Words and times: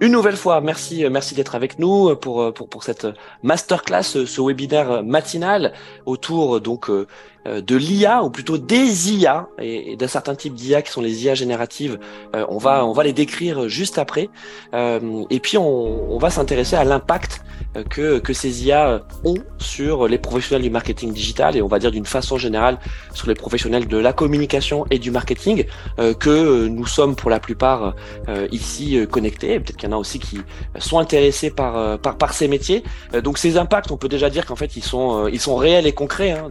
Une 0.00 0.12
nouvelle 0.12 0.36
fois, 0.36 0.62
merci, 0.62 1.04
merci 1.10 1.34
d'être 1.34 1.54
avec 1.54 1.78
nous 1.78 2.16
pour, 2.16 2.54
pour, 2.54 2.70
pour 2.70 2.82
cette 2.82 3.06
masterclass, 3.42 4.02
ce 4.02 4.40
webinaire 4.40 5.02
matinal 5.04 5.74
autour 6.06 6.62
donc 6.62 6.90
de 6.90 7.76
l'IA 7.76 8.22
ou 8.22 8.30
plutôt 8.30 8.56
des 8.56 9.12
IA 9.12 9.46
et, 9.58 9.96
d'un 9.96 10.08
certain 10.08 10.34
type 10.34 10.54
d'IA 10.54 10.80
qui 10.80 10.90
sont 10.90 11.02
les 11.02 11.26
IA 11.26 11.34
génératives. 11.34 11.98
on 12.32 12.56
va 12.56 12.86
on 12.86 12.92
va 12.92 13.04
les 13.04 13.12
décrire 13.12 13.68
juste 13.68 13.98
après 13.98 14.30
et 14.72 15.40
puis 15.40 15.58
on, 15.58 16.16
va 16.16 16.30
s'intéresser 16.30 16.76
à 16.76 16.84
l'impact 16.84 17.44
que, 17.90 18.18
que 18.20 18.32
ces 18.32 18.66
IA 18.66 19.02
ont 19.24 19.36
sur 19.58 20.06
les 20.06 20.18
professionnels 20.18 20.62
du 20.62 20.70
marketing 20.70 21.12
digital 21.12 21.56
et 21.56 21.62
on 21.62 21.66
va 21.66 21.78
dire 21.78 21.90
d'une 21.90 22.06
façon 22.06 22.38
générale 22.38 22.78
sur 23.12 23.28
les 23.28 23.34
professionnels 23.34 23.88
de 23.88 23.98
la 23.98 24.12
communication 24.12 24.86
et 24.90 24.98
du 24.98 25.10
marketing 25.10 25.64
euh, 25.98 26.14
que 26.14 26.66
nous 26.68 26.86
sommes 26.86 27.16
pour 27.16 27.30
la 27.30 27.40
plupart 27.40 27.94
euh, 28.28 28.46
ici 28.52 28.98
euh, 28.98 29.06
connectés. 29.06 29.60
Peut-être 29.74 29.76
qu'il 29.76 29.88
y 29.88 29.92
en 29.92 29.96
a 29.96 29.98
aussi 29.98 30.18
qui 30.18 30.40
sont 30.78 30.98
intéressés 30.98 31.50
par, 31.50 31.98
par, 31.98 32.16
par 32.16 32.32
ces 32.32 32.48
métiers. 32.48 32.84
donc 33.22 33.38
ces 33.38 33.56
impacts, 33.56 33.90
on 33.90 33.96
peut 33.96 34.08
déjà 34.08 34.30
dire 34.30 34.46
qu'en 34.46 34.56
fait 34.56 34.76
ils 34.76 34.84
sont, 34.84 35.28
ils 35.28 35.40
sont 35.40 35.56
réels 35.56 35.86
et 35.86 35.92
concrets. 35.92 36.32
Hein, 36.32 36.50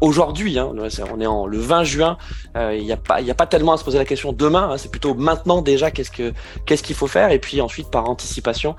aujourd'hui, 0.00 0.58
hein, 0.58 0.70
on 0.74 1.20
est 1.20 1.26
en 1.26 1.46
le 1.46 1.58
20 1.58 1.84
juin, 1.84 2.16
il 2.56 2.84
n'y 2.84 2.92
a 2.92 2.96
pas, 2.96 3.18
a 3.20 3.34
pas 3.34 3.46
tellement 3.46 3.72
à 3.72 3.76
se 3.76 3.84
poser 3.84 3.98
la 3.98 4.04
question 4.04 4.32
demain. 4.32 4.70
Hein, 4.70 4.78
c'est 4.78 4.90
plutôt 4.90 5.14
maintenant 5.14 5.62
déjà 5.62 5.90
qu'est-ce 5.90 6.10
que 6.10 6.32
qu'est-ce 6.66 6.82
qu'il 6.82 6.96
faut 6.96 7.06
faire 7.06 7.30
et 7.30 7.38
puis 7.38 7.60
ensuite 7.60 7.90
par 7.90 8.08
anticipation, 8.08 8.76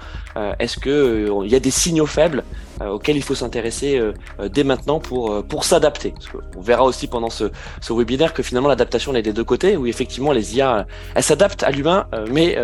est-ce 0.59 0.77
que 0.77 1.29
il 1.43 1.51
y 1.51 1.55
a 1.55 1.59
des 1.59 1.71
signaux 1.71 2.05
faibles 2.05 2.43
euh, 2.74 2.74
auxquels 2.81 3.15
il 3.15 3.23
faut 3.23 3.35
s'intéresser 3.35 3.97
euh, 3.97 4.13
euh, 4.39 4.49
dès 4.49 4.63
maintenant 4.63 4.99
pour 4.99 5.43
pour 5.45 5.63
s'adapter. 5.63 6.13
On 6.57 6.61
verra 6.61 6.83
aussi 6.83 7.07
pendant 7.07 7.29
ce, 7.29 7.51
ce 7.81 7.93
webinaire 7.93 8.33
que 8.33 8.43
finalement 8.43 8.69
l'adaptation 8.69 9.13
est 9.15 9.21
des 9.21 9.33
deux 9.33 9.43
côtés, 9.43 9.77
où 9.77 9.85
effectivement 9.87 10.31
les 10.31 10.57
IA 10.57 10.85
elles 11.15 11.23
s'adaptent 11.23 11.63
à 11.63 11.71
l'humain, 11.71 12.07
mais 12.31 12.57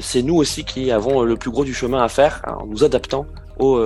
c'est 0.00 0.22
nous 0.22 0.36
aussi 0.36 0.64
qui 0.64 0.90
avons 0.90 1.22
le 1.22 1.36
plus 1.36 1.50
gros 1.50 1.64
du 1.64 1.74
chemin 1.74 2.02
à 2.02 2.08
faire 2.08 2.42
en 2.46 2.66
nous 2.66 2.84
adaptant 2.84 3.26
aux, 3.58 3.78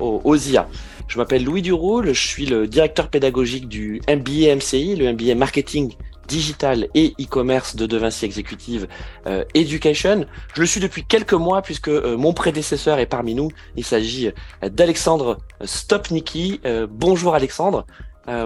aux, 0.00 0.20
aux 0.24 0.36
IA. 0.36 0.68
Je 1.06 1.18
m'appelle 1.18 1.44
Louis 1.44 1.62
Duroul, 1.62 2.12
je 2.12 2.28
suis 2.28 2.46
le 2.46 2.66
directeur 2.66 3.08
pédagogique 3.08 3.68
du 3.68 4.00
MBA 4.08 4.54
MCI, 4.56 4.96
le 4.96 5.12
MBA 5.12 5.34
Marketing 5.34 5.94
digital 6.28 6.86
et 6.94 7.14
e-commerce 7.20 7.74
de 7.74 7.86
Devinci 7.86 8.24
Executive 8.26 8.86
euh, 9.26 9.44
Education. 9.54 10.26
Je 10.54 10.60
le 10.60 10.66
suis 10.66 10.80
depuis 10.80 11.04
quelques 11.04 11.32
mois 11.32 11.62
puisque 11.62 11.88
euh, 11.88 12.16
mon 12.16 12.32
prédécesseur 12.32 12.98
est 12.98 13.06
parmi 13.06 13.34
nous. 13.34 13.50
Il 13.76 13.84
s'agit 13.84 14.28
euh, 14.28 14.68
d'Alexandre 14.68 15.38
Stopniki. 15.64 16.60
bonjour 16.90 17.34
Alexandre. 17.34 17.86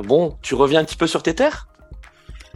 bon, 0.05 0.37
tu 0.41 0.55
reviens 0.55 0.81
un 0.81 0.85
petit 0.85 0.97
peu 0.97 1.07
sur 1.07 1.23
tes 1.23 1.35
terres? 1.35 1.67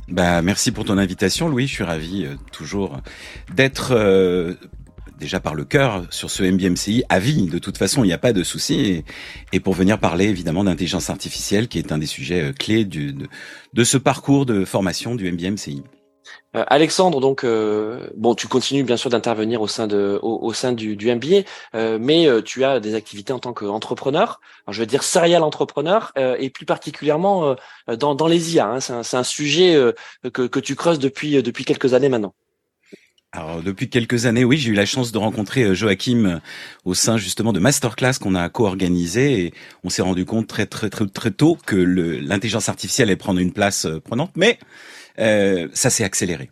Bah, 0.09 0.41
merci 0.41 0.71
pour 0.71 0.85
ton 0.85 0.99
invitation, 0.99 1.49
Louis. 1.49 1.67
Je 1.67 1.75
suis 1.75 1.85
ravi 1.85 2.27
toujours 2.53 2.99
d'être 3.53 3.93
déjà 5.19 5.41
par 5.41 5.55
le 5.55 5.65
cœur 5.65 6.07
sur 6.11 6.31
ce 6.31 6.43
MBMCI 6.43 7.05
à 7.09 7.19
vie. 7.19 7.47
De 7.47 7.59
toute 7.59 7.79
façon, 7.79 8.05
il 8.05 8.09
n'y 8.09 8.13
a 8.13 8.19
pas 8.19 8.33
de 8.33 8.43
souci. 8.43 9.05
Et, 9.53 9.61
pour 9.61 9.75
venir 9.75 9.99
parler 9.99 10.27
évidemment 10.27 10.65
d'intelligence 10.65 11.11
artificielle, 11.11 11.69
qui 11.69 11.79
est 11.79 11.91
un 11.91 11.99
des 11.99 12.07
sujets 12.07 12.43
euh, 12.43 12.53
clés 12.53 12.85
du, 12.85 13.15
de, 13.73 13.85
ce 13.85 13.99
parcours 13.99 14.47
de 14.47 14.65
formation 14.65 15.15
du 15.15 15.31
MBMCI. 15.31 15.83
Euh, 16.55 16.65
Alexandre, 16.69 17.21
donc 17.21 17.45
euh, 17.45 18.11
bon, 18.17 18.35
tu 18.35 18.49
continues 18.49 18.83
bien 18.83 18.97
sûr 18.97 19.11
d'intervenir 19.11 19.61
au 19.61 19.69
sein 19.69 19.87
de 19.87 20.19
au, 20.23 20.53
sein 20.53 20.73
du, 20.73 20.97
du 20.97 21.13
MBA, 21.15 21.43
mais 21.99 22.29
tu 22.45 22.65
as 22.65 22.81
des 22.81 22.95
activités 22.95 23.33
en 23.33 23.39
tant 23.39 23.53
qu'entrepreneur. 23.53 24.41
je 24.69 24.81
veux 24.81 24.87
dire 24.87 25.03
serial 25.03 25.43
entrepreneur 25.43 26.13
et 26.17 26.51
plus 26.51 26.67
particulièrement 26.67 27.57
dans, 27.89 28.15
dans 28.15 28.27
les 28.27 28.55
IA. 28.55 28.67
Hein. 28.67 28.81
C'est 28.81 28.93
un, 28.93 29.21
un, 29.21 29.25
sujet 29.25 29.79
que, 30.33 30.43
que 30.47 30.61
tu 30.61 30.75
creuses 30.75 30.99
depuis 30.99 31.43
depuis 31.43 31.65
quelques 31.65 31.95
années 31.95 32.09
maintenant. 32.09 32.35
Alors 33.37 33.63
depuis 33.63 33.91
quelques 33.91 34.25
années, 34.25 34.45
oui, 34.45 34.57
j'ai 34.57 34.71
eu 34.71 34.75
la 34.75 34.87
chance 34.87 35.13
de 35.13 35.19
rencontrer 35.19 35.63
euh, 35.65 35.75
Joachim 35.75 36.25
euh, 36.25 36.39
au 36.87 36.95
sein 36.95 37.19
justement 37.19 37.53
de 37.53 37.61
masterclass 37.61 38.15
qu'on 38.19 38.35
a 38.35 38.49
co-organisé 38.49 39.45
et 39.45 39.55
on 39.85 39.91
s'est 39.91 40.01
rendu 40.01 40.25
compte 40.25 40.47
très 40.47 40.65
très 40.65 40.89
très 40.89 41.07
très 41.07 41.31
tôt 41.31 41.59
que 41.67 41.77
l'intelligence 41.77 42.71
artificielle 42.71 43.09
allait 43.09 43.17
prendre 43.17 43.39
une 43.39 43.53
place 43.53 43.85
euh, 43.85 44.01
prenante, 44.01 44.31
mais 44.37 44.59
euh, 45.19 45.69
ça 45.75 45.91
s'est 45.91 46.03
accéléré. 46.03 46.49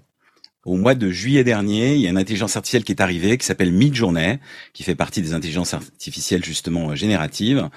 Au 0.67 0.77
mois 0.77 0.94
de 0.94 1.11
juillet 1.11 1.43
dernier, 1.43 1.94
il 1.94 2.03
y 2.03 2.06
a 2.06 2.11
une 2.11 2.19
intelligence 2.19 2.55
artificielle 2.56 2.84
qui 2.84 2.93
est 2.93 3.00
arrivée, 3.00 3.39
qui 3.39 3.47
s'appelle 3.47 3.73
Midjourney, 3.73 4.39
qui 4.75 4.83
fait 4.83 4.94
partie 4.94 5.23
des 5.23 5.33
intelligences 5.33 5.73
artificielles 5.73 6.44
justement 6.44 6.94
génératives, 6.94 7.69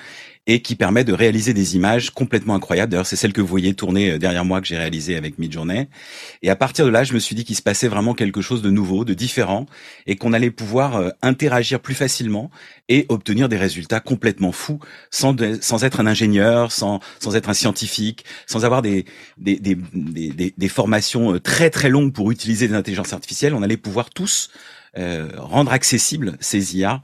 et 0.48 0.62
qui 0.62 0.76
permet 0.76 1.04
de 1.04 1.12
réaliser 1.12 1.54
des 1.54 1.76
images 1.76 2.10
complètement 2.10 2.56
incroyables. 2.56 2.90
D'ailleurs, 2.90 3.06
c'est 3.06 3.18
celle 3.18 3.34
que 3.34 3.42
vous 3.42 3.48
voyez 3.48 3.74
tourner 3.74 4.12
euh, 4.12 4.18
derrière 4.18 4.46
moi 4.46 4.62
que 4.62 4.68
j'ai 4.68 4.78
réalisée 4.78 5.18
avec 5.18 5.38
Midjourney. 5.38 5.90
Et 6.42 6.50
à 6.50 6.56
partir 6.56 6.86
de 6.86 6.90
là, 6.90 7.04
je 7.04 7.14
me 7.14 7.20
suis 7.20 7.36
dit 7.36 7.44
qu'il 7.44 7.58
se 7.58 7.62
passait 7.62 7.90
vraiment 7.90 8.14
quelque 8.14 8.42
chose 8.42 8.62
de 8.62 8.70
nouveau, 8.70 9.04
de 9.04 9.14
différent, 9.14 9.66
et 10.08 10.16
qu'on 10.16 10.32
allait 10.32 10.50
pouvoir 10.50 10.96
euh, 10.96 11.10
interagir 11.22 11.82
plus 11.82 11.96
facilement 11.96 12.50
et 12.88 13.06
obtenir 13.10 13.50
des 13.50 13.58
résultats 13.58 14.00
complètement 14.00 14.54
fous, 14.54 14.80
sans, 15.12 15.36
être 15.84 16.00
un 16.00 16.08
ingénieur, 16.08 16.72
sans, 16.72 17.02
être 17.34 17.50
un 17.50 17.54
scientifique, 17.54 18.24
sans 18.46 18.64
avoir 18.64 18.82
des, 18.82 19.06
formations 20.70 21.34
euh, 21.34 21.40
très 21.42 21.70
très 21.70 21.90
longues 21.90 22.14
pour 22.14 22.32
utiliser 22.32 22.70
des 22.70 22.76
intelligences 22.76 23.12
artificielles. 23.12 23.54
On 23.54 23.64
allait 23.64 23.78
pouvoir 23.78 24.10
tous 24.10 24.50
rendre 25.38 25.72
accessibles 25.72 26.38
ces 26.40 26.76
IA 26.76 27.04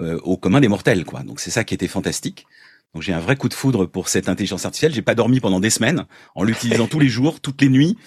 euh, 0.00 0.18
au 0.24 0.36
commun 0.36 0.60
des 0.60 0.66
mortels, 0.66 1.04
quoi. 1.04 1.22
Donc 1.22 1.38
c'est 1.38 1.50
ça 1.50 1.62
qui 1.62 1.72
était 1.72 1.86
fantastique. 1.86 2.46
Donc 2.94 3.02
j'ai 3.02 3.12
un 3.12 3.20
vrai 3.20 3.36
coup 3.36 3.48
de 3.48 3.54
foudre 3.54 3.86
pour 3.86 4.08
cette 4.08 4.28
intelligence 4.28 4.64
artificielle. 4.64 4.94
J'ai 4.94 5.02
pas 5.02 5.14
dormi 5.14 5.40
pendant 5.40 5.60
des 5.60 5.70
semaines 5.70 6.06
en 6.34 6.44
l'utilisant 6.44 6.86
tous 6.86 7.00
les 7.00 7.08
jours, 7.08 7.40
toutes 7.40 7.60
les 7.60 7.68
nuits, 7.68 7.98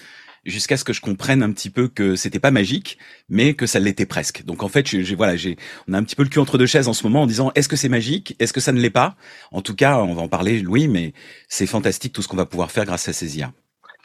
jusqu'à 0.44 0.76
ce 0.76 0.84
que 0.84 0.92
je 0.92 1.00
comprenne 1.00 1.42
un 1.42 1.52
petit 1.52 1.70
peu 1.70 1.88
que 1.88 2.16
c'était 2.16 2.38
pas 2.38 2.50
magique, 2.50 2.98
mais 3.28 3.54
que 3.54 3.66
ça 3.66 3.78
l'était 3.78 4.06
presque. 4.06 4.44
Donc 4.44 4.62
en 4.62 4.68
fait, 4.68 4.86
j'ai 4.86 5.14
voilà, 5.14 5.34
on 5.88 5.92
a 5.92 5.98
un 5.98 6.02
petit 6.02 6.16
peu 6.16 6.22
le 6.22 6.28
cul 6.28 6.38
entre 6.38 6.58
deux 6.58 6.66
chaises 6.66 6.88
en 6.88 6.94
ce 6.94 7.04
moment 7.04 7.22
en 7.22 7.26
disant 7.26 7.52
est-ce 7.54 7.68
que 7.68 7.76
c'est 7.76 7.88
magique, 7.88 8.34
est-ce 8.38 8.52
que 8.52 8.60
ça 8.60 8.72
ne 8.72 8.80
l'est 8.80 8.90
pas? 8.90 9.16
En 9.52 9.62
tout 9.62 9.74
cas, 9.74 9.98
on 9.98 10.14
va 10.14 10.22
en 10.22 10.28
parler, 10.28 10.60
Louis, 10.60 10.88
mais 10.88 11.12
c'est 11.48 11.66
fantastique 11.66 12.12
tout 12.12 12.22
ce 12.22 12.28
qu'on 12.28 12.36
va 12.36 12.46
pouvoir 12.46 12.70
faire 12.70 12.86
grâce 12.86 13.08
à 13.08 13.12
ces 13.12 13.38
IA. 13.38 13.52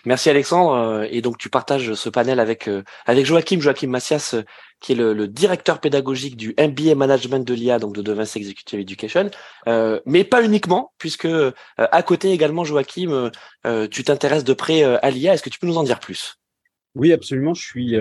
Merci 0.06 0.30
Alexandre. 0.30 0.74
Euh, 0.74 1.08
et 1.09 1.22
donc 1.22 1.38
tu 1.38 1.50
partages 1.50 1.94
ce 1.94 2.09
panel 2.09 2.40
avec 2.40 2.68
euh, 2.68 2.84
avec 3.06 3.25
Joachim, 3.25 3.59
Joachim 3.59 3.88
Massias, 3.88 4.31
euh, 4.34 4.44
qui 4.81 4.91
est 4.91 4.96
le, 4.96 5.28
directeur 5.28 5.80
pédagogique 5.80 6.36
du 6.36 6.53
MBA 6.59 6.96
Management 6.96 7.47
de 7.47 7.53
l'IA, 7.53 7.80
donc 7.80 7.96
de 7.96 8.02
Devinci 8.02 8.40
Executive 8.40 8.80
Education, 8.81 9.31
mais 10.06 10.25
pas 10.25 10.44
uniquement, 10.44 10.91
puisque 10.97 11.30
à 11.78 12.03
côté 12.03 12.31
également 12.31 12.66
Joachim, 12.66 13.31
tu 13.90 14.03
t'intéresses 14.03 14.44
de 14.44 14.53
près 14.53 14.84
à 14.84 15.09
l'IA. 15.09 15.34
Est-ce 15.34 15.44
que 15.44 15.50
tu 15.50 15.58
peux 15.58 15.68
nous 15.68 15.78
en 15.78 15.84
dire 15.84 16.02
plus? 16.02 16.35
Oui, 16.96 17.14
absolument. 17.14 17.53
Je 17.53 17.64
suis 17.64 17.97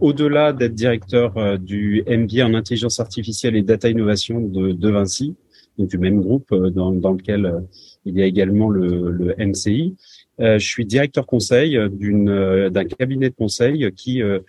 au-delà 0.00 0.52
d'être 0.52 0.74
directeur 0.74 1.58
du 1.58 2.04
MBA 2.06 2.46
en 2.46 2.54
intelligence 2.54 3.00
artificielle 3.00 3.56
et 3.56 3.62
data 3.62 3.88
innovation 3.88 4.40
de, 4.40 4.70
de 4.70 4.88
Vinci, 4.88 5.34
donc 5.78 5.88
du 5.88 5.98
même 5.98 6.20
groupe 6.20 6.54
dans, 6.54 6.92
dans 6.92 7.12
lequel 7.12 7.64
il 8.04 8.16
y 8.16 8.22
a 8.22 8.26
également 8.26 8.68
le, 8.68 9.10
le 9.10 9.34
MCI. 9.36 9.96
Euh, 10.40 10.58
je 10.58 10.66
suis 10.66 10.84
directeur 10.84 11.26
conseil 11.26 11.78
d'une 11.90 12.28
euh, 12.28 12.70
d'un 12.70 12.84
cabinet 12.84 13.30
de 13.30 13.34
conseil 13.34 13.92
qui 13.92 14.22
euh, 14.22 14.40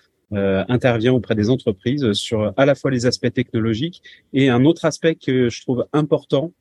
intervient 0.69 1.13
auprès 1.13 1.35
des 1.35 1.49
entreprises 1.49 2.13
sur 2.13 2.53
à 2.55 2.65
la 2.65 2.75
fois 2.75 2.91
les 2.91 3.05
aspects 3.05 3.33
technologiques 3.33 4.01
et 4.33 4.49
un 4.49 4.63
autre 4.65 4.85
aspect 4.85 5.15
que 5.15 5.49
je 5.49 5.61
trouve 5.61 5.85
important 5.91 6.53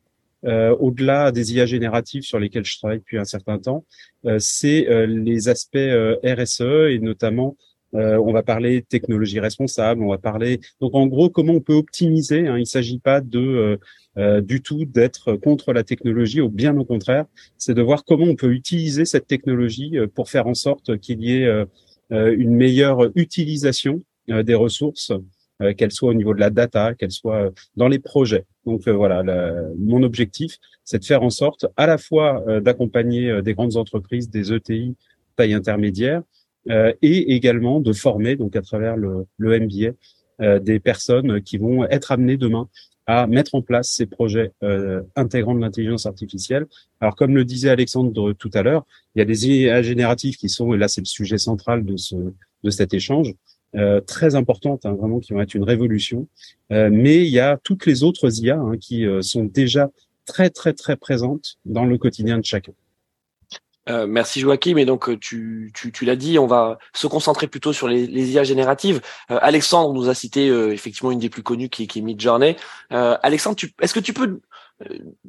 euh, 0.43 0.75
au-delà 0.79 1.31
des 1.31 1.53
IA 1.53 1.67
génératives 1.67 2.23
sur 2.23 2.39
lesquelles 2.39 2.65
je 2.65 2.77
travaille 2.79 2.97
depuis 2.97 3.19
un 3.19 3.25
certain 3.25 3.59
temps, 3.59 3.85
euh, 4.25 4.37
c'est 4.39 4.89
euh, 4.89 5.05
les 5.05 5.49
aspects 5.49 5.77
RSE 5.77 6.89
et 6.89 6.99
notamment 6.99 7.55
on 7.93 8.31
va 8.31 8.43
parler 8.43 8.83
technologie 8.83 9.39
responsable, 9.39 10.01
on 10.03 10.09
va 10.09 10.17
parler 10.17 10.59
donc 10.79 10.95
en 10.95 11.07
gros 11.07 11.29
comment 11.29 11.53
on 11.53 11.59
peut 11.59 11.73
optimiser. 11.73 12.47
Hein, 12.47 12.57
il 12.57 12.61
ne 12.61 12.65
s'agit 12.65 12.99
pas 12.99 13.21
de 13.21 13.77
euh, 14.17 14.41
du 14.41 14.61
tout 14.61 14.83
d'être 14.83 15.35
contre 15.35 15.71
la 15.71 15.83
technologie, 15.83 16.41
ou 16.41 16.49
bien 16.49 16.75
au 16.75 16.83
contraire, 16.83 17.25
c'est 17.57 17.73
de 17.73 17.81
voir 17.81 18.03
comment 18.03 18.25
on 18.25 18.35
peut 18.35 18.51
utiliser 18.51 19.05
cette 19.05 19.25
technologie 19.25 19.97
euh, 19.97 20.05
pour 20.05 20.29
faire 20.29 20.47
en 20.47 20.53
sorte 20.53 20.97
qu'il 20.97 21.21
y 21.21 21.37
ait 21.37 21.45
euh, 21.45 21.65
une 22.09 22.53
meilleure 22.53 23.09
utilisation 23.15 24.03
des 24.27 24.53
ressources, 24.53 25.13
qu'elles 25.77 25.91
soient 25.91 26.09
au 26.09 26.13
niveau 26.13 26.33
de 26.33 26.39
la 26.41 26.49
data, 26.49 26.93
qu'elles 26.93 27.11
soient 27.11 27.51
dans 27.77 27.87
les 27.87 27.99
projets. 27.99 28.45
Donc 28.65 28.87
voilà, 28.87 29.23
mon 29.77 30.03
objectif, 30.03 30.57
c'est 30.83 30.99
de 30.99 31.05
faire 31.05 31.23
en 31.23 31.29
sorte 31.29 31.67
à 31.77 31.87
la 31.87 31.97
fois 31.97 32.43
d'accompagner 32.59 33.41
des 33.41 33.53
grandes 33.53 33.77
entreprises, 33.77 34.29
des 34.29 34.51
ETI 34.51 34.95
taille 35.37 35.53
intermédiaire, 35.53 36.21
et 36.69 37.33
également 37.33 37.79
de 37.79 37.93
former, 37.93 38.35
donc 38.35 38.55
à 38.55 38.61
travers 38.61 38.95
le, 38.95 39.25
le 39.37 39.59
MBA, 39.59 40.59
des 40.59 40.79
personnes 40.79 41.41
qui 41.41 41.57
vont 41.57 41.85
être 41.85 42.11
amenées 42.11 42.37
demain 42.37 42.67
à 43.07 43.27
mettre 43.27 43.55
en 43.55 43.61
place 43.61 43.89
ces 43.89 44.05
projets 44.05 44.51
euh, 44.63 45.01
intégrant 45.15 45.55
de 45.55 45.59
l'intelligence 45.59 46.05
artificielle. 46.05 46.67
Alors, 46.99 47.15
comme 47.15 47.35
le 47.35 47.45
disait 47.45 47.69
Alexandre 47.69 48.33
tout 48.33 48.51
à 48.53 48.61
l'heure, 48.61 48.85
il 49.15 49.19
y 49.19 49.21
a 49.21 49.25
des 49.25 49.47
IA 49.47 49.81
génératives 49.81 50.37
qui 50.37 50.49
sont, 50.49 50.73
et 50.73 50.77
là 50.77 50.87
c'est 50.87 51.01
le 51.01 51.05
sujet 51.05 51.37
central 51.37 51.83
de, 51.83 51.97
ce, 51.97 52.15
de 52.63 52.69
cet 52.69 52.93
échange, 52.93 53.33
euh, 53.75 54.01
très 54.01 54.35
importantes, 54.35 54.85
hein, 54.85 54.93
vraiment, 54.93 55.19
qui 55.19 55.33
vont 55.33 55.41
être 55.41 55.55
une 55.55 55.63
révolution. 55.63 56.27
Euh, 56.71 56.89
mais 56.91 57.25
il 57.25 57.31
y 57.31 57.39
a 57.39 57.57
toutes 57.63 57.85
les 57.85 58.03
autres 58.03 58.41
IA 58.41 58.57
hein, 58.57 58.77
qui 58.79 59.05
euh, 59.05 59.21
sont 59.21 59.45
déjà 59.45 59.89
très, 60.25 60.49
très, 60.49 60.73
très 60.73 60.95
présentes 60.95 61.57
dans 61.65 61.85
le 61.85 61.97
quotidien 61.97 62.37
de 62.37 62.45
chacun. 62.45 62.73
Euh, 63.89 64.05
merci 64.07 64.39
Joachim. 64.39 64.77
Et 64.77 64.85
donc 64.85 65.19
tu, 65.19 65.71
tu, 65.73 65.91
tu 65.91 66.05
l'as 66.05 66.15
dit, 66.15 66.39
on 66.39 66.47
va 66.47 66.77
se 66.93 67.07
concentrer 67.07 67.47
plutôt 67.47 67.73
sur 67.73 67.87
les, 67.87 68.31
IA 68.31 68.43
génératives. 68.43 69.01
Alexandre 69.29 69.93
nous 69.93 70.09
a 70.09 70.13
cité 70.13 70.47
effectivement 70.47 71.11
une 71.11 71.19
des 71.19 71.29
plus 71.29 71.43
connues 71.43 71.69
qui, 71.69 71.87
qui 71.87 71.99
est 71.99 72.01
Midjourney. 72.01 72.55
Alexandre, 72.89 73.57
est-ce 73.81 73.93
que 73.93 73.99
tu 73.99 74.13
peux 74.13 74.39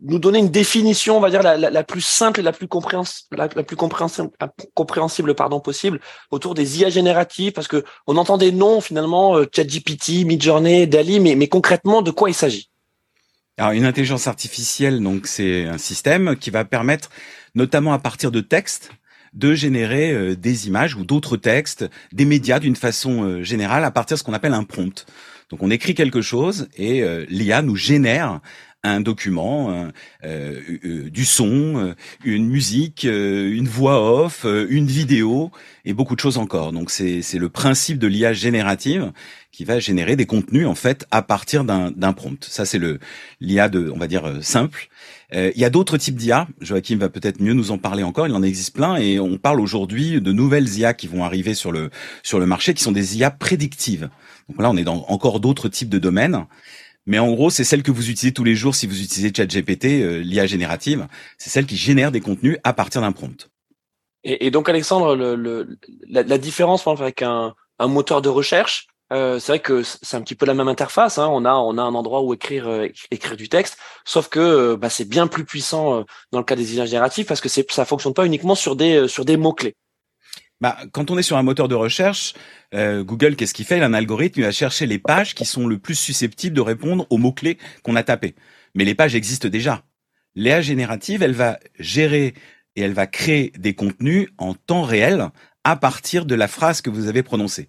nous 0.02 0.18
donner 0.18 0.38
une 0.38 0.48
définition, 0.48 1.16
on 1.16 1.20
va 1.20 1.30
dire 1.30 1.42
la, 1.42 1.56
la, 1.56 1.84
plus 1.84 2.00
simple 2.00 2.40
et 2.40 2.42
la 2.42 2.52
plus 2.52 2.68
compréhensible, 2.68 3.36
la, 3.36 3.48
plus 3.48 3.76
compréhensible, 3.76 5.34
pardon 5.34 5.60
possible 5.60 6.00
autour 6.30 6.54
des 6.54 6.80
IA 6.80 6.88
génératives, 6.88 7.52
parce 7.52 7.68
que 7.68 7.84
on 8.06 8.16
entend 8.16 8.38
des 8.38 8.52
noms 8.52 8.80
finalement, 8.80 9.36
euh, 9.36 9.46
ChatGPT, 9.54 10.24
Midjourney, 10.24 10.86
Dali, 10.86 11.20
mais, 11.20 11.34
mais 11.34 11.48
concrètement 11.48 12.02
de 12.02 12.10
quoi 12.10 12.30
il 12.30 12.34
s'agit? 12.34 12.70
Alors 13.58 13.72
une 13.72 13.84
intelligence 13.84 14.26
artificielle, 14.26 15.02
donc 15.02 15.26
c'est 15.26 15.66
un 15.66 15.78
système 15.78 16.36
qui 16.36 16.50
va 16.50 16.64
permettre, 16.64 17.10
notamment 17.54 17.92
à 17.92 17.98
partir 17.98 18.30
de 18.30 18.40
textes, 18.40 18.90
de 19.34 19.54
générer 19.54 20.12
euh, 20.12 20.36
des 20.36 20.68
images 20.68 20.94
ou 20.94 21.04
d'autres 21.04 21.36
textes, 21.36 21.88
des 22.12 22.24
médias 22.24 22.60
d'une 22.60 22.76
façon 22.76 23.24
euh, 23.24 23.42
générale 23.42 23.84
à 23.84 23.90
partir 23.90 24.14
de 24.14 24.18
ce 24.18 24.24
qu'on 24.24 24.32
appelle 24.32 24.54
un 24.54 24.64
prompt. 24.64 25.06
Donc 25.50 25.62
on 25.62 25.70
écrit 25.70 25.94
quelque 25.94 26.22
chose 26.22 26.68
et 26.76 27.04
l'IA 27.28 27.60
nous 27.60 27.76
génère 27.76 28.40
un 28.84 29.00
document, 29.00 29.70
euh, 29.70 29.90
euh, 30.24 31.10
du 31.10 31.24
son, 31.24 31.76
euh, 31.76 31.94
une 32.24 32.48
musique, 32.48 33.04
une 33.04 33.68
voix 33.68 34.24
off, 34.24 34.44
une 34.44 34.86
vidéo 34.86 35.50
et 35.84 35.92
beaucoup 35.92 36.14
de 36.14 36.20
choses 36.20 36.38
encore. 36.38 36.72
Donc 36.72 36.90
c'est 36.90 37.22
c'est 37.22 37.38
le 37.38 37.48
principe 37.48 37.98
de 37.98 38.06
l'IA 38.08 38.32
générative 38.32 39.12
qui 39.52 39.64
va 39.64 39.78
générer 39.78 40.16
des 40.16 40.26
contenus 40.26 40.66
en 40.66 40.74
fait 40.74 41.06
à 41.10 41.22
partir 41.22 41.64
d'un 41.64 42.12
prompt. 42.12 42.44
Ça 42.44 42.64
c'est 42.64 42.78
le 42.78 42.98
l'IA 43.40 43.68
de 43.68 43.90
on 43.94 43.98
va 43.98 44.08
dire 44.08 44.38
simple. 44.42 44.88
il 45.32 45.58
y 45.58 45.64
a 45.64 45.70
d'autres 45.70 45.96
types 45.96 46.16
d'IA. 46.16 46.48
Joachim 46.60 46.96
va 46.96 47.08
peut-être 47.08 47.40
mieux 47.40 47.54
nous 47.54 47.70
en 47.70 47.78
parler 47.78 48.02
encore. 48.02 48.26
Il 48.26 48.34
en 48.34 48.42
existe 48.42 48.74
plein 48.74 48.96
et 48.96 49.20
on 49.20 49.38
parle 49.38 49.60
aujourd'hui 49.60 50.20
de 50.20 50.32
nouvelles 50.32 50.68
IA 50.78 50.94
qui 50.94 51.06
vont 51.06 51.24
arriver 51.24 51.54
sur 51.54 51.70
le 51.70 51.90
sur 52.22 52.40
le 52.40 52.46
marché, 52.46 52.74
qui 52.74 52.82
sont 52.82 52.92
des 52.92 53.18
IA 53.18 53.30
prédictives. 53.30 54.10
Donc 54.48 54.60
là, 54.60 54.70
on 54.70 54.76
est 54.76 54.84
dans 54.84 55.04
encore 55.08 55.40
d'autres 55.40 55.68
types 55.68 55.88
de 55.88 55.98
domaines. 55.98 56.46
Mais 57.06 57.18
en 57.18 57.30
gros, 57.32 57.50
c'est 57.50 57.64
celle 57.64 57.82
que 57.82 57.90
vous 57.90 58.10
utilisez 58.10 58.32
tous 58.32 58.44
les 58.44 58.54
jours 58.54 58.74
si 58.74 58.86
vous 58.86 59.02
utilisez 59.02 59.32
ChatGPT, 59.34 59.86
euh, 59.86 60.22
l'IA 60.22 60.46
générative. 60.46 61.08
C'est 61.38 61.50
celle 61.50 61.66
qui 61.66 61.76
génère 61.76 62.12
des 62.12 62.20
contenus 62.20 62.58
à 62.64 62.72
partir 62.72 63.00
d'un 63.00 63.12
prompt. 63.12 63.50
Et, 64.24 64.52
donc, 64.52 64.68
Alexandre, 64.68 65.16
le, 65.16 65.34
le, 65.34 65.78
la, 66.08 66.22
la, 66.22 66.38
différence 66.38 66.86
avec 66.86 67.22
un, 67.22 67.54
un, 67.80 67.86
moteur 67.88 68.22
de 68.22 68.28
recherche, 68.28 68.86
euh, 69.12 69.38
c'est 69.38 69.52
vrai 69.52 69.58
que 69.58 69.82
c'est 69.82 70.16
un 70.16 70.22
petit 70.22 70.36
peu 70.36 70.46
la 70.46 70.54
même 70.54 70.68
interface. 70.68 71.18
Hein. 71.18 71.28
On 71.30 71.44
a 71.44 71.54
on 71.54 71.76
a 71.76 71.82
un 71.82 71.94
endroit 71.94 72.22
où 72.22 72.32
écrire 72.32 72.68
euh, 72.68 72.88
écrire 73.10 73.36
du 73.36 73.48
texte, 73.48 73.76
sauf 74.04 74.28
que 74.28 74.38
euh, 74.38 74.76
bah, 74.76 74.88
c'est 74.90 75.04
bien 75.04 75.26
plus 75.26 75.44
puissant 75.44 76.04
dans 76.30 76.38
le 76.38 76.44
cas 76.44 76.56
des 76.56 76.76
IA 76.76 76.86
génératives 76.86 77.26
parce 77.26 77.40
que 77.40 77.48
c'est 77.48 77.70
ça 77.72 77.84
fonctionne 77.84 78.14
pas 78.14 78.24
uniquement 78.24 78.54
sur 78.54 78.76
des 78.76 79.08
sur 79.08 79.24
des 79.24 79.36
mots 79.36 79.52
clés. 79.52 79.74
Bah, 80.62 80.78
quand 80.92 81.10
on 81.10 81.18
est 81.18 81.22
sur 81.22 81.36
un 81.36 81.42
moteur 81.42 81.66
de 81.66 81.74
recherche, 81.74 82.34
euh, 82.72 83.02
Google, 83.02 83.34
qu'est-ce 83.34 83.52
qu'il 83.52 83.64
fait? 83.64 83.78
Il 83.78 83.82
a 83.82 83.86
un 83.86 83.94
algorithme, 83.94 84.38
il 84.38 84.44
va 84.44 84.52
chercher 84.52 84.86
les 84.86 85.00
pages 85.00 85.34
qui 85.34 85.44
sont 85.44 85.66
le 85.66 85.76
plus 85.76 85.96
susceptibles 85.96 86.54
de 86.54 86.60
répondre 86.60 87.04
aux 87.10 87.18
mots-clés 87.18 87.58
qu'on 87.82 87.96
a 87.96 88.04
tapés. 88.04 88.36
Mais 88.76 88.84
les 88.84 88.94
pages 88.94 89.16
existent 89.16 89.48
déjà. 89.48 89.82
L'IA 90.36 90.60
générative, 90.60 91.24
elle 91.24 91.32
va 91.32 91.58
gérer 91.80 92.34
et 92.76 92.82
elle 92.82 92.92
va 92.92 93.08
créer 93.08 93.52
des 93.58 93.74
contenus 93.74 94.28
en 94.38 94.54
temps 94.54 94.82
réel 94.82 95.30
à 95.64 95.74
partir 95.74 96.26
de 96.26 96.36
la 96.36 96.46
phrase 96.46 96.80
que 96.80 96.90
vous 96.90 97.08
avez 97.08 97.24
prononcée. 97.24 97.68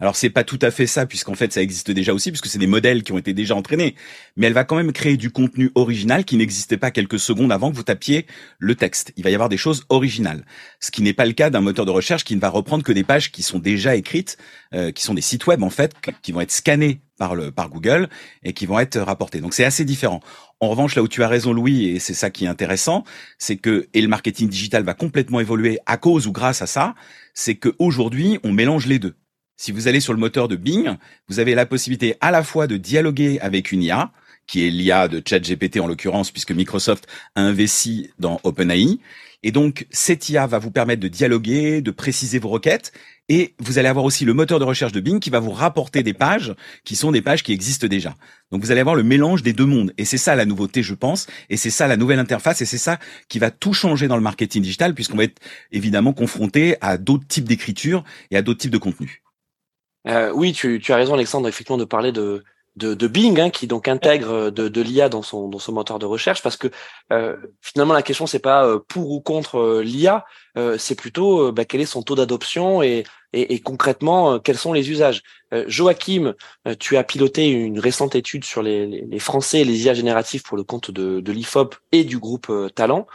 Alors 0.00 0.16
c'est 0.16 0.30
pas 0.30 0.44
tout 0.44 0.58
à 0.62 0.70
fait 0.70 0.86
ça 0.86 1.04
puisqu'en 1.04 1.34
fait 1.34 1.52
ça 1.52 1.60
existe 1.60 1.90
déjà 1.90 2.14
aussi 2.14 2.30
puisque 2.30 2.46
c'est 2.46 2.58
des 2.58 2.66
modèles 2.66 3.02
qui 3.02 3.12
ont 3.12 3.18
été 3.18 3.34
déjà 3.34 3.54
entraînés, 3.54 3.94
mais 4.36 4.46
elle 4.46 4.54
va 4.54 4.64
quand 4.64 4.76
même 4.76 4.92
créer 4.92 5.18
du 5.18 5.30
contenu 5.30 5.70
original 5.74 6.24
qui 6.24 6.36
n'existait 6.36 6.78
pas 6.78 6.90
quelques 6.90 7.18
secondes 7.18 7.52
avant 7.52 7.70
que 7.70 7.76
vous 7.76 7.82
tapiez 7.82 8.26
le 8.58 8.74
texte. 8.74 9.12
Il 9.16 9.24
va 9.24 9.30
y 9.30 9.34
avoir 9.34 9.50
des 9.50 9.58
choses 9.58 9.84
originales, 9.90 10.44
ce 10.80 10.90
qui 10.90 11.02
n'est 11.02 11.12
pas 11.12 11.26
le 11.26 11.32
cas 11.32 11.50
d'un 11.50 11.60
moteur 11.60 11.84
de 11.84 11.90
recherche 11.90 12.24
qui 12.24 12.34
ne 12.34 12.40
va 12.40 12.48
reprendre 12.48 12.82
que 12.82 12.92
des 12.92 13.04
pages 13.04 13.30
qui 13.30 13.42
sont 13.42 13.58
déjà 13.58 13.94
écrites, 13.94 14.38
euh, 14.72 14.90
qui 14.90 15.02
sont 15.02 15.14
des 15.14 15.20
sites 15.20 15.46
web 15.46 15.62
en 15.62 15.70
fait, 15.70 15.94
qui 16.22 16.32
vont 16.32 16.40
être 16.40 16.50
scannés 16.50 17.02
par 17.18 17.34
le 17.34 17.50
par 17.50 17.68
Google 17.68 18.08
et 18.42 18.54
qui 18.54 18.64
vont 18.64 18.78
être 18.78 18.98
rapportés. 18.98 19.42
Donc 19.42 19.52
c'est 19.52 19.64
assez 19.64 19.84
différent. 19.84 20.20
En 20.60 20.70
revanche, 20.70 20.94
là 20.94 21.02
où 21.02 21.08
tu 21.08 21.22
as 21.22 21.28
raison, 21.28 21.52
Louis, 21.52 21.88
et 21.90 21.98
c'est 21.98 22.14
ça 22.14 22.30
qui 22.30 22.46
est 22.46 22.48
intéressant, 22.48 23.04
c'est 23.36 23.56
que 23.56 23.88
et 23.92 24.00
le 24.00 24.08
marketing 24.08 24.48
digital 24.48 24.82
va 24.82 24.94
complètement 24.94 25.40
évoluer 25.40 25.78
à 25.84 25.98
cause 25.98 26.26
ou 26.26 26.32
grâce 26.32 26.62
à 26.62 26.66
ça, 26.66 26.94
c'est 27.34 27.56
que 27.56 27.74
aujourd'hui 27.78 28.38
on 28.44 28.52
mélange 28.52 28.86
les 28.86 28.98
deux 28.98 29.14
si 29.60 29.72
vous 29.72 29.88
allez 29.88 30.00
sur 30.00 30.14
le 30.14 30.18
moteur 30.18 30.48
de 30.48 30.56
Bing, 30.56 30.96
vous 31.28 31.38
avez 31.38 31.54
la 31.54 31.66
possibilité 31.66 32.14
à 32.22 32.30
la 32.30 32.42
fois 32.42 32.66
de 32.66 32.78
dialoguer 32.78 33.38
avec 33.40 33.72
une 33.72 33.82
IA, 33.82 34.10
qui 34.46 34.66
est 34.66 34.70
l'IA 34.70 35.06
de 35.06 35.22
ChatGPT 35.22 35.80
en 35.80 35.86
l'occurrence, 35.86 36.30
puisque 36.30 36.52
Microsoft 36.52 37.06
a 37.34 37.42
investi 37.42 38.10
dans 38.18 38.40
OpenAI. 38.42 38.98
Et 39.42 39.52
donc, 39.52 39.86
cette 39.90 40.30
IA 40.30 40.46
va 40.46 40.58
vous 40.58 40.70
permettre 40.70 41.02
de 41.02 41.08
dialoguer, 41.08 41.82
de 41.82 41.90
préciser 41.90 42.38
vos 42.38 42.48
requêtes. 42.48 42.92
Et 43.28 43.54
vous 43.58 43.78
allez 43.78 43.88
avoir 43.88 44.06
aussi 44.06 44.24
le 44.24 44.32
moteur 44.32 44.60
de 44.60 44.64
recherche 44.64 44.92
de 44.92 45.00
Bing 45.00 45.20
qui 45.20 45.28
va 45.28 45.40
vous 45.40 45.52
rapporter 45.52 46.02
des 46.02 46.14
pages 46.14 46.54
qui 46.84 46.96
sont 46.96 47.12
des 47.12 47.20
pages 47.20 47.42
qui 47.42 47.52
existent 47.52 47.86
déjà. 47.86 48.14
Donc, 48.52 48.62
vous 48.62 48.70
allez 48.70 48.80
avoir 48.80 48.96
le 48.96 49.02
mélange 49.02 49.42
des 49.42 49.52
deux 49.52 49.66
mondes. 49.66 49.92
Et 49.98 50.06
c'est 50.06 50.16
ça 50.16 50.36
la 50.36 50.46
nouveauté, 50.46 50.82
je 50.82 50.94
pense. 50.94 51.26
Et 51.50 51.58
c'est 51.58 51.68
ça 51.68 51.86
la 51.86 51.98
nouvelle 51.98 52.18
interface. 52.18 52.62
Et 52.62 52.66
c'est 52.66 52.78
ça 52.78 52.98
qui 53.28 53.38
va 53.38 53.50
tout 53.50 53.74
changer 53.74 54.08
dans 54.08 54.16
le 54.16 54.22
marketing 54.22 54.62
digital, 54.62 54.94
puisqu'on 54.94 55.18
va 55.18 55.24
être 55.24 55.38
évidemment 55.70 56.14
confronté 56.14 56.76
à 56.80 56.96
d'autres 56.96 57.26
types 57.26 57.46
d'écriture 57.46 58.04
et 58.30 58.38
à 58.38 58.42
d'autres 58.42 58.60
types 58.60 58.72
de 58.72 58.78
contenus. 58.78 59.20
Euh, 60.08 60.32
oui, 60.34 60.52
tu, 60.52 60.80
tu, 60.80 60.92
as 60.92 60.96
raison, 60.96 61.14
Alexandre, 61.14 61.48
effectivement, 61.48 61.78
de 61.78 61.84
parler 61.84 62.12
de, 62.12 62.42
de, 62.76 62.94
de 62.94 63.06
Bing, 63.08 63.38
hein, 63.40 63.50
qui 63.50 63.66
donc 63.66 63.88
intègre 63.88 64.30
euh, 64.30 64.50
de, 64.50 64.68
de 64.68 64.80
l'IA 64.80 65.08
dans 65.08 65.22
son, 65.22 65.48
dans 65.48 65.58
son 65.58 65.72
moteur 65.72 65.98
de 65.98 66.06
recherche, 66.06 66.42
parce 66.42 66.56
que 66.56 66.68
euh, 67.12 67.36
finalement 67.60 67.94
la 67.94 68.02
question 68.02 68.26
c'est 68.26 68.38
pas 68.38 68.64
euh, 68.64 68.78
pour 68.88 69.10
ou 69.10 69.20
contre 69.20 69.58
euh, 69.58 69.82
l'IA, 69.82 70.24
c'est 70.78 70.96
plutôt 70.96 71.52
bah, 71.52 71.64
quel 71.64 71.80
est 71.80 71.86
son 71.86 72.02
taux 72.02 72.16
d'adoption 72.16 72.82
et, 72.82 73.04
et, 73.32 73.54
et, 73.54 73.60
concrètement 73.60 74.40
quels 74.40 74.58
sont 74.58 74.72
les 74.72 74.90
usages. 74.90 75.22
Joachim, 75.68 76.34
tu 76.80 76.96
as 76.96 77.04
piloté 77.04 77.48
une 77.48 77.78
récente 77.78 78.16
étude 78.16 78.44
sur 78.44 78.60
les, 78.60 78.84
les, 78.84 79.02
les 79.02 79.18
Français 79.20 79.60
et 79.60 79.64
les 79.64 79.84
IA 79.84 79.94
génératifs 79.94 80.42
pour 80.42 80.56
le 80.56 80.64
compte 80.64 80.90
de, 80.90 81.20
de 81.20 81.32
l'IFOP 81.32 81.76
et 81.92 82.02
du 82.02 82.18
groupe 82.18 82.52
Talent. 82.74 83.06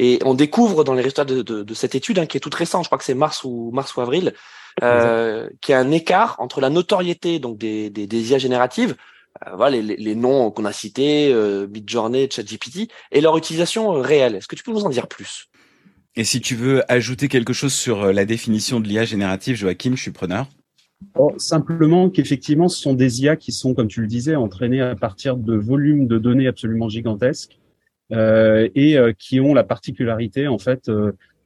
Et 0.00 0.18
on 0.24 0.34
découvre 0.34 0.82
dans 0.82 0.94
les 0.94 1.02
résultats 1.02 1.24
de, 1.24 1.42
de, 1.42 1.62
de 1.62 1.74
cette 1.74 1.94
étude, 1.94 2.18
hein, 2.18 2.26
qui 2.26 2.36
est 2.36 2.40
toute 2.40 2.56
récente, 2.56 2.82
je 2.84 2.88
crois 2.88 2.98
que 2.98 3.04
c'est 3.04 3.14
mars 3.14 3.44
ou 3.44 3.70
mars 3.72 3.94
ou 3.96 4.00
avril, 4.00 4.34
euh, 4.82 5.48
qui 5.60 5.72
a 5.72 5.78
un 5.78 5.90
écart 5.90 6.36
entre 6.38 6.60
la 6.60 6.70
notoriété 6.70 7.38
donc 7.38 7.58
des, 7.58 7.90
des, 7.90 8.06
des 8.06 8.30
IA 8.30 8.38
génératives, 8.38 8.96
euh, 9.46 9.56
voilà 9.56 9.80
les, 9.80 9.96
les, 9.96 10.14
noms 10.14 10.50
qu'on 10.50 10.64
a 10.64 10.72
cités, 10.72 11.32
euh, 11.32 11.66
Midjourney, 11.68 12.28
ChatGPT, 12.30 12.90
et 13.12 13.20
leur 13.20 13.36
utilisation 13.36 13.94
euh, 13.94 14.00
réelle. 14.00 14.34
Est-ce 14.34 14.48
que 14.48 14.56
tu 14.56 14.62
peux 14.62 14.72
nous 14.72 14.84
en 14.84 14.90
dire 14.90 15.06
plus? 15.06 15.48
Et 16.16 16.24
si 16.24 16.40
tu 16.40 16.56
veux 16.56 16.82
ajouter 16.90 17.28
quelque 17.28 17.52
chose 17.52 17.72
sur 17.72 18.02
euh, 18.02 18.12
la 18.12 18.24
définition 18.24 18.80
de 18.80 18.88
l'IA 18.88 19.04
générative, 19.04 19.56
Joachim, 19.56 19.92
je 19.94 20.02
suis 20.02 20.10
preneur. 20.10 20.46
Simplement 21.38 22.10
qu'effectivement, 22.10 22.68
ce 22.68 22.78
sont 22.78 22.92
des 22.92 23.22
IA 23.22 23.36
qui 23.36 23.52
sont, 23.52 23.74
comme 23.74 23.88
tu 23.88 24.02
le 24.02 24.06
disais, 24.06 24.34
entraînées 24.34 24.82
à 24.82 24.94
partir 24.96 25.36
de 25.36 25.54
volumes 25.54 26.06
de 26.06 26.18
données 26.18 26.46
absolument 26.46 26.90
gigantesques 26.90 27.58
euh, 28.12 28.68
et 28.74 28.98
qui 29.18 29.40
ont 29.40 29.54
la 29.54 29.64
particularité, 29.64 30.46
en 30.46 30.58
fait, 30.58 30.90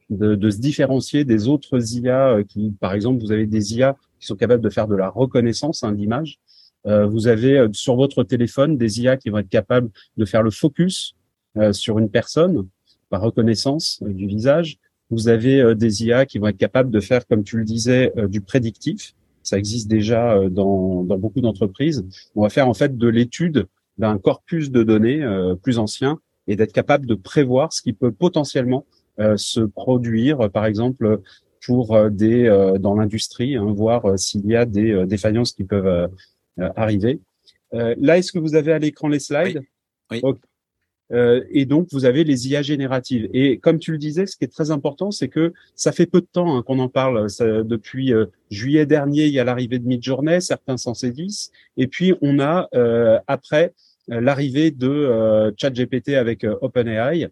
de, 0.09 0.35
de, 0.35 0.49
se 0.49 0.57
différencier 0.59 1.25
des 1.25 1.47
autres 1.47 1.79
IA 1.95 2.29
euh, 2.29 2.43
qui, 2.43 2.71
par 2.79 2.93
exemple, 2.93 3.21
vous 3.21 3.31
avez 3.31 3.47
des 3.47 3.75
IA 3.75 3.97
qui 4.19 4.27
sont 4.27 4.35
capables 4.35 4.63
de 4.63 4.69
faire 4.69 4.87
de 4.87 4.95
la 4.95 5.09
reconnaissance 5.09 5.83
hein, 5.83 5.91
d'image. 5.91 6.39
Euh, 6.85 7.07
vous 7.07 7.27
avez 7.27 7.57
euh, 7.57 7.69
sur 7.73 7.95
votre 7.95 8.23
téléphone 8.23 8.77
des 8.77 9.01
IA 9.01 9.17
qui 9.17 9.29
vont 9.29 9.39
être 9.39 9.49
capables 9.49 9.89
de 10.17 10.25
faire 10.25 10.43
le 10.43 10.51
focus 10.51 11.15
euh, 11.57 11.73
sur 11.73 11.97
une 11.97 12.09
personne 12.09 12.67
par 13.09 13.21
reconnaissance 13.21 14.01
du 14.05 14.27
visage. 14.27 14.77
Vous 15.09 15.27
avez 15.27 15.75
des 15.75 16.03
IA 16.03 16.25
qui 16.25 16.39
vont 16.39 16.47
être 16.47 16.57
capables 16.57 16.89
de 16.89 16.99
faire, 16.99 17.27
comme 17.27 17.43
tu 17.43 17.57
le 17.57 17.63
disais, 17.63 18.11
du 18.27 18.41
prédictif. 18.41 19.13
Ça 19.43 19.55
existe 19.55 19.87
déjà 19.87 20.49
dans, 20.49 21.03
dans 21.03 21.19
beaucoup 21.19 21.41
d'entreprises. 21.41 22.03
On 22.33 22.41
va 22.41 22.49
faire 22.49 22.67
en 22.67 22.73
fait 22.73 22.97
de 22.97 23.07
l'étude 23.07 23.67
d'un 23.99 24.17
corpus 24.17 24.71
de 24.71 24.81
données 24.81 25.23
plus 25.61 25.77
ancien 25.77 26.19
et 26.47 26.55
d'être 26.55 26.73
capable 26.73 27.05
de 27.05 27.13
prévoir 27.13 27.71
ce 27.71 27.83
qui 27.83 27.93
peut 27.93 28.11
potentiellement 28.11 28.83
euh, 28.83 29.04
se 29.17 29.61
produire, 29.61 30.49
par 30.51 30.65
exemple, 30.65 31.21
pour 31.65 31.95
euh, 31.95 32.09
des 32.09 32.45
euh, 32.45 32.77
dans 32.77 32.95
l'industrie, 32.95 33.55
hein, 33.55 33.65
voir 33.65 34.17
s'il 34.17 34.45
y 34.45 34.55
a 34.55 34.65
des 34.65 35.05
défaillances 35.05 35.51
qui 35.51 35.63
peuvent 35.63 36.09
arriver. 36.57 37.19
là, 37.73 38.17
est-ce 38.17 38.31
que 38.31 38.39
vous 38.39 38.55
avez 38.55 38.71
à 38.71 38.79
l'écran 38.79 39.09
les 39.09 39.19
slides? 39.19 39.61
Oui. 40.11 40.21
et 41.51 41.65
donc, 41.65 41.87
vous 41.91 42.05
avez 42.05 42.23
les 42.23 42.47
IA 42.47 42.61
génératives. 42.61 43.27
Et 43.33 43.57
comme 43.57 43.79
tu 43.79 43.91
le 43.91 43.97
disais, 43.97 44.25
ce 44.25 44.37
qui 44.37 44.45
est 44.45 44.53
très 44.53 44.71
important, 44.71 45.11
c'est 45.11 45.27
que 45.27 45.53
ça 45.75 45.91
fait 45.91 46.05
peu 46.05 46.21
de 46.21 46.27
temps 46.31 46.55
hein, 46.55 46.63
qu'on 46.63 46.79
en 46.79 46.87
parle. 46.87 47.29
Ça, 47.29 47.63
depuis 47.63 48.13
juillet 48.49 48.85
dernier, 48.85 49.25
il 49.25 49.33
y 49.33 49.39
a 49.39 49.43
l'arrivée 49.43 49.79
de 49.79 49.87
Midjourney, 49.87 50.41
certains 50.41 50.77
s'en 50.77 50.93
saisissent. 50.93 51.51
Et 51.75 51.87
puis, 51.87 52.13
on 52.21 52.39
a 52.39 52.69
après 53.27 53.73
l'arrivée 54.07 54.71
de 54.71 55.53
ChatGPT 55.57 56.09
avec 56.09 56.45
OpenAI 56.61 57.29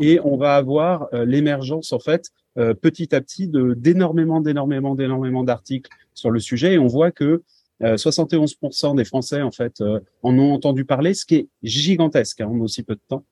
et 0.00 0.20
on 0.24 0.36
va 0.36 0.56
avoir 0.56 1.08
euh, 1.12 1.24
l'émergence 1.24 1.92
en 1.92 1.98
fait 1.98 2.30
euh, 2.58 2.74
petit 2.74 3.14
à 3.14 3.20
petit 3.20 3.48
de 3.48 3.74
d'énormément 3.74 4.40
d'énormément 4.40 4.94
d'énormément 4.94 5.44
d'articles 5.44 5.90
sur 6.14 6.30
le 6.30 6.40
sujet 6.40 6.74
et 6.74 6.78
on 6.78 6.86
voit 6.86 7.10
que 7.10 7.42
71% 7.80 8.92
euh, 8.92 8.94
des 8.94 9.04
Français 9.04 9.42
en 9.42 9.50
fait 9.50 9.82
en 10.22 10.38
ont 10.38 10.54
entendu 10.54 10.86
parler, 10.86 11.12
ce 11.12 11.26
qui 11.26 11.34
est 11.34 11.48
gigantesque 11.62 12.40
hein, 12.40 12.46
en 12.46 12.58
aussi 12.60 12.82
peu 12.82 12.94
de 12.94 13.00
temps. 13.06 13.24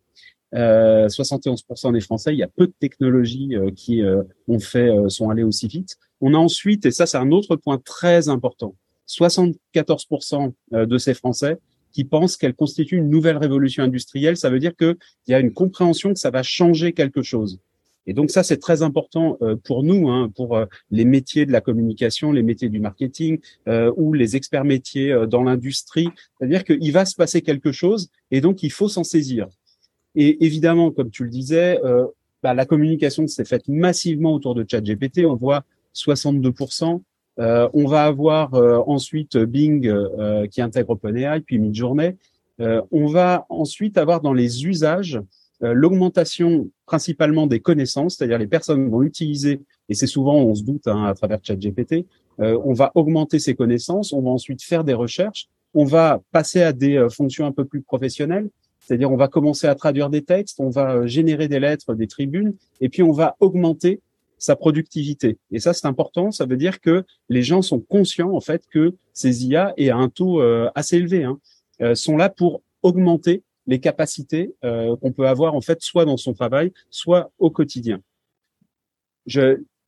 Euh, 0.54 1.08
71% 1.08 1.94
des 1.94 2.00
Français, 2.00 2.34
il 2.34 2.38
y 2.38 2.42
a 2.42 2.48
peu 2.48 2.66
de 2.66 2.74
technologies 2.78 3.54
qui 3.74 4.02
ont 4.46 4.60
fait, 4.60 4.90
sont 5.08 5.30
allées 5.30 5.42
aussi 5.42 5.66
vite. 5.66 5.96
On 6.20 6.34
a 6.34 6.36
ensuite, 6.36 6.84
et 6.84 6.90
ça 6.90 7.06
c'est 7.06 7.16
un 7.16 7.32
autre 7.32 7.56
point 7.56 7.78
très 7.78 8.28
important, 8.28 8.74
74% 9.08 10.52
de 10.72 10.98
ces 10.98 11.14
Français 11.14 11.58
qui 11.94 12.04
pensent 12.04 12.36
qu'elle 12.36 12.54
constitue 12.54 12.96
une 12.96 13.08
nouvelle 13.08 13.38
révolution 13.38 13.82
industrielle. 13.82 14.36
Ça 14.36 14.50
veut 14.50 14.58
dire 14.58 14.76
qu'il 14.76 14.96
y 15.28 15.32
a 15.32 15.40
une 15.40 15.52
compréhension 15.52 16.12
que 16.12 16.18
ça 16.18 16.30
va 16.30 16.42
changer 16.42 16.92
quelque 16.92 17.22
chose. 17.22 17.60
Et 18.06 18.12
donc 18.12 18.30
ça, 18.30 18.42
c'est 18.42 18.58
très 18.58 18.82
important 18.82 19.38
euh, 19.40 19.56
pour 19.56 19.82
nous, 19.82 20.10
hein, 20.10 20.30
pour 20.34 20.56
euh, 20.56 20.66
les 20.90 21.04
métiers 21.04 21.46
de 21.46 21.52
la 21.52 21.60
communication, 21.60 22.32
les 22.32 22.42
métiers 22.42 22.68
du 22.68 22.80
marketing 22.80 23.38
euh, 23.68 23.90
ou 23.96 24.12
les 24.12 24.36
experts 24.36 24.64
métiers 24.64 25.14
dans 25.28 25.42
l'industrie. 25.42 26.08
C'est-à-dire 26.38 26.64
qu'il 26.64 26.92
va 26.92 27.06
se 27.06 27.14
passer 27.14 27.40
quelque 27.40 27.72
chose 27.72 28.10
et 28.30 28.40
donc 28.40 28.62
il 28.62 28.72
faut 28.72 28.88
s'en 28.88 29.04
saisir. 29.04 29.48
Et 30.16 30.44
évidemment, 30.44 30.90
comme 30.90 31.10
tu 31.10 31.24
le 31.24 31.30
disais, 31.30 31.80
bah, 32.42 32.54
la 32.54 32.66
communication 32.66 33.26
s'est 33.26 33.44
faite 33.44 33.66
massivement 33.66 34.34
autour 34.34 34.54
de 34.54 34.64
ChatGPT. 34.68 35.24
On 35.24 35.34
voit 35.34 35.64
62%. 35.94 37.00
On 37.38 37.86
va 37.86 38.04
avoir 38.04 38.54
ensuite 38.88 39.36
Bing 39.36 39.92
qui 40.50 40.62
intègre 40.62 40.90
OpenAI, 40.90 41.40
puis 41.40 41.58
Midjourney. 41.58 42.16
on 42.58 43.06
va 43.06 43.46
ensuite 43.48 43.98
avoir 43.98 44.20
dans 44.20 44.32
les 44.32 44.66
usages 44.66 45.20
euh, 45.62 45.72
l'augmentation 45.72 46.68
principalement 46.84 47.46
des 47.46 47.60
connaissances, 47.60 48.16
c'est-à-dire 48.16 48.38
les 48.38 48.46
personnes 48.46 48.88
vont 48.90 49.02
utiliser, 49.02 49.60
et 49.88 49.94
c'est 49.94 50.08
souvent, 50.08 50.34
on 50.34 50.54
se 50.54 50.64
doute 50.64 50.88
hein, 50.88 51.04
à 51.04 51.14
travers 51.14 51.38
ChatGPT, 51.42 52.06
euh, 52.40 52.60
on 52.64 52.72
va 52.72 52.90
augmenter 52.94 53.38
ses 53.38 53.54
connaissances, 53.54 54.12
on 54.12 54.20
va 54.20 54.30
ensuite 54.30 54.62
faire 54.62 54.82
des 54.82 54.94
recherches, 54.94 55.46
on 55.72 55.84
va 55.84 56.20
passer 56.32 56.60
à 56.62 56.72
des 56.72 56.96
euh, 56.96 57.08
fonctions 57.08 57.46
un 57.46 57.52
peu 57.52 57.64
plus 57.64 57.82
professionnelles, 57.82 58.50
c'est-à-dire 58.80 59.12
on 59.12 59.16
va 59.16 59.28
commencer 59.28 59.68
à 59.68 59.74
traduire 59.76 60.10
des 60.10 60.22
textes, 60.22 60.58
on 60.58 60.70
va 60.70 61.06
générer 61.06 61.46
des 61.46 61.60
lettres, 61.60 61.94
des 61.94 62.08
tribunes, 62.08 62.54
et 62.80 62.88
puis 62.88 63.04
on 63.04 63.12
va 63.12 63.36
augmenter 63.38 64.00
sa 64.44 64.56
productivité. 64.56 65.38
Et 65.50 65.58
ça, 65.58 65.72
c'est 65.72 65.86
important. 65.86 66.30
Ça 66.30 66.46
veut 66.46 66.56
dire 66.56 66.80
que 66.80 67.04
les 67.28 67.42
gens 67.42 67.62
sont 67.62 67.80
conscients 67.80 68.32
en 68.32 68.40
fait 68.40 68.64
que 68.70 68.94
ces 69.12 69.46
IA 69.46 69.74
et 69.76 69.90
à 69.90 69.96
un 69.96 70.08
taux 70.08 70.40
assez 70.74 70.96
élevé 70.96 71.24
hein, 71.24 71.38
sont 71.94 72.16
là 72.16 72.28
pour 72.28 72.62
augmenter 72.82 73.42
les 73.66 73.80
capacités 73.80 74.54
euh, 74.64 74.96
qu'on 74.96 75.12
peut 75.12 75.26
avoir 75.26 75.54
en 75.54 75.60
fait 75.60 75.82
soit 75.82 76.04
dans 76.04 76.16
son 76.16 76.34
travail, 76.34 76.72
soit 76.90 77.32
au 77.38 77.50
quotidien. 77.50 78.00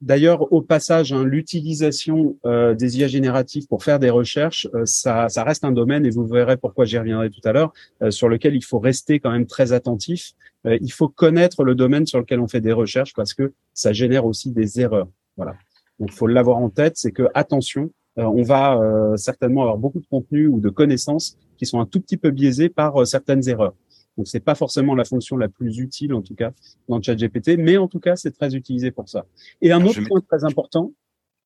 D'ailleurs, 0.02 0.52
au 0.52 0.60
passage, 0.60 1.12
hein, 1.12 1.24
l'utilisation 1.24 2.36
euh, 2.44 2.74
des 2.74 2.98
IA 2.98 3.08
génératives 3.08 3.66
pour 3.66 3.82
faire 3.82 3.98
des 3.98 4.10
recherches, 4.10 4.68
euh, 4.74 4.84
ça, 4.84 5.28
reste 5.38 5.64
un 5.64 5.72
domaine, 5.72 6.04
et 6.04 6.10
vous 6.10 6.26
verrez 6.26 6.56
pourquoi 6.56 6.84
j'y 6.84 6.98
reviendrai 6.98 7.30
tout 7.30 7.40
à 7.44 7.52
l'heure, 7.52 7.72
sur 8.10 8.28
lequel 8.28 8.54
il 8.54 8.62
faut 8.62 8.78
rester 8.78 9.20
quand 9.20 9.30
même 9.30 9.46
très 9.46 9.72
attentif. 9.72 10.32
il 10.64 10.92
faut 10.92 11.08
connaître 11.08 11.64
le 11.64 11.74
domaine 11.74 12.06
sur 12.06 12.18
lequel 12.18 12.40
on 12.40 12.48
fait 12.48 12.60
des 12.60 12.72
recherches 12.72 13.14
parce 13.14 13.32
que 13.32 13.52
ça 13.72 13.92
génère 13.92 14.26
aussi 14.26 14.50
des 14.50 14.80
erreurs. 14.80 15.08
Voilà. 15.36 15.54
Donc, 15.98 16.10
il 16.12 16.14
faut 16.14 16.26
l'avoir 16.26 16.58
en 16.58 16.68
tête, 16.68 16.96
c'est 16.96 17.12
que 17.12 17.28
attention, 17.34 17.90
on 18.16 18.42
va 18.42 18.80
certainement 19.16 19.62
avoir 19.62 19.78
beaucoup 19.78 20.00
de 20.00 20.06
contenu 20.06 20.46
ou 20.46 20.60
de 20.60 20.68
connaissances 20.68 21.38
qui 21.56 21.66
sont 21.66 21.80
un 21.80 21.86
tout 21.86 22.00
petit 22.00 22.16
peu 22.16 22.30
biaisés 22.30 22.68
par 22.68 23.00
euh, 23.00 23.04
certaines 23.04 23.48
erreurs. 23.48 23.74
Donc 24.16 24.28
c'est 24.28 24.40
pas 24.40 24.54
forcément 24.54 24.94
la 24.94 25.04
fonction 25.04 25.36
la 25.36 25.48
plus 25.48 25.78
utile 25.78 26.14
en 26.14 26.22
tout 26.22 26.34
cas 26.34 26.52
dans 26.88 27.00
ChatGPT, 27.00 27.58
mais 27.58 27.76
en 27.76 27.88
tout 27.88 28.00
cas 28.00 28.16
c'est 28.16 28.32
très 28.32 28.54
utilisé 28.54 28.90
pour 28.90 29.08
ça. 29.08 29.26
Et 29.60 29.72
un 29.72 29.84
autre 29.84 30.00
point 30.08 30.20
très 30.20 30.44
important, 30.44 30.92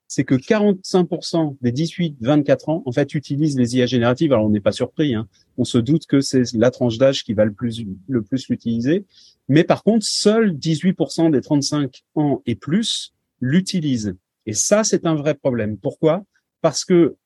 c'est 0.07 0.25
que 0.25 0.35
45% 0.35 1.57
des 1.61 1.73
18-24 1.73 2.71
ans 2.71 2.83
en 2.85 2.93
fait 2.93 3.15
utilisent 3.15 3.57
les 3.57 3.77
IA 3.77 3.87
génératives. 3.87 4.33
Alors 4.33 4.47
on 4.47 4.51
n'est 4.51 4.61
pas 4.61 4.73
surpris, 4.73 5.15
hein. 5.15 5.29
on 5.57 5.65
se 5.65 5.79
doute 5.79 6.07
que 6.07 6.21
c'est 6.21 6.53
la 6.55 6.71
tranche 6.71 6.99
d'âge 6.99 7.25
qui 7.25 7.33
va 7.33 7.45
le 7.45 7.53
plus 7.53 7.85
le 8.09 8.23
plus 8.23 8.49
l'utiliser, 8.49 9.05
mais 9.49 9.65
par 9.65 9.83
contre 9.83 10.05
seuls 10.05 10.53
18% 10.57 11.31
des 11.31 11.41
35 11.41 12.03
ans 12.17 12.43
et 12.47 12.55
plus 12.55 13.15
l'utilisent. 13.41 14.15
Et 14.47 14.53
ça 14.53 14.85
c'est 14.85 15.07
un 15.07 15.15
vrai 15.15 15.35
problème. 15.35 15.77
Pourquoi? 15.77 16.25
Parce 16.61 16.85
que 16.85 17.17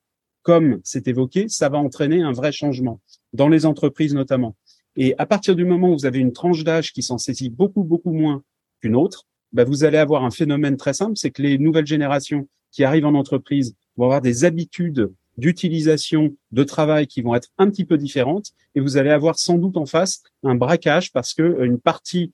comme 0.43 0.79
c'est 0.83 1.07
évoqué, 1.07 1.49
ça 1.49 1.69
va 1.69 1.79
entraîner 1.79 2.21
un 2.21 2.31
vrai 2.31 2.51
changement 2.51 3.01
dans 3.33 3.49
les 3.49 3.65
entreprises 3.65 4.13
notamment. 4.13 4.55
Et 4.95 5.13
à 5.17 5.25
partir 5.25 5.55
du 5.55 5.65
moment 5.65 5.89
où 5.89 5.93
vous 5.93 6.05
avez 6.05 6.19
une 6.19 6.33
tranche 6.33 6.63
d'âge 6.63 6.93
qui 6.93 7.01
s'en 7.01 7.17
saisit 7.17 7.49
beaucoup, 7.49 7.83
beaucoup 7.83 8.13
moins 8.13 8.43
qu'une 8.81 8.95
autre, 8.95 9.25
bah 9.51 9.63
vous 9.63 9.83
allez 9.83 9.97
avoir 9.97 10.23
un 10.23 10.31
phénomène 10.31 10.77
très 10.77 10.93
simple, 10.93 11.13
c'est 11.15 11.31
que 11.31 11.41
les 11.41 11.57
nouvelles 11.57 11.85
générations 11.85 12.47
qui 12.71 12.83
arrivent 12.83 13.05
en 13.05 13.13
entreprise 13.13 13.75
vont 13.97 14.05
avoir 14.05 14.21
des 14.21 14.43
habitudes 14.43 15.11
d'utilisation 15.37 16.35
de 16.51 16.63
travail 16.63 17.07
qui 17.07 17.21
vont 17.21 17.35
être 17.35 17.49
un 17.57 17.69
petit 17.69 17.85
peu 17.85 17.97
différentes 17.97 18.51
et 18.73 18.79
vous 18.79 18.97
allez 18.97 19.09
avoir 19.09 19.37
sans 19.37 19.57
doute 19.57 19.75
en 19.75 19.85
face 19.85 20.23
un 20.43 20.55
braquage 20.55 21.11
parce 21.11 21.33
que 21.33 21.43
euh, 21.43 21.65
une 21.65 21.79
partie, 21.79 22.31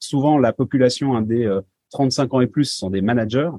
souvent 0.00 0.36
la 0.38 0.52
population 0.52 1.16
hein, 1.16 1.22
des 1.22 1.60
35 1.90 2.24
euh, 2.24 2.36
ans 2.36 2.40
et 2.40 2.48
plus 2.48 2.64
sont 2.64 2.90
des 2.90 3.02
managers 3.02 3.50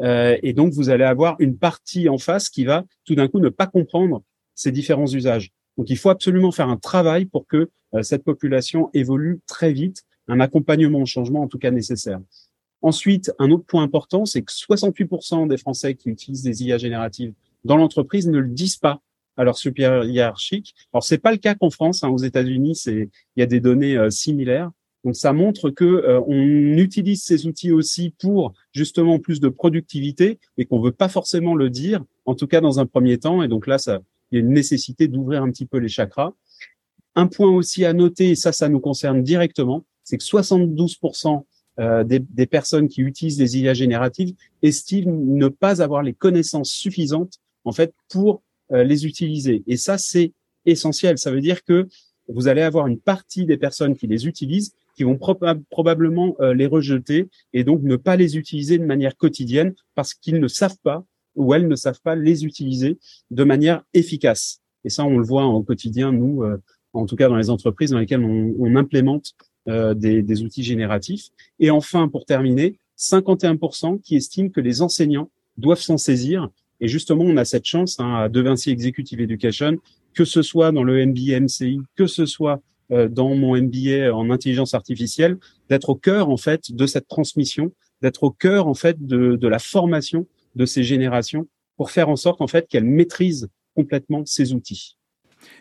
euh, 0.00 0.36
et 0.42 0.52
donc, 0.52 0.72
vous 0.72 0.90
allez 0.90 1.04
avoir 1.04 1.36
une 1.40 1.56
partie 1.56 2.08
en 2.08 2.18
face 2.18 2.48
qui 2.48 2.64
va 2.64 2.84
tout 3.04 3.14
d'un 3.14 3.28
coup 3.28 3.40
ne 3.40 3.48
pas 3.48 3.66
comprendre 3.66 4.22
ces 4.54 4.72
différents 4.72 5.06
usages. 5.06 5.50
Donc, 5.80 5.88
il 5.88 5.96
faut 5.96 6.10
absolument 6.10 6.52
faire 6.52 6.68
un 6.68 6.76
travail 6.76 7.24
pour 7.24 7.46
que 7.46 7.70
euh, 7.94 8.02
cette 8.02 8.22
population 8.22 8.90
évolue 8.92 9.40
très 9.46 9.72
vite, 9.72 10.02
un 10.28 10.38
accompagnement 10.38 11.00
au 11.00 11.06
changement 11.06 11.40
en 11.40 11.48
tout 11.48 11.56
cas 11.56 11.70
nécessaire. 11.70 12.20
Ensuite, 12.82 13.32
un 13.38 13.50
autre 13.50 13.64
point 13.64 13.82
important, 13.82 14.26
c'est 14.26 14.42
que 14.42 14.52
68% 14.52 15.48
des 15.48 15.56
Français 15.56 15.94
qui 15.94 16.10
utilisent 16.10 16.42
des 16.42 16.64
IA 16.64 16.76
génératives 16.76 17.32
dans 17.64 17.78
l'entreprise 17.78 18.28
ne 18.28 18.40
le 18.40 18.48
disent 18.48 18.76
pas 18.76 19.00
à 19.38 19.44
leur 19.44 19.56
supérieur 19.56 20.04
hiérarchique. 20.04 20.74
Alors, 20.92 21.02
c'est 21.02 21.16
pas 21.16 21.32
le 21.32 21.38
cas 21.38 21.54
qu'en 21.54 21.70
France. 21.70 22.04
Hein, 22.04 22.10
aux 22.10 22.18
États-Unis, 22.18 22.76
c'est 22.76 23.08
il 23.36 23.40
y 23.40 23.42
a 23.42 23.46
des 23.46 23.60
données 23.60 23.96
euh, 23.96 24.10
similaires. 24.10 24.70
Donc 25.02 25.16
ça 25.16 25.32
montre 25.32 25.70
que 25.70 25.86
euh, 25.86 26.20
on 26.26 26.76
utilise 26.76 27.22
ces 27.22 27.46
outils 27.46 27.72
aussi 27.72 28.10
pour 28.18 28.52
justement 28.74 29.18
plus 29.18 29.40
de 29.40 29.48
productivité 29.48 30.38
et 30.58 30.66
qu'on 30.66 30.78
veut 30.78 30.92
pas 30.92 31.08
forcément 31.08 31.54
le 31.54 31.70
dire, 31.70 32.04
en 32.26 32.34
tout 32.34 32.46
cas 32.46 32.60
dans 32.60 32.80
un 32.80 32.84
premier 32.84 33.16
temps. 33.16 33.42
Et 33.42 33.48
donc 33.48 33.66
là, 33.66 33.78
ça, 33.78 34.00
il 34.30 34.38
y 34.38 34.38
a 34.38 34.44
une 34.44 34.52
nécessité 34.52 35.08
d'ouvrir 35.08 35.42
un 35.42 35.50
petit 35.50 35.66
peu 35.66 35.78
les 35.78 35.88
chakras. 35.88 36.32
Un 37.14 37.26
point 37.26 37.50
aussi 37.50 37.84
à 37.84 37.92
noter, 37.92 38.30
et 38.30 38.34
ça, 38.36 38.52
ça 38.52 38.68
nous 38.68 38.80
concerne 38.80 39.22
directement, 39.22 39.84
c'est 40.04 40.18
que 40.18 40.24
72% 40.24 41.44
euh, 41.78 42.04
des, 42.04 42.46
personnes 42.46 42.88
qui 42.88 43.00
utilisent 43.00 43.38
des 43.38 43.58
IA 43.58 43.74
génératives 43.74 44.34
estiment 44.62 45.12
ne 45.12 45.48
pas 45.48 45.82
avoir 45.82 46.02
les 46.02 46.12
connaissances 46.12 46.70
suffisantes 46.70 47.38
en 47.64 47.72
fait 47.72 47.94
pour 48.08 48.42
euh, 48.72 48.84
les 48.84 49.06
utiliser. 49.06 49.62
Et 49.66 49.76
ça, 49.76 49.96
c'est 49.96 50.32
essentiel. 50.66 51.16
Ça 51.16 51.30
veut 51.30 51.40
dire 51.40 51.64
que 51.64 51.88
vous 52.28 52.48
allez 52.48 52.62
avoir 52.62 52.86
une 52.86 52.98
partie 52.98 53.46
des 53.46 53.56
personnes 53.56 53.96
qui 53.96 54.06
les 54.06 54.26
utilisent 54.26 54.72
qui 54.94 55.04
vont 55.04 55.18
probablement 55.70 56.36
euh, 56.40 56.52
les 56.52 56.66
rejeter 56.66 57.28
et 57.54 57.64
donc 57.64 57.82
ne 57.82 57.96
pas 57.96 58.16
les 58.16 58.36
utiliser 58.36 58.76
de 58.76 58.84
manière 58.84 59.16
quotidienne 59.16 59.74
parce 59.94 60.12
qu'ils 60.12 60.40
ne 60.40 60.48
savent 60.48 60.76
pas 60.82 61.04
ou 61.36 61.54
elles 61.54 61.68
ne 61.68 61.76
savent 61.76 62.00
pas 62.02 62.16
les 62.16 62.44
utiliser 62.44 62.98
de 63.30 63.44
manière 63.44 63.82
efficace. 63.94 64.60
Et 64.84 64.90
ça, 64.90 65.04
on 65.04 65.18
le 65.18 65.24
voit 65.24 65.44
au 65.44 65.62
quotidien, 65.62 66.12
nous, 66.12 66.42
euh, 66.42 66.58
en 66.92 67.06
tout 67.06 67.16
cas 67.16 67.28
dans 67.28 67.36
les 67.36 67.50
entreprises 67.50 67.90
dans 67.90 67.98
lesquelles 67.98 68.24
on, 68.24 68.54
on 68.58 68.76
implémente 68.76 69.34
euh, 69.68 69.94
des, 69.94 70.22
des, 70.22 70.42
outils 70.42 70.62
génératifs. 70.62 71.28
Et 71.58 71.70
enfin, 71.70 72.08
pour 72.08 72.24
terminer, 72.24 72.78
51% 72.98 74.00
qui 74.00 74.16
estiment 74.16 74.48
que 74.48 74.60
les 74.60 74.82
enseignants 74.82 75.30
doivent 75.56 75.80
s'en 75.80 75.98
saisir. 75.98 76.48
Et 76.80 76.88
justement, 76.88 77.24
on 77.24 77.36
a 77.36 77.44
cette 77.44 77.66
chance 77.66 78.00
hein, 78.00 78.14
à 78.14 78.28
De 78.28 78.40
Vinci 78.40 78.70
Executive 78.70 79.20
Education, 79.20 79.76
que 80.14 80.24
ce 80.24 80.42
soit 80.42 80.72
dans 80.72 80.82
le 80.82 81.04
MBA 81.06 81.40
MCI, 81.40 81.80
que 81.94 82.06
ce 82.06 82.26
soit 82.26 82.62
euh, 82.90 83.08
dans 83.08 83.34
mon 83.34 83.56
MBA 83.56 84.12
en 84.12 84.30
intelligence 84.30 84.74
artificielle, 84.74 85.36
d'être 85.68 85.90
au 85.90 85.94
cœur 85.94 86.28
en 86.30 86.36
fait 86.36 86.72
de 86.72 86.86
cette 86.86 87.06
transmission, 87.06 87.72
d'être 88.02 88.24
au 88.24 88.30
cœur 88.30 88.66
en 88.66 88.74
fait 88.74 89.06
de, 89.06 89.36
de 89.36 89.48
la 89.48 89.58
formation 89.58 90.26
de 90.54 90.66
ces 90.66 90.82
générations 90.82 91.48
pour 91.76 91.90
faire 91.90 92.08
en 92.08 92.16
sorte 92.16 92.40
en 92.40 92.46
fait 92.46 92.68
qu'elles 92.68 92.84
maîtrisent 92.84 93.48
complètement 93.74 94.24
ces 94.26 94.52
outils. 94.52 94.98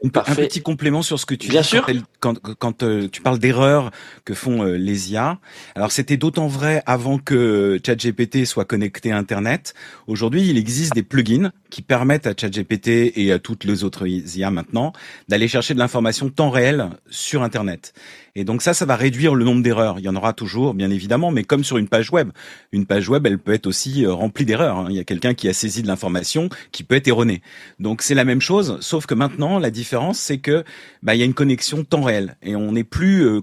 Un 0.04 0.10
petit 0.10 0.62
complément 0.62 1.02
sur 1.02 1.20
ce 1.20 1.26
que 1.26 1.36
tu 1.36 1.50
Bien 1.50 1.62
dis 1.62 1.68
sûr. 1.68 1.86
quand, 2.20 2.40
quand, 2.40 2.56
quand 2.56 2.84
euh, 2.84 3.08
tu 3.10 3.22
parles 3.22 3.40
d'erreurs 3.40 3.92
que 4.24 4.34
font 4.34 4.64
euh, 4.64 4.78
les 4.78 5.12
IA. 5.12 5.40
Alors 5.76 5.92
c'était 5.92 6.18
d'autant 6.18 6.48
vrai 6.48 6.82
avant 6.86 7.18
que 7.18 7.80
ChatGPT 7.86 8.46
soit 8.46 8.66
connecté 8.66 9.12
à 9.12 9.18
Internet. 9.18 9.74
Aujourd'hui, 10.08 10.50
il 10.50 10.58
existe 10.58 10.94
des 10.94 11.04
plugins 11.04 11.52
qui 11.70 11.82
permettent 11.82 12.28
à 12.28 12.34
ChatGPT 12.36 13.14
et 13.16 13.32
à 13.32 13.40
toutes 13.40 13.66
les 13.66 13.84
autres 13.84 14.08
IA 14.08 14.52
maintenant 14.52 14.94
d'aller 15.28 15.48
chercher 15.48 15.74
de 15.74 15.80
l'information 15.80 16.30
temps 16.30 16.50
réel 16.50 16.90
sur 17.10 17.44
Internet. 17.44 17.94
Et 18.40 18.46
donc 18.46 18.62
ça, 18.62 18.74
ça 18.74 18.86
va 18.86 18.96
réduire 18.96 19.36
le 19.36 19.44
nombre 19.44 19.62
d'erreurs. 19.62 20.00
Il 20.00 20.06
y 20.06 20.08
en 20.08 20.16
aura 20.16 20.32
toujours, 20.32 20.74
bien 20.74 20.90
évidemment, 20.90 21.30
mais 21.30 21.44
comme 21.44 21.66
sur 21.66 21.78
une 21.78 21.90
page 21.90 22.10
web. 22.10 22.30
Une 22.72 22.86
page 22.86 23.10
web, 23.10 23.28
elle 23.28 23.38
peut 23.38 23.52
être 23.52 23.68
aussi 23.68 24.06
euh, 24.06 24.14
remplie 24.14 24.46
d'erreurs. 24.46 24.78
Hein. 24.78 24.88
Il 24.90 24.96
y 24.96 25.00
a 25.00 25.04
quelqu'un 25.04 25.34
qui 25.34 25.50
a 25.50 25.54
saisi 25.54 25.82
de 25.82 25.88
l'information 25.88 26.48
qui 26.72 26.86
peut 26.86 26.96
être 26.96 27.10
erronée. 27.10 27.42
Donc 27.80 28.02
c'est 28.02 28.16
la 28.16 28.24
même 28.24 28.40
chose, 28.40 28.78
sauf 28.80 29.08
que 29.08 29.14
maintenant, 29.14 29.60
la 29.60 29.72
différence, 29.72 30.20
c'est 30.20 30.38
que 30.38 30.64
bah, 31.04 31.16
il 31.16 31.20
y 31.20 31.22
a 31.22 31.26
une 31.26 31.34
connexion 31.34 31.84
temps 31.84 32.02
réel 32.02 32.38
et 32.42 32.56
on 32.56 32.72
n'est 32.72 32.86
plus 32.86 33.26
euh, 33.26 33.42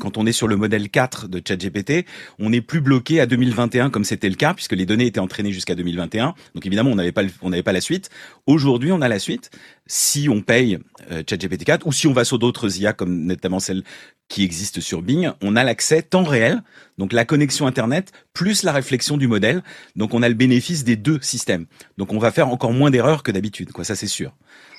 quand 0.00 0.16
on 0.16 0.26
est 0.26 0.32
sur 0.32 0.48
le 0.48 0.56
modèle 0.56 0.88
4 0.88 1.28
de 1.28 1.40
ChatGPT, 1.46 2.06
on 2.38 2.50
n'est 2.50 2.60
plus 2.60 2.80
bloqué 2.80 3.20
à 3.20 3.26
2021 3.26 3.90
comme 3.90 4.04
c'était 4.04 4.28
le 4.28 4.34
cas 4.36 4.54
puisque 4.54 4.72
les 4.72 4.86
données 4.86 5.06
étaient 5.06 5.20
entraînées 5.20 5.52
jusqu'à 5.52 5.74
2021. 5.74 6.34
Donc 6.54 6.66
évidemment, 6.66 6.90
on 6.90 6.94
n'avait 6.94 7.12
pas 7.12 7.22
on 7.42 7.50
n'avait 7.50 7.62
pas 7.62 7.72
la 7.72 7.80
suite. 7.80 8.10
Aujourd'hui, 8.46 8.90
on 8.90 9.02
a 9.02 9.08
la 9.08 9.18
suite 9.18 9.50
si 9.86 10.28
on 10.30 10.40
paye 10.40 10.78
euh, 11.10 11.22
ChatGPT 11.28 11.64
4 11.64 11.86
ou 11.86 11.92
si 11.92 12.06
on 12.06 12.12
va 12.12 12.24
sur 12.24 12.38
d'autres 12.38 12.80
IA 12.80 12.92
comme 12.92 13.24
notamment 13.26 13.60
celle 13.60 13.82
qui 14.28 14.44
existe 14.44 14.80
sur 14.80 15.02
Bing, 15.02 15.30
on 15.42 15.56
a 15.56 15.64
l'accès 15.64 16.00
temps 16.00 16.22
réel, 16.22 16.62
donc 16.96 17.12
la 17.12 17.26
connexion 17.26 17.66
internet 17.66 18.12
plus 18.32 18.62
la 18.62 18.72
réflexion 18.72 19.18
du 19.18 19.28
modèle. 19.28 19.62
Donc 19.94 20.14
on 20.14 20.22
a 20.22 20.28
le 20.28 20.34
bénéfice 20.34 20.84
des 20.84 20.96
deux 20.96 21.20
systèmes. 21.20 21.66
Donc 21.98 22.12
on 22.14 22.18
va 22.18 22.30
faire 22.30 22.48
encore 22.48 22.72
moins 22.72 22.90
d'erreurs 22.90 23.22
que 23.22 23.30
d'habitude, 23.30 23.72
quoi, 23.72 23.84
ça 23.84 23.94
c'est 23.94 24.06
sûr. 24.06 24.34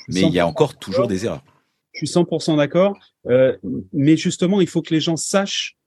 Mais 0.07 0.21
il 0.21 0.31
y 0.31 0.39
a 0.39 0.47
encore 0.47 0.75
toujours 0.77 1.07
des 1.07 1.25
erreurs. 1.25 1.43
Je 1.93 2.05
suis 2.05 2.07
100% 2.07 2.57
d'accord. 2.57 2.97
Euh, 3.27 3.55
mais 3.93 4.17
justement, 4.17 4.61
il 4.61 4.67
faut 4.67 4.81
que 4.81 4.93
les 4.93 4.99
gens 4.99 5.15
sachent 5.15 5.77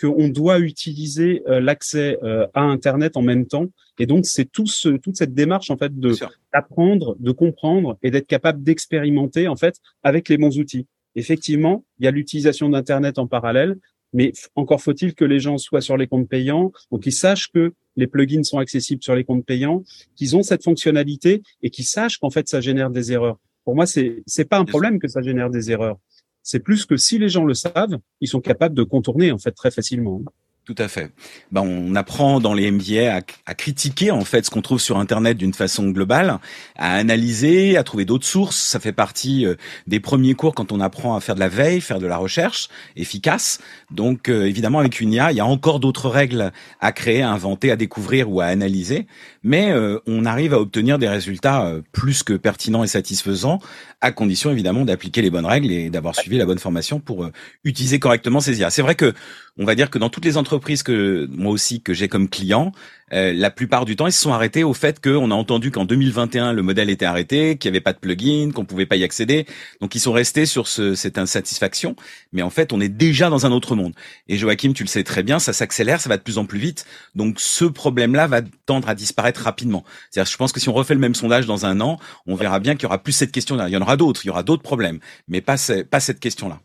qu'on 0.00 0.28
doit 0.28 0.58
utiliser 0.58 1.42
euh, 1.46 1.60
l'accès 1.60 2.18
euh, 2.22 2.46
à 2.54 2.62
Internet 2.62 3.16
en 3.16 3.22
même 3.22 3.46
temps. 3.46 3.66
Et 3.98 4.06
donc, 4.06 4.26
c'est 4.26 4.44
tout 4.44 4.66
ce, 4.66 4.90
toute 4.90 5.16
cette 5.16 5.34
démarche 5.34 5.70
en 5.70 5.76
fait 5.76 5.98
de 5.98 6.14
d'apprendre, 6.52 7.16
de 7.18 7.32
comprendre 7.32 7.98
et 8.02 8.10
d'être 8.10 8.26
capable 8.26 8.62
d'expérimenter 8.62 9.48
en 9.48 9.56
fait 9.56 9.76
avec 10.02 10.28
les 10.28 10.36
bons 10.36 10.58
outils. 10.58 10.86
Effectivement, 11.14 11.84
il 11.98 12.04
y 12.04 12.08
a 12.08 12.10
l'utilisation 12.10 12.68
d'Internet 12.68 13.18
en 13.18 13.26
parallèle, 13.26 13.76
mais 14.12 14.32
encore 14.54 14.82
faut-il 14.82 15.14
que 15.14 15.24
les 15.24 15.40
gens 15.40 15.56
soient 15.56 15.80
sur 15.80 15.96
les 15.96 16.06
comptes 16.06 16.28
payants, 16.28 16.72
ou 16.90 16.98
qu'ils 16.98 17.12
sachent 17.12 17.50
que 17.50 17.72
les 17.96 18.06
plugins 18.06 18.42
sont 18.42 18.58
accessibles 18.58 19.02
sur 19.02 19.14
les 19.14 19.24
comptes 19.24 19.46
payants, 19.46 19.82
qu'ils 20.14 20.36
ont 20.36 20.42
cette 20.42 20.62
fonctionnalité 20.62 21.42
et 21.62 21.70
qu'ils 21.70 21.86
sachent 21.86 22.18
qu'en 22.18 22.30
fait 22.30 22.48
ça 22.48 22.60
génère 22.60 22.90
des 22.90 23.12
erreurs. 23.12 23.38
Pour 23.66 23.74
moi, 23.74 23.84
c'est 23.84 24.22
c'est 24.26 24.44
pas 24.44 24.58
un 24.58 24.64
problème 24.64 25.00
que 25.00 25.08
ça 25.08 25.20
génère 25.20 25.50
des 25.50 25.72
erreurs. 25.72 25.98
C'est 26.44 26.60
plus 26.60 26.86
que 26.86 26.96
si 26.96 27.18
les 27.18 27.28
gens 27.28 27.44
le 27.44 27.52
savent, 27.52 27.98
ils 28.20 28.28
sont 28.28 28.40
capables 28.40 28.76
de 28.76 28.84
contourner 28.84 29.32
en 29.32 29.38
fait 29.38 29.50
très 29.50 29.72
facilement. 29.72 30.22
Tout 30.66 30.74
à 30.78 30.88
fait. 30.88 31.12
Ben, 31.52 31.60
on 31.60 31.94
apprend 31.94 32.40
dans 32.40 32.52
les 32.52 32.68
MBA 32.72 33.22
à, 33.46 33.54
critiquer 33.54 34.10
en 34.10 34.22
fait 34.22 34.46
ce 34.46 34.50
qu'on 34.50 34.62
trouve 34.62 34.80
sur 34.80 34.98
Internet 34.98 35.38
d'une 35.38 35.54
façon 35.54 35.90
globale, 35.90 36.40
à 36.74 36.94
analyser, 36.94 37.76
à 37.76 37.84
trouver 37.84 38.04
d'autres 38.04 38.26
sources. 38.26 38.56
Ça 38.56 38.80
fait 38.80 38.92
partie 38.92 39.46
euh, 39.46 39.54
des 39.86 40.00
premiers 40.00 40.34
cours 40.34 40.56
quand 40.56 40.72
on 40.72 40.80
apprend 40.80 41.14
à 41.14 41.20
faire 41.20 41.36
de 41.36 41.40
la 41.40 41.48
veille, 41.48 41.80
faire 41.80 42.00
de 42.00 42.08
la 42.08 42.16
recherche 42.16 42.68
efficace. 42.96 43.60
Donc 43.92 44.28
euh, 44.28 44.48
évidemment 44.48 44.80
avec 44.80 45.00
une 45.00 45.12
IA, 45.12 45.30
il 45.30 45.36
y 45.36 45.40
a 45.40 45.46
encore 45.46 45.78
d'autres 45.78 46.08
règles 46.08 46.50
à 46.80 46.90
créer, 46.90 47.22
à 47.22 47.30
inventer, 47.30 47.70
à 47.70 47.76
découvrir 47.76 48.28
ou 48.28 48.40
à 48.40 48.46
analyser. 48.46 49.06
Mais 49.44 49.70
euh, 49.70 50.00
on 50.08 50.24
arrive 50.24 50.52
à 50.52 50.58
obtenir 50.58 50.98
des 50.98 51.08
résultats 51.08 51.74
plus 51.92 52.24
que 52.24 52.32
pertinents 52.32 52.82
et 52.82 52.88
satisfaisants, 52.88 53.60
à 54.00 54.10
condition 54.10 54.50
évidemment 54.50 54.84
d'appliquer 54.84 55.22
les 55.22 55.30
bonnes 55.30 55.46
règles 55.46 55.70
et 55.70 55.90
d'avoir 55.90 56.16
suivi 56.16 56.38
la 56.38 56.44
bonne 56.44 56.58
formation 56.58 56.98
pour 56.98 57.30
utiliser 57.62 58.00
correctement 58.00 58.40
ces 58.40 58.58
IA. 58.58 58.70
C'est 58.70 58.82
vrai 58.82 58.96
que 58.96 59.14
on 59.58 59.64
va 59.64 59.74
dire 59.74 59.88
que 59.88 59.98
dans 59.98 60.10
toutes 60.10 60.24
les 60.24 60.36
entreprises 60.36 60.82
que 60.82 61.26
moi 61.30 61.50
aussi 61.50 61.80
que 61.80 61.94
j'ai 61.94 62.08
comme 62.08 62.28
client, 62.28 62.72
euh, 63.12 63.32
la 63.32 63.50
plupart 63.50 63.84
du 63.84 63.96
temps, 63.96 64.06
ils 64.06 64.12
se 64.12 64.20
sont 64.20 64.32
arrêtés 64.32 64.64
au 64.64 64.74
fait 64.74 65.00
qu'on 65.02 65.30
a 65.30 65.34
entendu 65.34 65.70
qu'en 65.70 65.84
2021 65.84 66.52
le 66.52 66.62
modèle 66.62 66.90
était 66.90 67.06
arrêté, 67.06 67.56
qu'il 67.56 67.70
n'y 67.70 67.76
avait 67.76 67.82
pas 67.82 67.94
de 67.94 67.98
plugin, 67.98 68.50
qu'on 68.52 68.64
pouvait 68.66 68.84
pas 68.84 68.96
y 68.96 69.04
accéder. 69.04 69.46
Donc 69.80 69.94
ils 69.94 70.00
sont 70.00 70.12
restés 70.12 70.44
sur 70.44 70.68
ce, 70.68 70.94
cette 70.94 71.16
insatisfaction. 71.16 71.96
Mais 72.32 72.42
en 72.42 72.50
fait, 72.50 72.72
on 72.72 72.80
est 72.80 72.88
déjà 72.88 73.30
dans 73.30 73.46
un 73.46 73.52
autre 73.52 73.76
monde. 73.76 73.94
Et 74.28 74.36
Joachim, 74.36 74.72
tu 74.74 74.82
le 74.82 74.88
sais 74.88 75.04
très 75.04 75.22
bien, 75.22 75.38
ça 75.38 75.52
s'accélère, 75.54 76.00
ça 76.00 76.08
va 76.08 76.18
de 76.18 76.22
plus 76.22 76.36
en 76.36 76.44
plus 76.44 76.58
vite. 76.58 76.84
Donc 77.14 77.36
ce 77.38 77.64
problème-là 77.64 78.26
va 78.26 78.42
tendre 78.66 78.88
à 78.88 78.94
disparaître 78.94 79.42
rapidement. 79.42 79.84
C'est-à-dire, 80.10 80.30
je 80.30 80.36
pense 80.36 80.52
que 80.52 80.60
si 80.60 80.68
on 80.68 80.74
refait 80.74 80.94
le 80.94 81.00
même 81.00 81.14
sondage 81.14 81.46
dans 81.46 81.64
un 81.64 81.80
an, 81.80 81.98
on 82.26 82.34
verra 82.34 82.60
bien 82.60 82.74
qu'il 82.74 82.82
y 82.82 82.86
aura 82.86 83.02
plus 83.02 83.12
cette 83.12 83.32
question-là. 83.32 83.68
Il 83.68 83.72
y 83.72 83.76
en 83.76 83.82
aura 83.82 83.96
d'autres, 83.96 84.20
il 84.24 84.28
y 84.28 84.30
aura 84.30 84.42
d'autres 84.42 84.62
problèmes, 84.62 84.98
mais 85.28 85.40
pas, 85.40 85.56
pas 85.90 86.00
cette 86.00 86.20
question-là. 86.20 86.60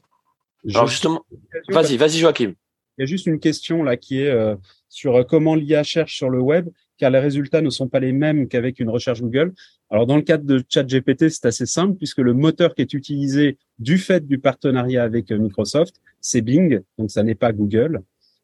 Alors 0.70 0.88
justement, 0.88 1.26
vas-y, 1.70 1.98
vas-y 1.98 2.20
Joachim. 2.20 2.54
Il 2.98 3.02
y 3.02 3.04
a 3.04 3.06
juste 3.06 3.26
une 3.26 3.40
question 3.40 3.84
là 3.84 3.98
qui 3.98 4.22
est 4.22 4.30
euh, 4.30 4.56
sur 4.90 5.16
euh, 5.16 5.24
comment 5.24 5.56
l'IA 5.56 5.84
cherche 5.84 6.16
sur 6.16 6.30
le 6.30 6.40
web, 6.40 6.70
car 6.98 7.10
les 7.10 7.20
résultats 7.20 7.62
ne 7.62 7.70
sont 7.70 7.88
pas 7.88 8.00
les 8.00 8.12
mêmes 8.12 8.48
qu'avec 8.48 8.80
une 8.80 8.90
recherche 8.90 9.22
Google. 9.22 9.54
Alors 9.90 10.06
dans 10.06 10.18
le 10.18 10.22
cadre 10.22 10.46
de 10.46 10.64
ChatGPT, 10.68 11.30
c'est 11.30 11.46
assez 11.46 11.66
simple 11.66 11.96
puisque 11.96 12.20
le 12.20 12.34
moteur 12.34 12.76
qui 12.76 12.82
est 12.82 12.94
utilisé 12.94 13.58
du 13.80 13.98
fait 13.98 14.26
du 14.26 14.40
partenariat 14.40 15.04
avec 15.04 15.32
euh, 15.32 15.38
Microsoft, 15.38 15.96
c'est 16.20 16.42
Bing, 16.42 16.82
donc 16.98 17.12
ça 17.12 17.24
n'est 17.24 17.36
pas 17.36 17.54
Google. 17.54 18.02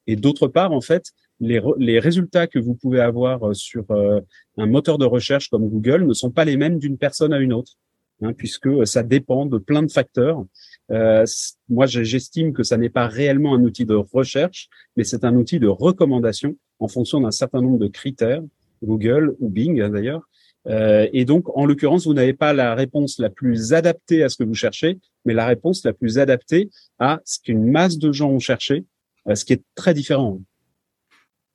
Et 0.08 0.16
d'autre 0.16 0.48
part, 0.48 0.72
en 0.72 0.82
fait, 0.82 1.12
les, 1.40 2.00
résultats 2.00 2.48
que 2.48 2.58
vous 2.58 2.74
pouvez 2.74 3.02
avoir 3.02 3.54
sur 3.54 3.86
un 3.92 4.66
moteur 4.66 4.98
de 4.98 5.06
recherche 5.06 5.50
comme 5.50 5.68
Google 5.70 6.08
ne 6.08 6.14
sont 6.14 6.32
pas 6.32 6.46
les 6.46 6.56
mêmes 6.56 6.80
d'une 6.80 6.98
personne 6.98 7.34
à 7.34 7.40
une 7.40 7.52
autre, 7.52 7.74
hein, 8.22 8.32
puisque 8.32 8.88
ça 8.88 9.04
dépend 9.04 9.46
de 9.46 9.58
plein 9.58 9.84
de 9.84 9.92
facteurs. 9.92 10.46
Euh, 10.92 11.26
moi, 11.70 11.86
j'estime 11.86 12.54
que 12.54 12.64
ça 12.64 12.78
n'est 12.78 12.90
pas 12.90 13.08
réellement 13.08 13.56
un 13.56 13.64
outil 13.64 13.86
de 13.86 13.96
recherche, 13.96 14.70
mais 14.96 15.04
c'est 15.04 15.26
un 15.26 15.36
outil 15.36 15.60
de 15.60 15.68
recommandation 15.68 16.56
en 16.80 16.88
fonction 16.88 17.22
d'un 17.22 17.32
certain 17.32 17.62
nombre 17.62 17.80
de 17.80 17.88
critères, 17.88 18.42
Google 18.84 19.36
ou 19.40 19.50
Bing 19.50 19.82
hein, 19.82 19.90
d'ailleurs. 19.90 20.28
Euh, 20.68 21.08
et 21.14 21.26
donc, 21.26 21.46
en 21.58 21.66
l'occurrence, 21.66 22.06
vous 22.06 22.14
n'avez 22.14 22.34
pas 22.34 22.54
la 22.54 22.76
réponse 22.76 23.20
la 23.20 23.30
plus 23.30 23.74
adaptée 23.74 24.24
à 24.24 24.30
ce 24.30 24.38
que 24.38 24.44
vous 24.44 24.54
cherchez, 24.54 25.00
mais 25.26 25.34
la 25.34 25.46
réponse 25.46 25.84
la 25.86 25.94
plus 25.94 26.20
adaptée 26.20 26.70
à 27.00 27.22
ce 27.26 27.40
qu'une 27.40 27.72
masse 27.72 27.98
de 27.98 28.12
gens 28.12 28.30
ont 28.30 28.40
cherché, 28.40 28.86
euh, 29.28 29.36
ce 29.36 29.46
qui 29.46 29.54
est 29.54 29.64
très 29.76 29.94
différent. 29.94 30.42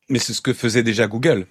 Mais 0.08 0.18
c'est 0.18 0.32
ce 0.32 0.40
que 0.40 0.52
faisait 0.52 0.82
déjà 0.82 1.06
Google. 1.06 1.46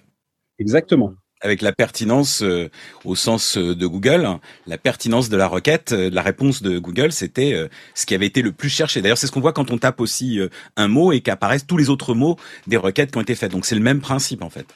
Exactement 0.58 1.14
avec 1.42 1.60
la 1.60 1.72
pertinence 1.72 2.42
euh, 2.42 2.70
au 3.04 3.14
sens 3.14 3.58
euh, 3.58 3.74
de 3.74 3.86
Google, 3.86 4.28
la 4.66 4.78
pertinence 4.78 5.28
de 5.28 5.36
la 5.36 5.48
requête, 5.48 5.92
euh, 5.92 6.08
de 6.08 6.14
la 6.14 6.22
réponse 6.22 6.62
de 6.62 6.78
Google, 6.78 7.12
c'était 7.12 7.68
ce 7.94 8.06
qui 8.06 8.14
avait 8.14 8.26
été 8.26 8.42
le 8.42 8.52
plus 8.52 8.68
cherché. 8.68 9.02
D'ailleurs, 9.02 9.18
c'est 9.18 9.26
ce 9.26 9.32
qu'on 9.32 9.40
voit 9.40 9.52
quand 9.52 9.70
on 9.70 9.78
tape 9.78 10.00
aussi 10.00 10.40
un 10.76 10.88
mot 10.88 11.12
et 11.12 11.20
qu'apparaissent 11.20 11.66
tous 11.66 11.76
les 11.76 11.90
autres 11.90 12.14
mots 12.14 12.36
des 12.66 12.76
requêtes 12.76 13.10
qui 13.10 13.18
ont 13.18 13.22
été 13.22 13.34
faites. 13.34 13.52
Donc 13.52 13.66
c'est 13.66 13.74
le 13.74 13.80
même 13.80 14.00
principe 14.00 14.42
en 14.42 14.50
fait. 14.50 14.66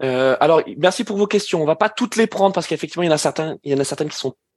alors, 0.00 0.62
merci 0.76 1.04
pour 1.04 1.16
vos 1.16 1.26
questions. 1.26 1.62
On 1.62 1.66
va 1.66 1.76
pas 1.76 1.88
toutes 1.88 2.16
les 2.16 2.26
prendre 2.26 2.54
parce 2.54 2.66
qu'effectivement, 2.66 3.02
il 3.02 3.06
y 3.06 3.10
en 3.10 3.14
a 3.14 3.18
certains, 3.18 3.56
il 3.64 3.72
y 3.72 3.74
en 3.74 3.80
a 3.80 3.84
certaines 3.84 4.08
qui 4.08 4.18
sont 4.18 4.34
euh, 4.34 4.49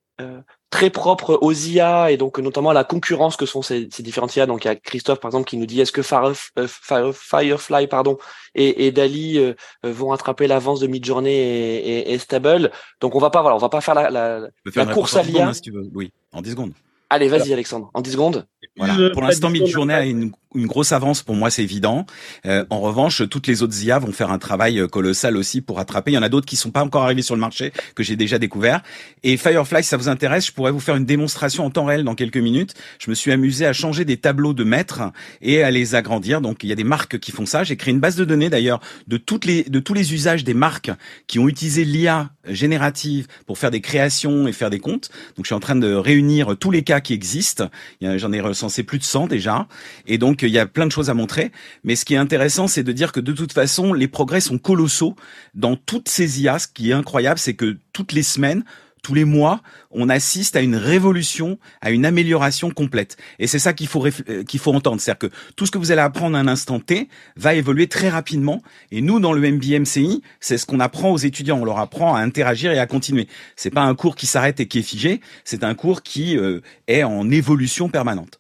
très 0.69 0.89
propre 0.89 1.37
aux 1.41 1.51
IA 1.51 2.11
et 2.11 2.17
donc 2.17 2.39
notamment 2.39 2.71
à 2.71 2.73
la 2.73 2.83
concurrence 2.83 3.37
que 3.37 3.45
sont 3.45 3.61
ces, 3.61 3.87
ces 3.91 4.01
différentes 4.01 4.35
IA. 4.35 4.47
Donc 4.47 4.65
il 4.65 4.67
y 4.67 4.71
a 4.71 4.75
Christophe 4.75 5.19
par 5.19 5.29
exemple 5.29 5.47
qui 5.47 5.57
nous 5.57 5.67
dit 5.67 5.79
est-ce 5.79 5.91
que 5.91 6.01
euh, 6.01 6.67
Firefly 6.67 7.87
pardon 7.87 8.17
et, 8.55 8.87
et 8.87 8.91
Dali 8.91 9.37
euh, 9.37 9.53
vont 9.83 10.09
rattraper 10.09 10.47
l'avance 10.47 10.79
de 10.79 10.87
Midjourney 10.87 11.31
et, 11.31 11.99
et, 11.99 12.13
et, 12.13 12.17
Stable? 12.17 12.71
Donc 13.01 13.15
on 13.15 13.19
va 13.19 13.29
pas 13.29 13.41
voilà 13.41 13.55
on 13.55 13.59
va 13.59 13.69
pas 13.69 13.81
faire 13.81 13.93
la, 13.93 14.09
la, 14.09 14.47
la 14.75 14.85
course 14.87 15.15
à 15.15 15.23
l'IA. 15.23 15.47
Hein, 15.47 15.53
si 15.53 15.61
tu 15.61 15.71
veux. 15.71 15.87
Oui, 15.93 16.11
en 16.31 16.41
10 16.41 16.51
secondes. 16.51 16.73
Allez, 17.09 17.27
vas-y 17.27 17.53
Alexandre, 17.53 17.91
en 17.93 18.01
10 18.01 18.11
secondes? 18.11 18.47
Voilà. 18.75 19.11
Pour 19.11 19.21
l'instant, 19.21 19.51
Midjourney 19.51 19.93
a 19.93 20.03
une, 20.03 20.31
une, 20.55 20.67
grosse 20.67 20.91
avance 20.91 21.21
pour 21.21 21.35
moi, 21.35 21.49
c'est 21.49 21.63
évident. 21.63 22.05
Euh, 22.45 22.65
en 22.69 22.79
revanche, 22.79 23.27
toutes 23.29 23.47
les 23.47 23.63
autres 23.63 23.81
IA 23.83 23.99
vont 23.99 24.11
faire 24.11 24.31
un 24.31 24.39
travail 24.39 24.79
euh, 24.79 24.87
colossal 24.87 25.37
aussi 25.37 25.61
pour 25.61 25.77
rattraper. 25.77 26.11
Il 26.11 26.15
y 26.15 26.17
en 26.17 26.23
a 26.23 26.29
d'autres 26.29 26.45
qui 26.45 26.55
sont 26.55 26.71
pas 26.71 26.83
encore 26.83 27.03
arrivés 27.03 27.21
sur 27.21 27.35
le 27.35 27.41
marché 27.41 27.71
que 27.95 28.03
j'ai 28.03 28.15
déjà 28.15 28.39
découvert. 28.39 28.81
Et 29.23 29.37
Firefly, 29.37 29.83
si 29.83 29.89
ça 29.89 29.97
vous 29.97 30.09
intéresse, 30.09 30.47
je 30.47 30.51
pourrais 30.51 30.71
vous 30.71 30.79
faire 30.79 30.95
une 30.95 31.05
démonstration 31.05 31.65
en 31.65 31.69
temps 31.69 31.85
réel 31.85 32.03
dans 32.03 32.15
quelques 32.15 32.37
minutes. 32.37 32.73
Je 32.99 33.09
me 33.09 33.15
suis 33.15 33.31
amusé 33.31 33.65
à 33.65 33.73
changer 33.73 34.05
des 34.05 34.17
tableaux 34.17 34.53
de 34.53 34.63
maîtres 34.63 35.01
et 35.41 35.63
à 35.63 35.71
les 35.71 35.95
agrandir. 35.95 36.41
Donc 36.41 36.63
il 36.63 36.69
y 36.69 36.71
a 36.71 36.75
des 36.75 36.83
marques 36.83 37.19
qui 37.19 37.31
font 37.31 37.45
ça. 37.45 37.63
J'ai 37.63 37.77
créé 37.77 37.93
une 37.93 37.99
base 37.99 38.15
de 38.15 38.25
données 38.25 38.49
d'ailleurs 38.49 38.79
de 39.07 39.17
toutes 39.17 39.45
les 39.45 39.63
de 39.63 39.79
tous 39.79 39.93
les 39.93 40.13
usages 40.13 40.43
des 40.43 40.53
marques 40.53 40.91
qui 41.27 41.39
ont 41.39 41.47
utilisé 41.47 41.85
l'IA 41.85 42.29
générative 42.47 43.27
pour 43.45 43.57
faire 43.57 43.71
des 43.71 43.81
créations 43.81 44.47
et 44.47 44.51
faire 44.51 44.69
des 44.69 44.79
comptes. 44.79 45.09
Donc 45.35 45.45
je 45.45 45.47
suis 45.47 45.55
en 45.55 45.59
train 45.59 45.75
de 45.75 45.93
réunir 45.93 46.55
tous 46.59 46.71
les 46.71 46.83
cas 46.83 46.99
qui 46.99 47.13
existent. 47.13 47.69
J'en 48.01 48.31
ai 48.31 48.41
recensé 48.41 48.83
plus 48.83 48.99
de 48.99 49.03
100 49.03 49.27
déjà. 49.27 49.67
Et 50.07 50.17
donc 50.17 50.42
il 50.47 50.53
y 50.53 50.59
a 50.59 50.65
plein 50.65 50.85
de 50.85 50.91
choses 50.91 51.09
à 51.09 51.13
montrer. 51.13 51.51
Mais 51.83 51.95
ce 51.95 52.05
qui 52.05 52.13
est 52.13 52.17
intéressant, 52.17 52.67
c'est 52.67 52.83
de 52.83 52.91
dire 52.91 53.11
que 53.11 53.19
de 53.19 53.31
toute 53.31 53.53
façon, 53.53 53.93
les 53.93 54.07
progrès 54.07 54.41
sont 54.41 54.57
colossaux 54.57 55.15
dans 55.53 55.75
toutes 55.75 56.09
ces 56.09 56.41
IA. 56.41 56.59
Ce 56.59 56.67
qui 56.67 56.91
est 56.91 56.93
incroyable, 56.93 57.39
c'est 57.39 57.53
que 57.53 57.77
toutes 57.91 58.13
les 58.13 58.23
semaines, 58.23 58.63
tous 59.03 59.13
les 59.13 59.25
mois, 59.25 59.61
on 59.91 60.09
assiste 60.09 60.55
à 60.55 60.61
une 60.61 60.77
révolution, 60.77 61.59
à 61.81 61.91
une 61.91 62.05
amélioration 62.05 62.71
complète. 62.71 63.17
Et 63.37 63.47
c'est 63.47 63.59
ça 63.59 63.73
qu'il 63.73 63.87
faut 63.87 64.05
euh, 64.05 64.43
qu'il 64.43 64.59
faut 64.61 64.73
entendre, 64.73 64.99
c'est-à-dire 65.01 65.29
que 65.29 65.35
tout 65.57 65.65
ce 65.65 65.71
que 65.71 65.77
vous 65.77 65.91
allez 65.91 66.01
apprendre 66.01 66.37
à 66.37 66.39
un 66.39 66.47
instant 66.47 66.79
T 66.79 67.09
va 67.35 67.53
évoluer 67.53 67.87
très 67.87 68.09
rapidement. 68.09 68.63
Et 68.91 69.01
nous, 69.01 69.19
dans 69.19 69.33
le 69.33 69.51
MBMCI, 69.51 70.23
c'est 70.39 70.57
ce 70.57 70.65
qu'on 70.65 70.79
apprend 70.79 71.11
aux 71.11 71.17
étudiants. 71.17 71.59
On 71.59 71.65
leur 71.65 71.79
apprend 71.79 72.15
à 72.15 72.21
interagir 72.21 72.71
et 72.71 72.79
à 72.79 72.87
continuer. 72.87 73.27
C'est 73.57 73.71
pas 73.71 73.83
un 73.83 73.93
cours 73.93 74.15
qui 74.15 74.25
s'arrête 74.25 74.61
et 74.61 74.67
qui 74.67 74.79
est 74.79 74.83
figé. 74.83 75.19
C'est 75.43 75.65
un 75.65 75.75
cours 75.75 76.01
qui 76.01 76.37
euh, 76.37 76.61
est 76.87 77.03
en 77.03 77.29
évolution 77.29 77.89
permanente. 77.89 78.39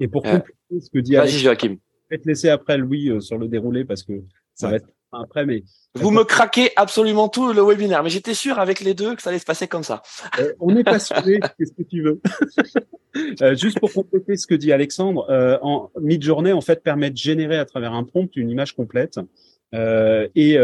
Et 0.00 0.08
pour 0.08 0.26
euh, 0.26 0.38
compléter 0.38 0.63
ce 0.80 0.90
que 0.90 0.98
dit 0.98 1.16
Alex, 1.16 1.36
je 1.38 1.48
vais 2.10 2.18
te 2.18 2.28
laisser 2.28 2.48
après 2.48 2.76
Louis 2.76 3.10
sur 3.20 3.38
le 3.38 3.48
déroulé 3.48 3.84
parce 3.84 4.02
que 4.02 4.12
ça 4.54 4.68
va 4.68 4.76
être 4.76 4.88
après, 5.22 5.46
mais 5.46 5.62
vous 5.94 6.10
me 6.10 6.24
craquez 6.24 6.70
absolument 6.76 7.28
tout 7.28 7.52
le 7.52 7.62
webinaire, 7.62 8.02
mais 8.02 8.10
j'étais 8.10 8.34
sûr 8.34 8.58
avec 8.58 8.80
les 8.80 8.94
deux 8.94 9.14
que 9.14 9.22
ça 9.22 9.30
allait 9.30 9.38
se 9.38 9.44
passer 9.44 9.68
comme 9.68 9.84
ça. 9.84 10.02
Euh, 10.38 10.52
on 10.60 10.74
est 10.76 10.84
passionné, 10.84 11.38
qu'est-ce 11.58 11.72
que 11.72 11.82
tu 11.82 12.02
veux? 12.02 12.20
Euh, 13.42 13.54
Juste 13.54 13.78
pour 13.78 13.92
compléter 13.92 14.36
ce 14.36 14.44
que 14.44 14.56
dit 14.56 14.72
Alexandre, 14.72 15.30
euh, 15.30 15.56
en 15.62 15.88
mid-journée 16.00 16.52
en 16.52 16.60
fait 16.60 16.82
permet 16.82 17.12
de 17.12 17.16
générer 17.16 17.56
à 17.56 17.64
travers 17.64 17.92
un 17.92 18.02
prompt 18.02 18.28
une 18.34 18.50
image 18.50 18.74
complète. 18.74 19.20
et 19.72 20.58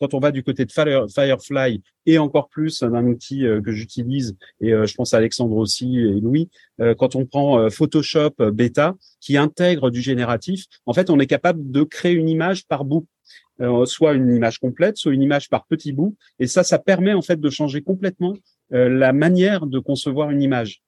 quand 0.00 0.14
on 0.14 0.18
va 0.18 0.32
du 0.32 0.42
côté 0.42 0.64
de 0.64 0.72
Firefly 0.72 1.82
et 2.06 2.18
encore 2.18 2.48
plus 2.48 2.82
d'un 2.82 3.06
outil 3.06 3.44
que 3.64 3.70
j'utilise 3.70 4.36
et 4.60 4.70
je 4.70 4.94
pense 4.94 5.14
à 5.14 5.18
Alexandre 5.18 5.56
aussi 5.56 5.98
et 5.98 6.20
Louis, 6.20 6.48
quand 6.98 7.14
on 7.14 7.26
prend 7.26 7.68
Photoshop 7.70 8.30
Beta 8.52 8.96
qui 9.20 9.36
intègre 9.36 9.90
du 9.90 10.00
génératif, 10.00 10.64
en 10.86 10.94
fait, 10.94 11.10
on 11.10 11.20
est 11.20 11.26
capable 11.26 11.70
de 11.70 11.82
créer 11.82 12.14
une 12.14 12.28
image 12.28 12.66
par 12.66 12.84
bout. 12.84 13.06
soit 13.84 14.14
une 14.14 14.34
image 14.34 14.58
complète, 14.58 14.96
soit 14.96 15.12
une 15.12 15.22
image 15.22 15.48
par 15.50 15.66
petits 15.66 15.92
bouts. 15.92 16.16
Et 16.38 16.46
ça, 16.46 16.64
ça 16.64 16.78
permet 16.78 17.12
en 17.12 17.22
fait 17.22 17.38
de 17.38 17.50
changer 17.50 17.82
complètement 17.82 18.34
la 18.70 19.12
manière 19.12 19.66
de 19.66 19.78
concevoir 19.78 20.30
une 20.30 20.42
image. 20.42 20.82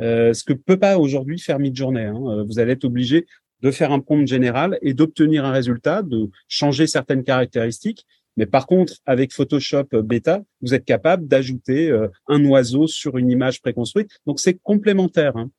Euh, 0.00 0.32
ce 0.32 0.42
que 0.44 0.52
peut 0.52 0.78
pas 0.78 0.98
aujourd'hui 0.98 1.38
faire 1.38 1.58
Midjourney. 1.58 2.04
Hein. 2.04 2.20
Euh, 2.26 2.44
vous 2.44 2.58
allez 2.58 2.72
être 2.72 2.84
obligé 2.84 3.26
de 3.60 3.70
faire 3.70 3.92
un 3.92 4.00
prompt 4.00 4.26
général 4.26 4.78
et 4.82 4.92
d'obtenir 4.92 5.44
un 5.44 5.52
résultat, 5.52 6.02
de 6.02 6.30
changer 6.48 6.86
certaines 6.86 7.24
caractéristiques. 7.24 8.06
Mais 8.36 8.46
par 8.46 8.66
contre, 8.66 8.94
avec 9.06 9.32
Photoshop 9.32 9.88
Beta, 10.02 10.42
vous 10.60 10.74
êtes 10.74 10.84
capable 10.84 11.26
d'ajouter 11.28 11.90
euh, 11.90 12.08
un 12.28 12.44
oiseau 12.44 12.86
sur 12.86 13.16
une 13.16 13.30
image 13.30 13.60
préconstruite. 13.62 14.10
Donc 14.26 14.40
c'est 14.40 14.54
complémentaire. 14.54 15.36
Hein. 15.36 15.50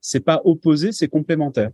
C'est 0.00 0.24
pas 0.24 0.40
opposé, 0.44 0.92
c'est 0.92 1.08
complémentaire. 1.08 1.70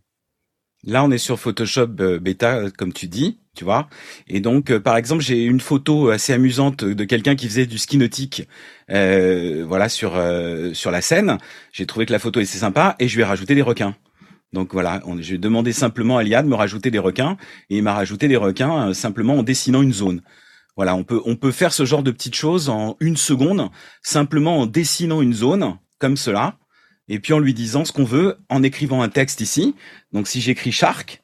Là, 0.84 1.04
on 1.04 1.10
est 1.10 1.18
sur 1.18 1.38
Photoshop 1.38 1.88
Beta, 2.22 2.70
comme 2.70 2.94
tu 2.94 3.06
dis, 3.06 3.38
tu 3.54 3.64
vois. 3.64 3.90
Et 4.28 4.40
donc, 4.40 4.74
par 4.78 4.96
exemple, 4.96 5.22
j'ai 5.22 5.44
une 5.44 5.60
photo 5.60 6.08
assez 6.08 6.32
amusante 6.32 6.84
de 6.84 7.04
quelqu'un 7.04 7.36
qui 7.36 7.48
faisait 7.48 7.66
du 7.66 7.76
ski 7.76 7.98
nautique 7.98 8.48
euh, 8.90 9.64
voilà 9.68 9.88
sur 9.90 10.16
euh, 10.16 10.72
sur 10.72 10.90
la 10.90 11.02
scène. 11.02 11.36
J'ai 11.72 11.84
trouvé 11.84 12.06
que 12.06 12.12
la 12.12 12.18
photo 12.18 12.40
était 12.40 12.48
sympa 12.48 12.96
et 12.98 13.08
je 13.08 13.16
lui 13.16 13.22
ai 13.22 13.26
rajouté 13.26 13.54
des 13.54 13.62
requins. 13.62 13.94
Donc 14.52 14.72
voilà, 14.72 15.00
j'ai 15.20 15.38
demandé 15.38 15.72
simplement 15.72 16.18
à 16.18 16.24
Liad 16.24 16.44
de 16.44 16.50
me 16.50 16.56
rajouter 16.56 16.90
des 16.90 16.98
requins 16.98 17.36
et 17.68 17.76
il 17.76 17.82
m'a 17.84 17.94
rajouté 17.94 18.26
des 18.26 18.36
requins 18.36 18.88
euh, 18.88 18.94
simplement 18.94 19.34
en 19.34 19.42
dessinant 19.42 19.82
une 19.82 19.92
zone. 19.92 20.22
Voilà, 20.76 20.94
on 20.94 21.04
peut 21.04 21.20
on 21.24 21.36
peut 21.36 21.52
faire 21.52 21.72
ce 21.72 21.84
genre 21.84 22.02
de 22.02 22.10
petites 22.10 22.34
choses 22.34 22.68
en 22.68 22.96
une 23.00 23.16
seconde 23.16 23.70
simplement 24.02 24.60
en 24.60 24.66
dessinant 24.66 25.20
une 25.22 25.34
zone 25.34 25.76
comme 25.98 26.16
cela 26.16 26.58
et 27.08 27.18
puis 27.18 27.32
en 27.32 27.38
lui 27.38 27.54
disant 27.54 27.84
ce 27.84 27.92
qu'on 27.92 28.04
veut 28.04 28.38
en 28.48 28.62
écrivant 28.62 29.02
un 29.02 29.08
texte 29.08 29.40
ici. 29.40 29.74
Donc 30.12 30.28
si 30.28 30.40
j'écris 30.40 30.72
shark, 30.72 31.22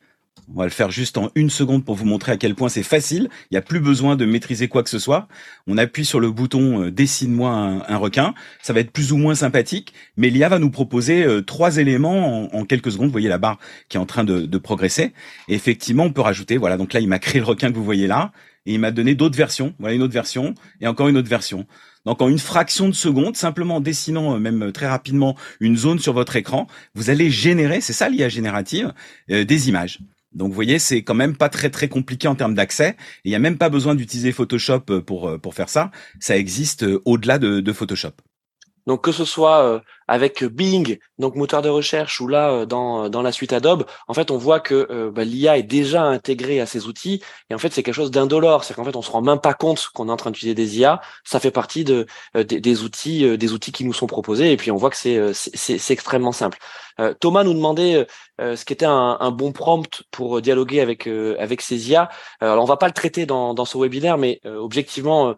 on 0.48 0.58
va 0.58 0.64
le 0.64 0.70
faire 0.70 0.90
juste 0.90 1.18
en 1.18 1.30
une 1.34 1.50
seconde 1.50 1.84
pour 1.84 1.96
vous 1.96 2.04
montrer 2.04 2.32
à 2.32 2.36
quel 2.36 2.54
point 2.54 2.68
c'est 2.68 2.84
facile. 2.84 3.28
Il 3.50 3.54
n'y 3.54 3.58
a 3.58 3.62
plus 3.62 3.80
besoin 3.80 4.14
de 4.14 4.24
maîtriser 4.24 4.68
quoi 4.68 4.84
que 4.84 4.90
ce 4.90 4.98
soit. 4.98 5.26
On 5.66 5.76
appuie 5.76 6.04
sur 6.04 6.20
le 6.20 6.30
bouton 6.30 6.84
euh, 6.84 6.90
dessine-moi 6.92 7.50
un, 7.88 7.96
requin. 7.96 8.34
Ça 8.62 8.72
va 8.72 8.80
être 8.80 8.92
plus 8.92 9.12
ou 9.12 9.16
moins 9.16 9.34
sympathique, 9.34 9.92
mais 10.16 10.30
l'IA 10.30 10.48
va 10.48 10.58
nous 10.58 10.70
proposer 10.70 11.24
euh, 11.24 11.42
trois 11.42 11.78
éléments 11.78 12.54
en, 12.54 12.64
quelques 12.64 12.92
secondes. 12.92 13.06
Vous 13.06 13.12
voyez 13.12 13.28
la 13.28 13.38
barre 13.38 13.58
qui 13.88 13.96
est 13.96 14.00
en 14.00 14.06
train 14.06 14.24
de, 14.24 14.58
progresser. 14.58 15.12
Et 15.48 15.54
effectivement, 15.54 16.04
on 16.04 16.12
peut 16.12 16.20
rajouter. 16.20 16.56
Voilà, 16.56 16.76
donc 16.76 16.92
là, 16.92 17.00
il 17.00 17.08
m'a 17.08 17.18
créé 17.18 17.40
le 17.40 17.46
requin 17.46 17.70
que 17.70 17.76
vous 17.76 17.84
voyez 17.84 18.06
là, 18.06 18.32
et 18.66 18.74
il 18.74 18.80
m'a 18.80 18.90
donné 18.90 19.14
d'autres 19.14 19.36
versions. 19.36 19.74
Voilà 19.78 19.94
une 19.94 20.02
autre 20.02 20.12
version 20.12 20.54
et 20.80 20.86
encore 20.86 21.08
une 21.08 21.16
autre 21.16 21.28
version. 21.28 21.66
Donc 22.04 22.22
en 22.22 22.28
une 22.28 22.38
fraction 22.38 22.88
de 22.88 22.94
seconde, 22.94 23.36
simplement 23.36 23.76
en 23.76 23.80
dessinant 23.80 24.34
euh, 24.34 24.38
même 24.38 24.72
très 24.72 24.86
rapidement 24.86 25.36
une 25.60 25.76
zone 25.76 25.98
sur 25.98 26.12
votre 26.12 26.36
écran, 26.36 26.66
vous 26.94 27.10
allez 27.10 27.30
générer, 27.30 27.80
c'est 27.80 27.92
ça 27.92 28.08
l'IA 28.08 28.28
générative, 28.28 28.92
des 29.28 29.68
images. 29.68 30.00
Donc 30.36 30.48
vous 30.48 30.54
voyez, 30.54 30.78
c'est 30.78 31.02
quand 31.02 31.14
même 31.14 31.34
pas 31.34 31.48
très 31.48 31.70
très 31.70 31.88
compliqué 31.88 32.28
en 32.28 32.34
termes 32.34 32.54
d'accès. 32.54 32.96
Il 33.24 33.30
n'y 33.30 33.34
a 33.34 33.38
même 33.38 33.56
pas 33.56 33.70
besoin 33.70 33.94
d'utiliser 33.94 34.32
Photoshop 34.32 34.82
euh, 34.90 35.00
pour 35.00 35.28
euh, 35.28 35.38
pour 35.38 35.54
faire 35.54 35.70
ça. 35.70 35.90
Ça 36.20 36.36
existe 36.36 36.82
euh, 36.82 37.00
au-delà 37.06 37.38
de, 37.38 37.60
de 37.60 37.72
Photoshop. 37.72 38.12
Donc 38.86 39.02
que 39.02 39.12
ce 39.12 39.24
soit 39.24 39.82
avec 40.08 40.44
Bing, 40.44 40.98
donc 41.18 41.34
moteur 41.34 41.62
de 41.62 41.68
recherche, 41.68 42.20
ou 42.20 42.28
là 42.28 42.50
euh, 42.50 42.66
dans, 42.66 43.08
dans 43.08 43.22
la 43.22 43.32
suite 43.32 43.52
Adobe, 43.52 43.84
en 44.08 44.14
fait, 44.14 44.30
on 44.30 44.38
voit 44.38 44.60
que 44.60 44.86
euh, 44.90 45.10
bah, 45.10 45.24
l'IA 45.24 45.58
est 45.58 45.62
déjà 45.62 46.02
intégrée 46.02 46.60
à 46.60 46.66
ces 46.66 46.86
outils, 46.86 47.22
et 47.50 47.54
en 47.54 47.58
fait, 47.58 47.72
c'est 47.72 47.82
quelque 47.82 47.94
chose 47.94 48.10
d'indolore. 48.10 48.64
C'est 48.64 48.74
qu'en 48.74 48.84
fait, 48.84 48.96
on 48.96 49.02
se 49.02 49.10
rend 49.10 49.22
même 49.22 49.40
pas 49.40 49.54
compte 49.54 49.88
qu'on 49.94 50.08
est 50.08 50.12
en 50.12 50.16
train 50.16 50.30
d'utiliser 50.30 50.54
des 50.54 50.78
IA. 50.78 51.00
Ça 51.24 51.40
fait 51.40 51.50
partie 51.50 51.84
de 51.84 52.06
euh, 52.36 52.44
des, 52.44 52.82
outils, 52.82 53.36
des 53.36 53.52
outils 53.52 53.72
qui 53.72 53.84
nous 53.84 53.92
sont 53.92 54.06
proposés, 54.06 54.52
et 54.52 54.56
puis 54.56 54.70
on 54.70 54.76
voit 54.76 54.90
que 54.90 54.96
c'est 54.96 55.32
c'est 55.32 55.92
extrêmement 55.92 56.32
simple. 56.32 56.58
Thomas 57.20 57.44
nous 57.44 57.52
demandait 57.52 58.06
ce 58.38 58.64
qu'était 58.64 58.86
un, 58.86 59.18
un, 59.20 59.30
bon 59.30 59.52
prompt 59.52 60.02
pour 60.10 60.40
dialoguer 60.40 60.80
avec 60.80 61.06
avec 61.06 61.60
ces 61.60 61.90
IA. 61.90 62.08
alors, 62.40 62.62
on 62.62 62.66
va 62.66 62.76
pas 62.76 62.86
le 62.86 62.92
traiter 62.92 63.26
dans, 63.26 63.54
dans 63.54 63.64
ce 63.64 63.76
webinaire, 63.76 64.18
mais 64.18 64.40
objectivement, 64.44 65.34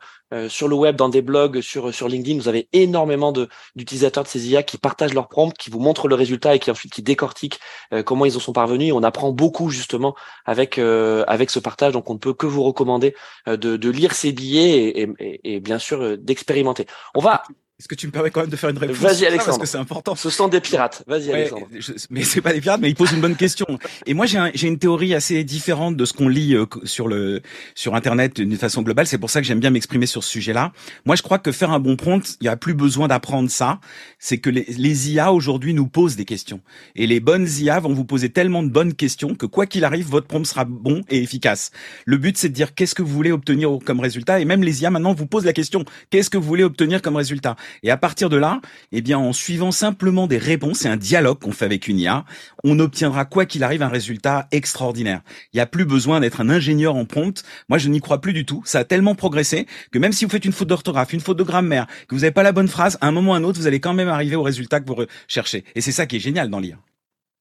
sur 0.49 0.69
le 0.69 0.77
web, 0.77 0.97
dans 0.97 1.09
des 1.09 1.23
blogs, 1.23 1.61
sur 1.61 1.93
sur 1.93 2.09
LinkedIn, 2.09 2.39
vous 2.39 2.49
avez 2.49 2.69
énormément 2.73 3.33
de 3.33 3.49
d'utilisateurs 3.75 4.25
de 4.25 4.29
ces 4.29 4.49
IA 4.49 4.58
qui 4.63 4.79
partagent 4.79 5.15
leurs 5.15 5.29
prompts, 5.29 5.57
qui 5.57 5.71
vous 5.71 5.81
montrent 5.81 6.09
le 6.09 6.15
résultat 6.15 6.55
et 6.55 6.59
qui 6.59 6.71
ensuite 6.71 6.93
qui 6.93 7.03
décortiquent 7.03 7.61
euh, 7.93 8.03
comment 8.03 8.25
ils 8.25 8.37
en 8.37 8.41
sont 8.41 8.53
parvenus. 8.53 8.93
On 8.95 9.03
apprend 9.03 9.33
beaucoup 9.33 9.71
justement 9.71 10.15
avec 10.45 10.79
euh, 10.79 11.25
avec 11.27 11.51
ce 11.51 11.59
partage. 11.59 11.93
Donc 11.93 12.11
on 12.11 12.15
ne 12.15 12.19
peut 12.19 12.35
que 12.35 12.47
vous 12.47 12.63
recommander 12.63 13.15
euh, 13.49 13.57
de, 13.57 13.89
lire 13.91 14.15
ces 14.15 14.33
billets 14.33 14.89
et, 14.89 15.09
et, 15.19 15.55
et 15.55 15.61
bien 15.61 15.79
sûr 15.79 16.19
d'expérimenter. 16.19 16.87
On 17.15 17.21
va 17.21 17.43
est-ce 17.81 17.87
que 17.87 17.95
tu 17.95 18.09
me 18.09 18.13
permets 18.13 18.31
quand 18.31 18.41
même 18.41 18.51
de 18.51 18.57
faire 18.57 18.71
une 18.71 18.79
réponse 18.79 18.97
Vas-y 18.97 19.25
Alexandre. 19.25 19.57
Parce 19.57 19.59
que 19.59 19.67
c'est 19.67 19.79
important. 19.79 20.17
Ce 20.17 20.31
sont 20.31 20.49
des 20.49 20.61
pirates. 20.61 21.05
Vas-y 21.07 21.31
Alexandre. 21.31 21.69
mais 22.11 22.25
c'est 22.25 22.41
pas 22.41 22.53
des 22.53 22.61
pirates, 22.61 22.81
mais 22.81 22.91
ils 22.91 22.97
posent 22.97 23.13
une 23.13 23.21
bonne 23.21 23.37
question. 23.37 23.67
Et 24.05 24.15
moi 24.15 24.27
j'ai 24.27 24.67
une 24.67 24.81
théorie 24.81 25.15
assez 25.15 25.45
différente 25.45 25.97
de 25.97 26.05
ce 26.05 26.13
qu'on 26.13 26.29
lit 26.29 26.57
euh, 26.57 26.67
sur 26.83 27.07
le 27.07 27.41
sur 27.77 27.95
internet 27.95 28.35
d'une 28.35 28.57
façon 28.57 28.83
globale. 28.83 29.07
C'est 29.07 29.19
pour 29.19 29.31
ça 29.31 29.41
que 29.41 29.47
j'aime 29.47 29.61
bien 29.61 29.71
m'exprimer 29.71 30.07
sur 30.07 30.25
ce 30.25 30.31
sujet-là. 30.31 30.73
Moi 31.07 31.15
je 31.15 31.23
crois 31.23 31.39
que 31.39 31.53
faire 31.53 31.71
un 31.71 31.79
bon 31.79 31.95
prompt, 31.95 32.37
il 32.41 32.47
y 32.47 32.49
a 32.49 32.57
plus 32.57 32.75
besoin 32.75 33.07
d'apprendre 33.07 33.49
ça. 33.49 33.79
C'est 34.19 34.39
que 34.39 34.51
les, 34.51 34.65
les 34.77 35.13
IA 35.13 35.33
aujourd'hui 35.33 35.73
nous 35.73 35.87
posent 35.87 36.17
des 36.17 36.25
questions. 36.25 36.61
Et 36.97 37.07
les 37.07 37.21
bonnes 37.21 37.47
IA 37.61 37.79
vont 37.79 37.93
vous 37.93 38.05
poser 38.05 38.29
tellement 38.31 38.65
de 38.65 38.71
bonnes 38.71 38.95
questions 38.95 39.37
que 39.37 39.47
quoi 39.47 39.67
qu'il 39.67 39.85
arrive, 39.85 40.09
votre 40.09 40.27
prompt 40.27 40.45
sera 40.45 40.65
bon 40.65 41.03
et 41.11 41.23
efficace. 41.23 41.71
Le 42.07 42.17
but 42.17 42.37
c'est 42.37 42.49
de 42.49 42.55
dire 42.55 42.75
qu'est-ce 42.75 42.97
que 42.97 43.03
vous 43.03 43.15
voulez 43.15 43.31
obtenir 43.31 43.79
comme 43.85 44.01
résultat. 44.01 44.41
Et 44.41 44.45
même 44.45 44.65
les 44.65 44.83
IA 44.83 44.91
maintenant 44.91 45.15
vous 45.15 45.27
posent 45.27 45.45
la 45.45 45.53
question 45.53 45.85
qu'est-ce 46.11 46.29
que 46.29 46.39
vous 46.39 46.49
voulez 46.49 46.65
obtenir 46.65 47.03
comme 47.03 47.15
résultat? 47.15 47.55
Et 47.83 47.91
à 47.91 47.97
partir 47.97 48.29
de 48.29 48.37
là, 48.37 48.61
eh 48.93 49.03
bien, 49.03 49.19
en 49.19 49.33
suivant 49.33 49.73
simplement 49.73 50.27
des 50.27 50.39
réponses 50.39 50.85
et 50.85 50.89
un 50.89 50.97
dialogue 50.97 51.39
qu'on 51.39 51.53
fait 51.53 51.65
avec 51.65 51.89
une 51.89 51.99
IA, 51.99 52.25
on 52.65 52.79
obtiendra 52.79 53.25
quoi 53.25 53.47
qu'il 53.47 53.65
arrive 53.65 53.83
un 53.83 53.89
résultat 53.89 54.49
extraordinaire. 54.53 55.21
Il 55.53 55.57
n'y 55.57 55.61
a 55.61 55.67
plus 55.67 55.85
besoin 55.85 56.21
d'être 56.21 56.41
un 56.41 56.51
ingénieur 56.51 56.97
en 56.97 57.05
prompt. 57.05 57.43
Moi, 57.69 57.79
je 57.79 57.89
n'y 57.89 58.01
crois 58.01 58.21
plus 58.21 58.33
du 58.33 58.45
tout. 58.45 58.63
Ça 58.65 58.81
a 58.81 58.85
tellement 58.85 59.15
progressé 59.15 59.67
que 59.93 59.99
même 59.99 60.13
si 60.13 60.25
vous 60.25 60.31
faites 60.31 60.45
une 60.45 60.53
faute 60.53 60.69
d'orthographe, 60.69 61.13
une 61.13 61.21
faute 61.21 61.39
de 61.39 61.43
grammaire, 61.43 61.87
que 62.09 62.15
vous 62.15 62.23
n'avez 62.23 62.33
pas 62.33 62.43
la 62.43 62.53
bonne 62.53 62.69
phrase, 62.69 62.99
à 63.01 63.09
un 63.09 63.13
moment 63.13 63.33
ou 63.33 63.35
à 63.35 63.39
un 63.39 63.45
autre, 63.45 63.59
vous 63.59 63.67
allez 63.67 63.81
quand 63.81 63.95
même 63.95 64.09
arriver 64.09 64.37
au 64.37 64.43
résultat 64.43 64.81
que 64.81 64.87
vous 64.87 64.95
recherchez. 64.95 65.65
Et 65.75 65.81
c'est 65.81 65.93
ça 65.93 66.07
qui 66.07 66.17
est 66.17 66.21
génial 66.21 66.51
dans 66.51 66.61
l'IA. 66.61 66.77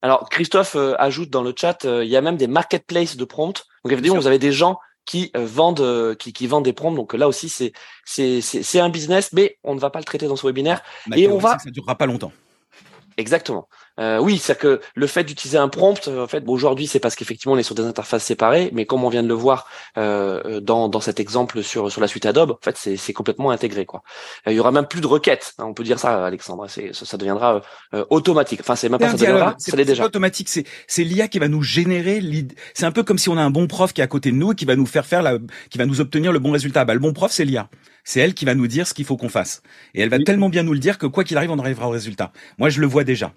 Alors 0.00 0.28
Christophe 0.28 0.76
euh, 0.76 0.94
ajoute 0.98 1.30
dans 1.30 1.42
le 1.42 1.52
chat, 1.56 1.84
euh, 1.84 2.04
il 2.04 2.10
y 2.10 2.16
a 2.16 2.20
même 2.20 2.36
des 2.36 2.46
marketplaces 2.46 3.16
de 3.16 3.24
prompt. 3.24 3.66
Donc 3.84 3.92
évidemment, 3.92 4.20
vous 4.20 4.26
avez 4.26 4.38
des 4.38 4.52
gens 4.52 4.78
qui 5.08 5.32
euh, 5.36 5.46
vendent 5.46 5.80
euh, 5.80 6.14
qui, 6.14 6.34
qui 6.34 6.46
vendent 6.46 6.66
des 6.66 6.74
prompts. 6.74 6.94
Donc 6.94 7.14
là 7.14 7.26
aussi 7.26 7.48
c'est 7.48 8.80
un 8.80 8.88
business, 8.90 9.32
mais 9.32 9.58
on 9.64 9.74
ne 9.74 9.80
va 9.80 9.88
pas 9.88 9.98
le 9.98 10.04
traiter 10.04 10.28
dans 10.28 10.36
ce 10.36 10.46
webinaire. 10.46 10.82
et 11.16 11.26
on 11.26 11.38
va. 11.38 11.58
Ça 11.58 11.70
durera 11.70 11.96
pas 11.96 12.06
longtemps. 12.06 12.30
Exactement. 13.16 13.68
Euh, 13.98 14.18
oui, 14.18 14.38
c'est 14.38 14.56
que 14.56 14.80
le 14.94 15.06
fait 15.06 15.24
d'utiliser 15.24 15.58
un 15.58 15.68
prompt, 15.68 16.08
euh, 16.08 16.24
en 16.24 16.28
fait, 16.28 16.44
aujourd'hui, 16.46 16.86
c'est 16.86 17.00
parce 17.00 17.16
qu'effectivement, 17.16 17.54
on 17.54 17.58
est 17.58 17.62
sur 17.62 17.74
des 17.74 17.82
interfaces 17.82 18.24
séparées, 18.24 18.70
mais 18.72 18.86
comme 18.86 19.04
on 19.04 19.08
vient 19.08 19.22
de 19.22 19.28
le 19.28 19.34
voir 19.34 19.66
euh, 19.96 20.60
dans, 20.60 20.88
dans 20.88 21.00
cet 21.00 21.20
exemple 21.20 21.62
sur 21.62 21.90
sur 21.90 22.00
la 22.00 22.08
suite 22.08 22.26
Adobe, 22.26 22.52
en 22.52 22.58
fait, 22.62 22.76
c'est 22.76 23.12
complètement 23.12 23.50
intégré, 23.50 23.86
quoi. 23.86 24.02
il 24.46 24.52
y 24.52 24.60
aura 24.60 24.72
même 24.72 24.86
plus 24.86 25.00
de 25.00 25.06
requêtes, 25.06 25.54
hein, 25.58 25.64
on 25.66 25.74
peut 25.74 25.82
dire 25.82 25.98
ça, 25.98 26.24
Alexandre. 26.24 26.66
C'est 26.68 26.94
ça, 26.94 27.04
ça, 27.04 27.16
deviendra 27.16 27.60
automatique. 28.10 28.60
Enfin, 28.60 28.76
c'est 28.76 28.88
même 28.88 29.00
pas 29.00 29.08
ça 29.08 29.16
deviendra, 29.16 29.54
c'est 29.58 29.74
déjà. 29.76 30.04
automatique. 30.04 30.48
C'est 30.48 30.64
c'est 30.86 31.04
l'IA 31.04 31.28
qui 31.28 31.38
va 31.38 31.48
nous 31.48 31.62
générer. 31.62 32.22
C'est 32.74 32.86
un 32.86 32.92
peu 32.92 33.02
comme 33.02 33.18
si 33.18 33.28
on 33.28 33.36
a 33.36 33.42
un 33.42 33.50
bon 33.50 33.66
prof 33.66 33.92
qui 33.92 34.00
est 34.00 34.04
à 34.04 34.08
côté 34.08 34.30
de 34.30 34.36
nous 34.36 34.52
et 34.52 34.54
qui 34.54 34.64
va 34.64 34.76
nous 34.76 34.86
faire 34.86 35.06
faire 35.06 35.22
la, 35.22 35.38
qui 35.70 35.78
va 35.78 35.86
nous 35.86 36.00
obtenir 36.00 36.32
le 36.32 36.38
bon 36.38 36.52
résultat. 36.52 36.84
Bah, 36.84 36.94
le 36.94 37.00
bon 37.00 37.12
prof, 37.12 37.32
c'est 37.32 37.44
l'IA. 37.44 37.68
C'est 38.04 38.20
elle 38.20 38.34
qui 38.34 38.44
va 38.44 38.54
nous 38.54 38.68
dire 38.68 38.86
ce 38.86 38.94
qu'il 38.94 39.04
faut 39.04 39.16
qu'on 39.16 39.28
fasse. 39.28 39.62
Et 39.94 40.00
elle 40.00 40.08
va 40.08 40.18
tellement 40.18 40.48
bien 40.48 40.62
nous 40.62 40.72
le 40.72 40.78
dire 40.78 40.98
que 40.98 41.06
quoi 41.06 41.24
qu'il 41.24 41.36
arrive, 41.36 41.50
on 41.50 41.58
arrivera 41.58 41.88
au 41.88 41.90
résultat. 41.90 42.32
Moi, 42.58 42.70
je 42.70 42.80
le 42.80 42.86
vois 42.86 43.04
déjà. 43.04 43.32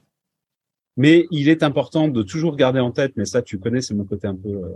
Mais 1.01 1.25
il 1.31 1.49
est 1.49 1.63
important 1.63 2.09
de 2.09 2.21
toujours 2.21 2.55
garder 2.55 2.79
en 2.79 2.91
tête, 2.91 3.13
mais 3.15 3.25
ça 3.25 3.41
tu 3.41 3.57
connais, 3.57 3.81
c'est 3.81 3.95
mon 3.95 4.03
côté 4.03 4.27
un 4.27 4.35
peu, 4.35 4.49
euh, 4.49 4.67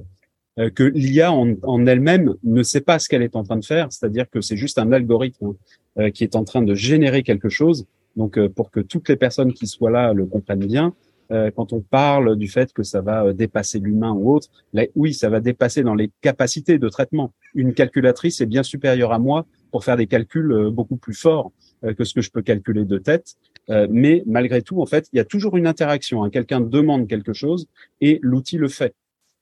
euh, 0.57 0.69
que 0.71 0.81
l'IA 0.81 1.31
en, 1.31 1.53
en 1.61 1.85
elle-même 1.85 2.33
ne 2.43 2.63
sait 2.63 2.81
pas 2.81 2.97
ce 2.97 3.07
qu'elle 3.07 3.21
est 3.21 3.35
en 3.35 3.43
train 3.43 3.57
de 3.57 3.63
faire, 3.63 3.89
c'est-à-dire 3.91 4.27
que 4.27 4.41
c'est 4.41 4.57
juste 4.57 4.79
un 4.79 4.91
algorithme 4.91 5.53
euh, 5.99 6.09
qui 6.09 6.23
est 6.23 6.35
en 6.35 6.43
train 6.43 6.63
de 6.63 6.73
générer 6.73 7.21
quelque 7.21 7.49
chose. 7.49 7.85
Donc 8.15 8.39
pour 8.55 8.71
que 8.71 8.79
toutes 8.79 9.07
les 9.07 9.17
personnes 9.17 9.53
qui 9.53 9.67
soient 9.67 9.91
là 9.91 10.13
le 10.13 10.25
comprennent 10.25 10.65
bien, 10.65 10.95
quand 11.29 11.73
on 11.73 11.81
parle 11.81 12.37
du 12.37 12.47
fait 12.47 12.71
que 12.71 12.83
ça 12.83 13.01
va 13.01 13.33
dépasser 13.33 13.79
l'humain 13.79 14.13
ou 14.13 14.33
autre, 14.33 14.47
là, 14.73 14.85
oui, 14.95 15.13
ça 15.13 15.29
va 15.29 15.41
dépasser 15.41 15.83
dans 15.83 15.95
les 15.95 16.11
capacités 16.21 16.77
de 16.79 16.87
traitement. 16.87 17.33
Une 17.55 17.73
calculatrice 17.73 18.39
est 18.41 18.45
bien 18.45 18.63
supérieure 18.63 19.11
à 19.11 19.19
moi 19.19 19.45
pour 19.71 19.83
faire 19.83 19.97
des 19.97 20.07
calculs 20.07 20.69
beaucoup 20.71 20.95
plus 20.95 21.15
forts 21.15 21.51
que 21.97 22.03
ce 22.05 22.13
que 22.13 22.21
je 22.21 22.31
peux 22.31 22.41
calculer 22.41 22.85
de 22.85 22.97
tête. 22.97 23.35
Euh, 23.69 23.87
mais 23.89 24.23
malgré 24.25 24.61
tout, 24.61 24.81
en 24.81 24.85
fait, 24.85 25.07
il 25.11 25.17
y 25.17 25.19
a 25.19 25.25
toujours 25.25 25.57
une 25.57 25.67
interaction. 25.67 26.23
Hein. 26.23 26.29
Quelqu'un 26.29 26.61
demande 26.61 27.07
quelque 27.07 27.33
chose 27.33 27.67
et 28.01 28.19
l'outil 28.21 28.57
le 28.57 28.67
fait. 28.67 28.93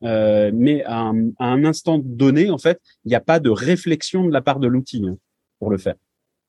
Euh, 0.04 0.52
mais 0.54 0.84
à 0.86 1.12
un, 1.40 1.66
instant 1.66 1.98
donné, 1.98 2.50
en 2.50 2.58
fait, 2.58 2.82
il 3.06 3.10
n'y 3.10 3.16
a 3.16 3.22
pas 3.22 3.40
de 3.40 3.50
réflexion 3.50 4.26
de 4.26 4.32
la 4.32 4.42
part 4.42 4.60
de 4.60 4.68
l'outil 4.68 5.04
hein, 5.08 5.18
pour 5.60 5.70
le 5.70 5.78
faire. 5.78 5.96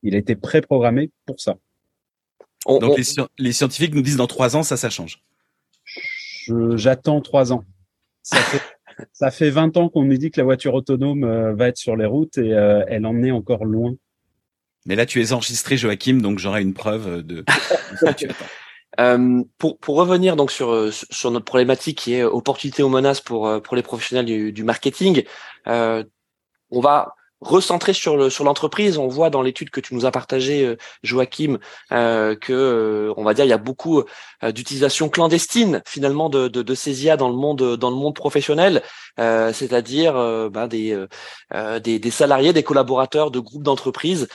Il 0.02 0.14
a 0.14 0.18
été 0.18 0.34
préprogrammé 0.34 1.10
pour 1.26 1.40
ça. 1.40 1.56
Donc 2.66 2.98
Les, 3.38 3.52
scientifiques 3.52 3.94
nous 3.94 4.02
disent 4.02 4.16
dans 4.16 4.26
trois 4.26 4.56
ans, 4.56 4.62
ça, 4.62 4.76
ça 4.76 4.90
change. 4.90 5.22
J'attends 6.74 7.20
trois 7.20 7.52
ans. 7.52 7.64
Ça 8.22 8.38
fait 8.38 8.62
Ça 9.12 9.30
fait 9.30 9.50
20 9.50 9.76
ans 9.76 9.88
qu'on 9.88 10.04
nous 10.04 10.16
dit 10.16 10.30
que 10.30 10.40
la 10.40 10.44
voiture 10.44 10.74
autonome 10.74 11.52
va 11.52 11.68
être 11.68 11.76
sur 11.76 11.96
les 11.96 12.06
routes 12.06 12.38
et 12.38 12.48
elle 12.48 13.06
en 13.06 13.22
est 13.22 13.30
encore 13.30 13.64
loin. 13.64 13.94
Mais 14.86 14.96
là, 14.96 15.06
tu 15.06 15.22
es 15.22 15.32
enregistré, 15.32 15.76
Joachim, 15.76 16.18
donc 16.18 16.38
j'aurai 16.38 16.62
une 16.62 16.74
preuve 16.74 17.22
de. 17.22 17.44
Euh, 19.00 19.42
pour, 19.58 19.76
pour 19.80 19.96
revenir 19.96 20.36
donc 20.36 20.52
sur 20.52 20.92
sur 20.92 21.32
notre 21.32 21.44
problématique 21.44 21.98
qui 21.98 22.14
est 22.14 22.22
opportunité 22.22 22.84
ou 22.84 22.88
menace 22.88 23.20
pour 23.20 23.60
pour 23.60 23.74
les 23.74 23.82
professionnels 23.82 24.24
du, 24.24 24.52
du 24.52 24.62
marketing, 24.62 25.24
euh, 25.66 26.04
on 26.70 26.78
va 26.78 27.16
recentrer 27.44 27.92
sur 27.92 28.16
le 28.16 28.30
sur 28.30 28.44
l'entreprise. 28.44 28.98
On 28.98 29.08
voit 29.08 29.30
dans 29.30 29.42
l'étude 29.42 29.70
que 29.70 29.80
tu 29.80 29.94
nous 29.94 30.06
as 30.06 30.10
partagée, 30.10 30.64
euh, 30.64 30.76
Joachim, 31.02 31.58
euh, 31.92 32.34
que 32.34 32.52
euh, 32.52 33.14
on 33.16 33.24
va 33.24 33.34
dire 33.34 33.44
il 33.44 33.48
y 33.48 33.52
a 33.52 33.58
beaucoup 33.58 34.02
euh, 34.42 34.52
d'utilisation 34.52 35.08
clandestine 35.08 35.82
finalement 35.86 36.28
de, 36.30 36.48
de, 36.48 36.62
de, 36.62 36.74
ces 36.74 37.04
IA 37.04 37.16
dans 37.16 37.28
le 37.28 37.36
monde 37.36 37.76
dans 37.76 37.90
le 37.90 37.96
monde 37.96 38.14
professionnel, 38.14 38.82
c'est-à-dire 39.18 40.14
ben, 40.50 40.66
des, 40.66 41.06
des, 41.82 41.98
des 41.98 42.10
salariés, 42.10 42.52
des 42.52 42.62
collaborateurs 42.62 43.30
de 43.30 43.38
groupes 43.38 43.62
d'entreprises 43.62 44.28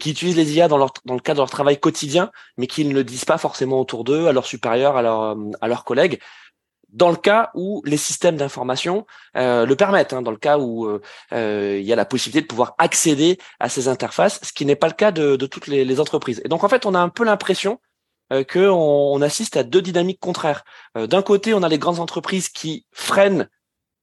qui 0.00 0.10
utilisent 0.10 0.36
les 0.36 0.56
IA 0.56 0.68
dans 0.68 0.78
leur 0.78 0.92
dans 1.04 1.14
le 1.14 1.20
cadre 1.20 1.36
de 1.38 1.42
leur 1.42 1.50
travail 1.50 1.78
quotidien, 1.78 2.30
mais 2.56 2.66
qui 2.66 2.84
ne 2.84 2.94
le 2.94 3.04
disent 3.04 3.24
pas 3.24 3.38
forcément 3.38 3.80
autour 3.80 4.04
d'eux, 4.04 4.26
à 4.26 4.32
leurs 4.32 4.46
supérieurs, 4.46 4.96
à 4.96 5.02
leurs 5.02 5.36
à 5.60 5.68
leurs 5.68 5.84
collègues 5.84 6.18
dans 6.94 7.10
le 7.10 7.16
cas 7.16 7.50
où 7.54 7.82
les 7.84 7.96
systèmes 7.96 8.36
d'information 8.36 9.04
euh, 9.36 9.66
le 9.66 9.76
permettent, 9.76 10.12
hein, 10.12 10.22
dans 10.22 10.30
le 10.30 10.36
cas 10.36 10.58
où 10.58 10.86
euh, 10.86 11.02
euh, 11.32 11.78
il 11.78 11.84
y 11.84 11.92
a 11.92 11.96
la 11.96 12.04
possibilité 12.04 12.40
de 12.40 12.46
pouvoir 12.46 12.74
accéder 12.78 13.38
à 13.58 13.68
ces 13.68 13.88
interfaces, 13.88 14.40
ce 14.42 14.52
qui 14.52 14.64
n'est 14.64 14.76
pas 14.76 14.86
le 14.86 14.94
cas 14.94 15.10
de, 15.10 15.36
toutes 15.46 15.66
les, 15.66 16.00
entreprises. 16.00 16.40
Et 16.44 16.48
donc 16.48 16.64
en 16.64 16.68
fait, 16.68 16.86
on 16.86 16.94
a 16.94 16.98
un 16.98 17.08
peu 17.08 17.24
l'impression 17.24 17.80
qu'on 18.30 18.70
on 18.70 19.22
assiste 19.22 19.56
à 19.56 19.62
deux 19.62 19.82
dynamiques 19.82 20.18
contraires. 20.18 20.64
D'un 20.96 21.22
côté, 21.22 21.54
on 21.54 21.62
a 21.62 21.68
les 21.68 21.78
grandes 21.78 22.00
entreprises 22.00 22.48
qui 22.48 22.86
freinent 22.90 23.48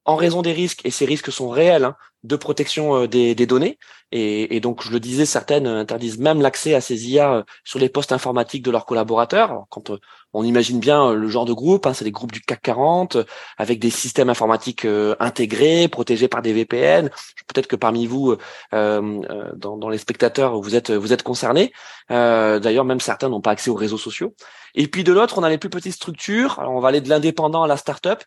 en 0.06 0.16
raison 0.16 0.42
des 0.42 0.54
risques, 0.54 0.82
et 0.86 0.92
ces 0.92 1.06
risques 1.06 1.32
sont 1.32 1.50
réels, 1.50 1.84
hein, 1.84 1.96
de 2.24 2.36
protection 2.36 3.06
des, 3.06 3.36
des 3.36 3.46
données. 3.46 3.78
Et, 4.12 4.56
et, 4.56 4.60
donc, 4.60 4.84
je 4.84 4.92
le 4.92 5.00
disais, 5.00 5.26
certaines 5.26 5.68
interdisent 5.68 6.20
même 6.20 6.42
l'accès 6.42 6.76
à 6.76 6.82
ces 6.82 7.10
IA 7.10 7.46
sur 7.64 7.80
les 7.80 7.90
postes 7.90 8.12
informatiques 8.12 8.64
de 8.64 8.72
leurs 8.72 8.86
collaborateurs. 8.86 9.66
quand 9.70 9.92
on 10.34 10.44
imagine 10.44 10.80
bien 10.80 11.10
euh, 11.10 11.16
le 11.16 11.28
genre 11.28 11.46
de 11.46 11.54
groupe, 11.54 11.86
hein, 11.86 11.94
c'est 11.94 12.06
des 12.06 12.12
groupes 12.12 12.32
du 12.32 12.42
CAC 12.42 12.62
40 12.62 13.16
euh, 13.18 13.24
avec 13.58 13.80
des 13.80 13.90
systèmes 13.90 14.30
informatiques 14.30 14.86
euh, 14.86 15.16
intégrés, 15.20 15.88
protégés 15.88 16.28
par 16.28 16.42
des 16.42 16.54
VPN. 16.54 17.10
Peut-être 17.48 17.68
que 17.68 17.76
parmi 17.76 18.06
vous, 18.06 18.36
dans, 18.72 19.90
les 19.90 19.98
spectateurs, 19.98 20.60
vous 20.62 20.76
êtes 20.76 20.92
vous 20.92 21.12
êtes 21.12 21.24
concernés. 21.24 21.74
D'ailleurs, 22.10 22.86
même 22.86 23.00
certains 23.00 23.30
n'ont 23.30 23.42
pas 23.42 23.52
accès 23.52 23.70
aux 23.70 23.76
réseaux 23.76 23.98
sociaux. 23.98 24.34
Et 24.74 24.88
puis 24.88 25.04
de 25.04 25.12
l'autre, 25.12 25.38
on 25.38 25.44
a 25.44 25.50
les 25.50 25.58
plus 25.58 25.70
petites 25.70 25.94
structures. 25.94 26.60
Alors, 26.60 26.74
on 26.74 26.80
va 26.80 26.90
aller 26.90 27.02
de 27.02 27.10
l'indépendant 27.10 27.64
à 27.64 27.68
la 27.68 27.78
start-up, 27.78 28.24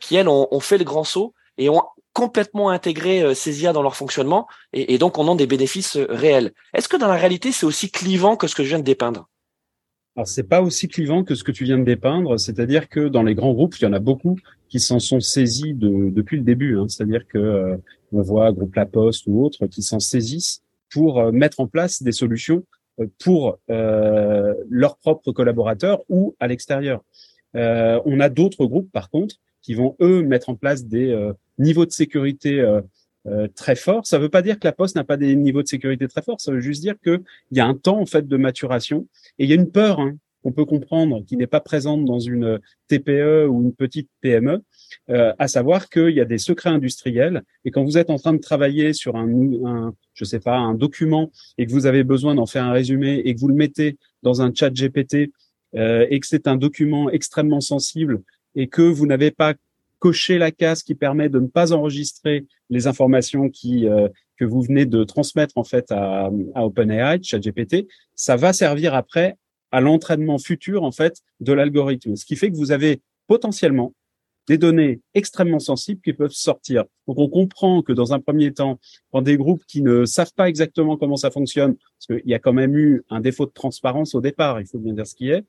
qui 0.00 0.16
elles 0.16 0.28
ont, 0.28 0.60
fait 0.60 0.78
le 0.78 0.84
grand 0.84 1.04
saut 1.04 1.34
et 1.58 1.68
ont 1.68 1.82
complètement 2.14 2.70
intégré 2.70 3.34
ces 3.34 3.62
IA 3.62 3.74
dans 3.74 3.82
leur 3.82 3.96
fonctionnement 3.96 4.46
et, 4.72 4.94
et 4.94 4.98
donc 4.98 5.18
on 5.18 5.30
a 5.30 5.36
des 5.36 5.46
bénéfices 5.46 5.98
réels. 6.08 6.52
Est-ce 6.72 6.88
que 6.88 6.96
dans 6.96 7.08
la 7.08 7.16
réalité, 7.16 7.52
c'est 7.52 7.66
aussi 7.66 7.90
clivant 7.90 8.36
que 8.36 8.46
ce 8.46 8.54
que 8.54 8.62
je 8.62 8.70
viens 8.70 8.78
de 8.78 8.84
dépeindre? 8.84 9.28
Alors 10.16 10.28
c'est 10.28 10.44
pas 10.44 10.62
aussi 10.62 10.86
clivant 10.86 11.24
que 11.24 11.34
ce 11.34 11.42
que 11.42 11.50
tu 11.50 11.64
viens 11.64 11.78
de 11.78 11.84
dépeindre, 11.84 12.38
c'est-à-dire 12.38 12.88
que 12.88 13.08
dans 13.08 13.24
les 13.24 13.34
grands 13.34 13.52
groupes, 13.52 13.76
il 13.80 13.82
y 13.82 13.86
en 13.86 13.92
a 13.92 13.98
beaucoup 13.98 14.36
qui 14.68 14.78
s'en 14.78 15.00
sont 15.00 15.18
saisis 15.18 15.74
de, 15.74 16.10
depuis 16.10 16.36
le 16.36 16.44
début. 16.44 16.78
Hein. 16.78 16.86
C'est-à-dire 16.88 17.26
que 17.26 17.38
euh, 17.38 17.76
on 18.12 18.22
voit 18.22 18.52
groupe 18.52 18.76
La 18.76 18.86
Poste 18.86 19.24
ou 19.26 19.44
autres 19.44 19.66
qui 19.66 19.82
s'en 19.82 19.98
saisissent 19.98 20.62
pour 20.92 21.18
euh, 21.18 21.32
mettre 21.32 21.58
en 21.58 21.66
place 21.66 22.02
des 22.02 22.12
solutions 22.12 22.64
euh, 23.00 23.06
pour 23.24 23.58
leurs 23.68 24.96
propres 24.98 25.32
collaborateurs 25.32 26.02
ou 26.08 26.36
à 26.38 26.46
l'extérieur. 26.46 27.02
on 27.54 28.20
a 28.20 28.28
d'autres 28.28 28.66
groupes 28.66 28.90
par 28.92 29.10
contre 29.10 29.36
qui 29.64 29.74
vont 29.74 29.96
eux 30.00 30.22
mettre 30.22 30.50
en 30.50 30.54
place 30.54 30.84
des 30.84 31.32
niveaux 31.58 31.86
de 31.86 31.90
sécurité 31.90 32.60
euh, 33.26 33.48
très 33.54 33.74
fort. 33.74 34.06
Ça 34.06 34.18
ne 34.18 34.22
veut 34.22 34.28
pas 34.28 34.42
dire 34.42 34.58
que 34.58 34.66
la 34.66 34.72
Poste 34.72 34.96
n'a 34.96 35.04
pas 35.04 35.16
des 35.16 35.34
niveaux 35.34 35.62
de 35.62 35.68
sécurité 35.68 36.06
très 36.08 36.20
forts. 36.20 36.42
Ça 36.42 36.52
veut 36.52 36.60
juste 36.60 36.82
dire 36.82 36.94
qu'il 37.02 37.22
y 37.52 37.60
a 37.60 37.64
un 37.64 37.74
temps 37.74 37.98
en 37.98 38.04
fait 38.04 38.28
de 38.28 38.36
maturation 38.36 39.06
et 39.38 39.44
il 39.44 39.48
y 39.48 39.52
a 39.52 39.56
une 39.56 39.70
peur 39.70 39.98
hein, 39.98 40.14
qu'on 40.42 40.52
peut 40.52 40.66
comprendre 40.66 41.24
qui 41.24 41.38
n'est 41.38 41.46
pas 41.46 41.60
présente 41.60 42.04
dans 42.04 42.20
une 42.20 42.60
TPE 42.88 43.46
ou 43.48 43.62
une 43.62 43.72
petite 43.72 44.10
PME, 44.20 44.62
euh, 45.08 45.32
à 45.38 45.48
savoir 45.48 45.88
qu'il 45.88 46.10
y 46.10 46.20
a 46.20 46.26
des 46.26 46.36
secrets 46.36 46.68
industriels 46.68 47.44
et 47.64 47.70
quand 47.70 47.82
vous 47.82 47.96
êtes 47.96 48.10
en 48.10 48.18
train 48.18 48.34
de 48.34 48.40
travailler 48.40 48.92
sur 48.92 49.16
un, 49.16 49.26
un 49.64 49.94
je 50.12 50.24
sais 50.26 50.40
pas, 50.40 50.58
un 50.58 50.74
document 50.74 51.30
et 51.56 51.64
que 51.64 51.72
vous 51.72 51.86
avez 51.86 52.04
besoin 52.04 52.34
d'en 52.34 52.44
faire 52.44 52.64
un 52.64 52.72
résumé 52.72 53.22
et 53.24 53.34
que 53.34 53.40
vous 53.40 53.48
le 53.48 53.54
mettez 53.54 53.96
dans 54.22 54.42
un 54.42 54.52
chat 54.52 54.68
GPT 54.68 55.32
euh, 55.76 56.06
et 56.10 56.20
que 56.20 56.26
c'est 56.26 56.46
un 56.46 56.56
document 56.56 57.08
extrêmement 57.08 57.62
sensible 57.62 58.22
et 58.54 58.68
que 58.68 58.82
vous 58.82 59.06
n'avez 59.06 59.30
pas 59.30 59.54
cocher 59.98 60.38
la 60.38 60.50
case 60.50 60.82
qui 60.82 60.94
permet 60.94 61.28
de 61.28 61.40
ne 61.40 61.46
pas 61.46 61.72
enregistrer 61.72 62.46
les 62.68 62.86
informations 62.86 63.48
qui 63.48 63.88
euh, 63.88 64.08
que 64.36 64.44
vous 64.44 64.62
venez 64.62 64.86
de 64.86 65.04
transmettre 65.04 65.56
en 65.56 65.64
fait 65.64 65.90
à, 65.90 66.30
OpenAI, 66.56 67.22
ChatGPT, 67.22 67.86
ça 68.14 68.36
va 68.36 68.52
servir 68.52 68.94
après 68.94 69.36
à 69.70 69.80
l'entraînement 69.80 70.38
futur 70.38 70.82
en 70.82 70.92
fait 70.92 71.22
de 71.40 71.52
l'algorithme. 71.52 72.16
Ce 72.16 72.24
qui 72.24 72.36
fait 72.36 72.50
que 72.50 72.56
vous 72.56 72.72
avez 72.72 73.00
potentiellement 73.26 73.94
des 74.46 74.58
données 74.58 75.00
extrêmement 75.14 75.58
sensibles 75.58 76.02
qui 76.02 76.12
peuvent 76.12 76.32
sortir. 76.32 76.84
Donc 77.08 77.18
on 77.18 77.28
comprend 77.28 77.80
que 77.80 77.92
dans 77.92 78.12
un 78.12 78.20
premier 78.20 78.52
temps, 78.52 78.78
dans 79.12 79.22
des 79.22 79.38
groupes 79.38 79.64
qui 79.66 79.80
ne 79.80 80.04
savent 80.04 80.34
pas 80.34 80.48
exactement 80.50 80.98
comment 80.98 81.16
ça 81.16 81.30
fonctionne, 81.30 81.76
parce 81.76 82.20
qu'il 82.20 82.30
y 82.30 82.34
a 82.34 82.38
quand 82.38 82.52
même 82.52 82.76
eu 82.76 83.02
un 83.08 83.20
défaut 83.20 83.46
de 83.46 83.52
transparence 83.52 84.14
au 84.14 84.20
départ, 84.20 84.60
il 84.60 84.66
faut 84.66 84.78
bien 84.78 84.92
dire 84.92 85.06
ce 85.06 85.14
qui 85.14 85.30
est, 85.30 85.44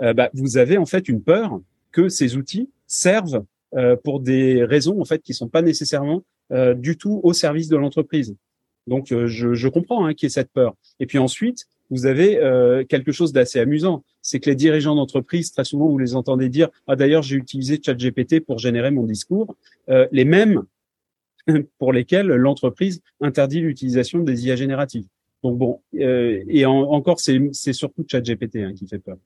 euh, 0.00 0.14
bah, 0.14 0.30
vous 0.34 0.56
avez 0.56 0.78
en 0.78 0.86
fait 0.86 1.08
une 1.08 1.22
peur 1.22 1.60
que 1.92 2.08
ces 2.08 2.36
outils 2.36 2.70
servent 2.86 3.44
euh, 3.76 3.94
pour 3.96 4.18
des 4.18 4.64
raisons 4.64 5.00
en 5.00 5.04
fait 5.04 5.22
qui 5.22 5.32
sont 5.32 5.48
pas 5.48 5.62
nécessairement 5.62 6.24
euh, 6.50 6.74
du 6.74 6.96
tout 6.96 7.20
au 7.22 7.32
service 7.32 7.68
de 7.68 7.76
l'entreprise. 7.76 8.34
Donc 8.88 9.12
euh, 9.12 9.28
je, 9.28 9.54
je, 9.54 9.68
comprends 9.68 10.04
hein, 10.04 10.14
qu'il 10.14 10.26
y 10.26 10.28
ait 10.28 10.30
cette 10.30 10.50
peur. 10.50 10.74
Et 10.98 11.06
puis 11.06 11.18
ensuite, 11.18 11.66
vous 11.88 12.06
avez 12.06 12.38
quelque 12.88 13.10
chose 13.10 13.32
d'assez 13.32 13.58
amusant, 13.58 14.04
c'est 14.22 14.38
que 14.38 14.48
les 14.48 14.54
dirigeants 14.54 14.94
d'entreprise 14.94 15.50
très 15.50 15.64
souvent 15.64 15.88
vous 15.88 15.98
les 15.98 16.14
entendez 16.14 16.48
dire 16.48 16.68
ah 16.86 16.94
d'ailleurs 16.94 17.22
j'ai 17.22 17.34
utilisé 17.34 17.80
ChatGPT 17.84 18.38
pour 18.38 18.60
générer 18.60 18.92
mon 18.92 19.02
discours, 19.02 19.56
les 19.88 20.24
mêmes 20.24 20.62
pour 21.78 21.92
lesquels 21.92 22.28
l'entreprise 22.28 23.02
interdit 23.20 23.58
l'utilisation 23.60 24.20
des 24.20 24.46
IA 24.46 24.54
génératives. 24.54 25.06
Donc 25.42 25.58
bon, 25.58 25.80
et 25.92 26.64
encore 26.64 27.18
c'est 27.18 27.72
surtout 27.72 28.04
ChatGPT 28.08 28.58
hein, 28.58 28.72
qui 28.72 28.86
fait 28.86 29.00
peur. 29.00 29.16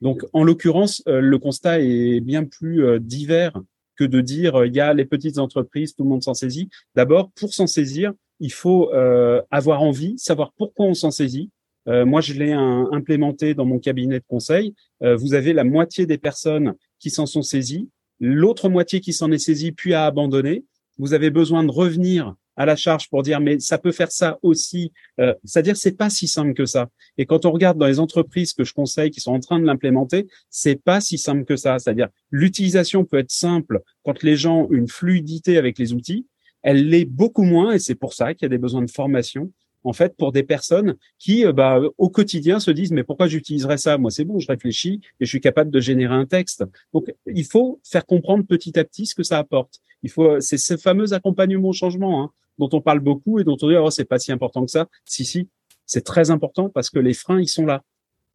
Donc 0.00 0.22
en 0.32 0.44
l'occurrence, 0.44 1.02
le 1.06 1.38
constat 1.38 1.80
est 1.80 2.20
bien 2.20 2.44
plus 2.44 3.00
divers 3.00 3.52
que 3.96 4.04
de 4.04 4.20
dire 4.20 4.56
euh, 4.56 4.66
il 4.66 4.74
y 4.74 4.80
a 4.80 4.92
les 4.94 5.04
petites 5.04 5.38
entreprises, 5.38 5.94
tout 5.94 6.04
le 6.04 6.08
monde 6.08 6.22
s'en 6.22 6.34
saisit. 6.34 6.68
D'abord, 6.94 7.30
pour 7.32 7.52
s'en 7.54 7.66
saisir, 7.66 8.12
il 8.40 8.52
faut 8.52 8.92
euh, 8.92 9.40
avoir 9.50 9.82
envie, 9.82 10.18
savoir 10.18 10.52
pourquoi 10.56 10.86
on 10.86 10.94
s'en 10.94 11.10
saisit. 11.10 11.50
Euh, 11.86 12.04
moi, 12.04 12.20
je 12.20 12.32
l'ai 12.32 12.52
implémenté 12.52 13.54
dans 13.54 13.66
mon 13.66 13.78
cabinet 13.78 14.18
de 14.18 14.24
conseil. 14.26 14.74
vous 15.02 15.34
avez 15.34 15.52
la 15.52 15.64
moitié 15.64 16.06
des 16.06 16.18
personnes 16.18 16.74
qui 16.98 17.10
s'en 17.10 17.26
sont 17.26 17.42
saisies, 17.42 17.90
l'autre 18.20 18.70
moitié 18.70 19.00
qui 19.00 19.12
s'en 19.12 19.30
est 19.30 19.38
saisie 19.38 19.72
puis 19.72 19.92
a 19.92 20.06
abandonné. 20.06 20.64
Vous 20.96 21.12
avez 21.12 21.30
besoin 21.30 21.62
de 21.62 21.70
revenir 21.70 22.34
à 22.56 22.66
la 22.66 22.76
charge 22.76 23.08
pour 23.08 23.22
dire 23.22 23.40
mais 23.40 23.58
ça 23.60 23.78
peut 23.78 23.92
faire 23.92 24.12
ça 24.12 24.38
aussi. 24.42 24.92
Euh, 25.20 25.34
C'est-à-dire 25.44 25.76
c'est 25.76 25.96
pas 25.96 26.10
si 26.10 26.28
simple 26.28 26.54
que 26.54 26.66
ça. 26.66 26.88
Et 27.18 27.26
quand 27.26 27.46
on 27.46 27.52
regarde 27.52 27.78
dans 27.78 27.86
les 27.86 28.00
entreprises 28.00 28.52
que 28.52 28.64
je 28.64 28.72
conseille 28.72 29.10
qui 29.10 29.20
sont 29.20 29.32
en 29.32 29.40
train 29.40 29.58
de 29.58 29.64
l'implémenter, 29.64 30.26
c'est 30.50 30.82
pas 30.82 31.00
si 31.00 31.18
simple 31.18 31.44
que 31.44 31.56
ça. 31.56 31.78
C'est-à-dire 31.78 32.08
l'utilisation 32.30 33.04
peut 33.04 33.18
être 33.18 33.30
simple 33.30 33.80
quand 34.04 34.22
les 34.22 34.36
gens 34.36 34.62
ont 34.62 34.68
une 34.70 34.88
fluidité 34.88 35.56
avec 35.58 35.78
les 35.78 35.92
outils. 35.92 36.26
Elle 36.62 36.88
l'est 36.88 37.04
beaucoup 37.04 37.44
moins 37.44 37.72
et 37.72 37.78
c'est 37.78 37.94
pour 37.94 38.14
ça 38.14 38.34
qu'il 38.34 38.46
y 38.46 38.46
a 38.46 38.48
des 38.48 38.58
besoins 38.58 38.82
de 38.82 38.90
formation 38.90 39.52
en 39.84 39.92
fait 39.92 40.16
pour 40.16 40.32
des 40.32 40.42
personnes 40.42 40.96
qui 41.18 41.44
euh, 41.44 41.52
bah, 41.52 41.78
au 41.98 42.08
quotidien 42.08 42.58
se 42.58 42.70
disent 42.70 42.90
mais 42.90 43.04
pourquoi 43.04 43.28
j'utiliserais 43.28 43.76
ça? 43.76 43.98
Moi 43.98 44.10
c'est 44.10 44.24
bon 44.24 44.38
je 44.38 44.48
réfléchis 44.48 45.00
et 45.20 45.26
je 45.26 45.28
suis 45.30 45.40
capable 45.40 45.70
de 45.70 45.80
générer 45.80 46.14
un 46.14 46.26
texte 46.26 46.64
donc 46.92 47.14
il 47.26 47.44
faut 47.44 47.80
faire 47.84 48.06
comprendre 48.06 48.44
petit 48.44 48.78
à 48.78 48.84
petit 48.84 49.06
ce 49.06 49.14
que 49.14 49.22
ça 49.22 49.38
apporte 49.38 49.80
il 50.02 50.10
faut 50.10 50.40
c'est 50.40 50.58
ce 50.58 50.76
fameux 50.76 51.12
accompagnement 51.12 51.68
au 51.68 51.72
changement 51.72 52.24
hein 52.24 52.30
dont 52.58 52.68
on 52.72 52.80
parle 52.80 53.00
beaucoup 53.00 53.38
et 53.38 53.44
dont 53.44 53.56
on 53.60 53.68
dit 53.68 53.76
oh 53.76 53.90
c'est 53.90 54.04
pas 54.04 54.18
si 54.18 54.32
important 54.32 54.64
que 54.64 54.70
ça. 54.70 54.86
Si 55.04 55.24
si, 55.24 55.48
c'est 55.86 56.04
très 56.04 56.30
important 56.30 56.68
parce 56.68 56.90
que 56.90 56.98
les 56.98 57.14
freins 57.14 57.40
ils 57.40 57.48
sont 57.48 57.66
là. 57.66 57.82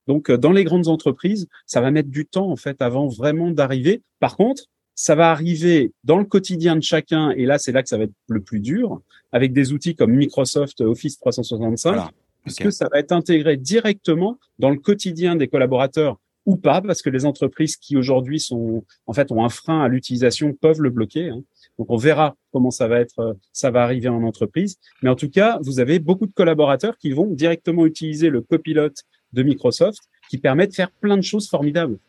Donc 0.07 0.29
euh, 0.29 0.37
dans 0.37 0.51
les 0.51 0.63
grandes 0.63 0.87
entreprises, 0.87 1.47
ça 1.65 1.81
va 1.81 1.91
mettre 1.91 2.09
du 2.09 2.25
temps 2.25 2.49
en 2.49 2.55
fait 2.55 2.81
avant 2.81 3.07
vraiment 3.07 3.51
d'arriver. 3.51 4.01
Par 4.19 4.35
contre, 4.35 4.63
ça 4.95 5.15
va 5.15 5.31
arriver 5.31 5.93
dans 6.03 6.17
le 6.17 6.25
quotidien 6.25 6.75
de 6.75 6.83
chacun 6.83 7.31
et 7.31 7.45
là 7.45 7.57
c'est 7.57 7.71
là 7.71 7.81
que 7.83 7.89
ça 7.89 7.97
va 7.97 8.03
être 8.03 8.13
le 8.27 8.41
plus 8.41 8.59
dur 8.59 9.01
avec 9.31 9.53
des 9.53 9.71
outils 9.71 9.95
comme 9.95 10.11
Microsoft 10.11 10.81
Office 10.81 11.19
365 11.19 12.11
parce 12.43 12.55
que 12.57 12.71
ça 12.71 12.87
va 12.91 12.99
être 12.99 13.11
intégré 13.11 13.57
directement 13.57 14.39
dans 14.57 14.69
le 14.69 14.77
quotidien 14.77 15.35
des 15.35 15.47
collaborateurs 15.47 16.17
ou 16.49 16.57
pas 16.57 16.81
parce 16.81 17.03
que 17.03 17.11
les 17.11 17.25
entreprises 17.25 17.77
qui 17.77 17.95
aujourd'hui 17.95 18.39
sont 18.39 18.83
en 19.05 19.13
fait 19.13 19.31
ont 19.31 19.45
un 19.45 19.49
frein 19.49 19.81
à 19.81 19.87
l'utilisation 19.87 20.53
peuvent 20.53 20.81
le 20.81 20.89
bloquer. 20.89 21.29
Hein. 21.29 21.43
Donc 21.77 21.91
on 21.91 21.95
verra 21.95 22.35
comment 22.51 22.71
ça 22.71 22.87
va 22.87 22.99
être, 22.99 23.19
euh, 23.19 23.33
ça 23.53 23.69
va 23.69 23.83
arriver 23.83 24.09
en 24.09 24.23
entreprise. 24.23 24.77
Mais 25.03 25.09
en 25.09 25.15
tout 25.15 25.29
cas, 25.29 25.59
vous 25.61 25.79
avez 25.79 25.99
beaucoup 25.99 26.25
de 26.25 26.31
collaborateurs 26.31 26.97
qui 26.97 27.11
vont 27.11 27.27
directement 27.27 27.85
utiliser 27.85 28.29
le 28.29 28.41
copilote 28.41 28.97
de 29.33 29.43
Microsoft, 29.43 29.99
qui 30.31 30.39
permet 30.39 30.65
de 30.65 30.73
faire 30.73 30.89
plein 30.89 31.17
de 31.17 31.21
choses 31.21 31.47
formidables. 31.47 31.99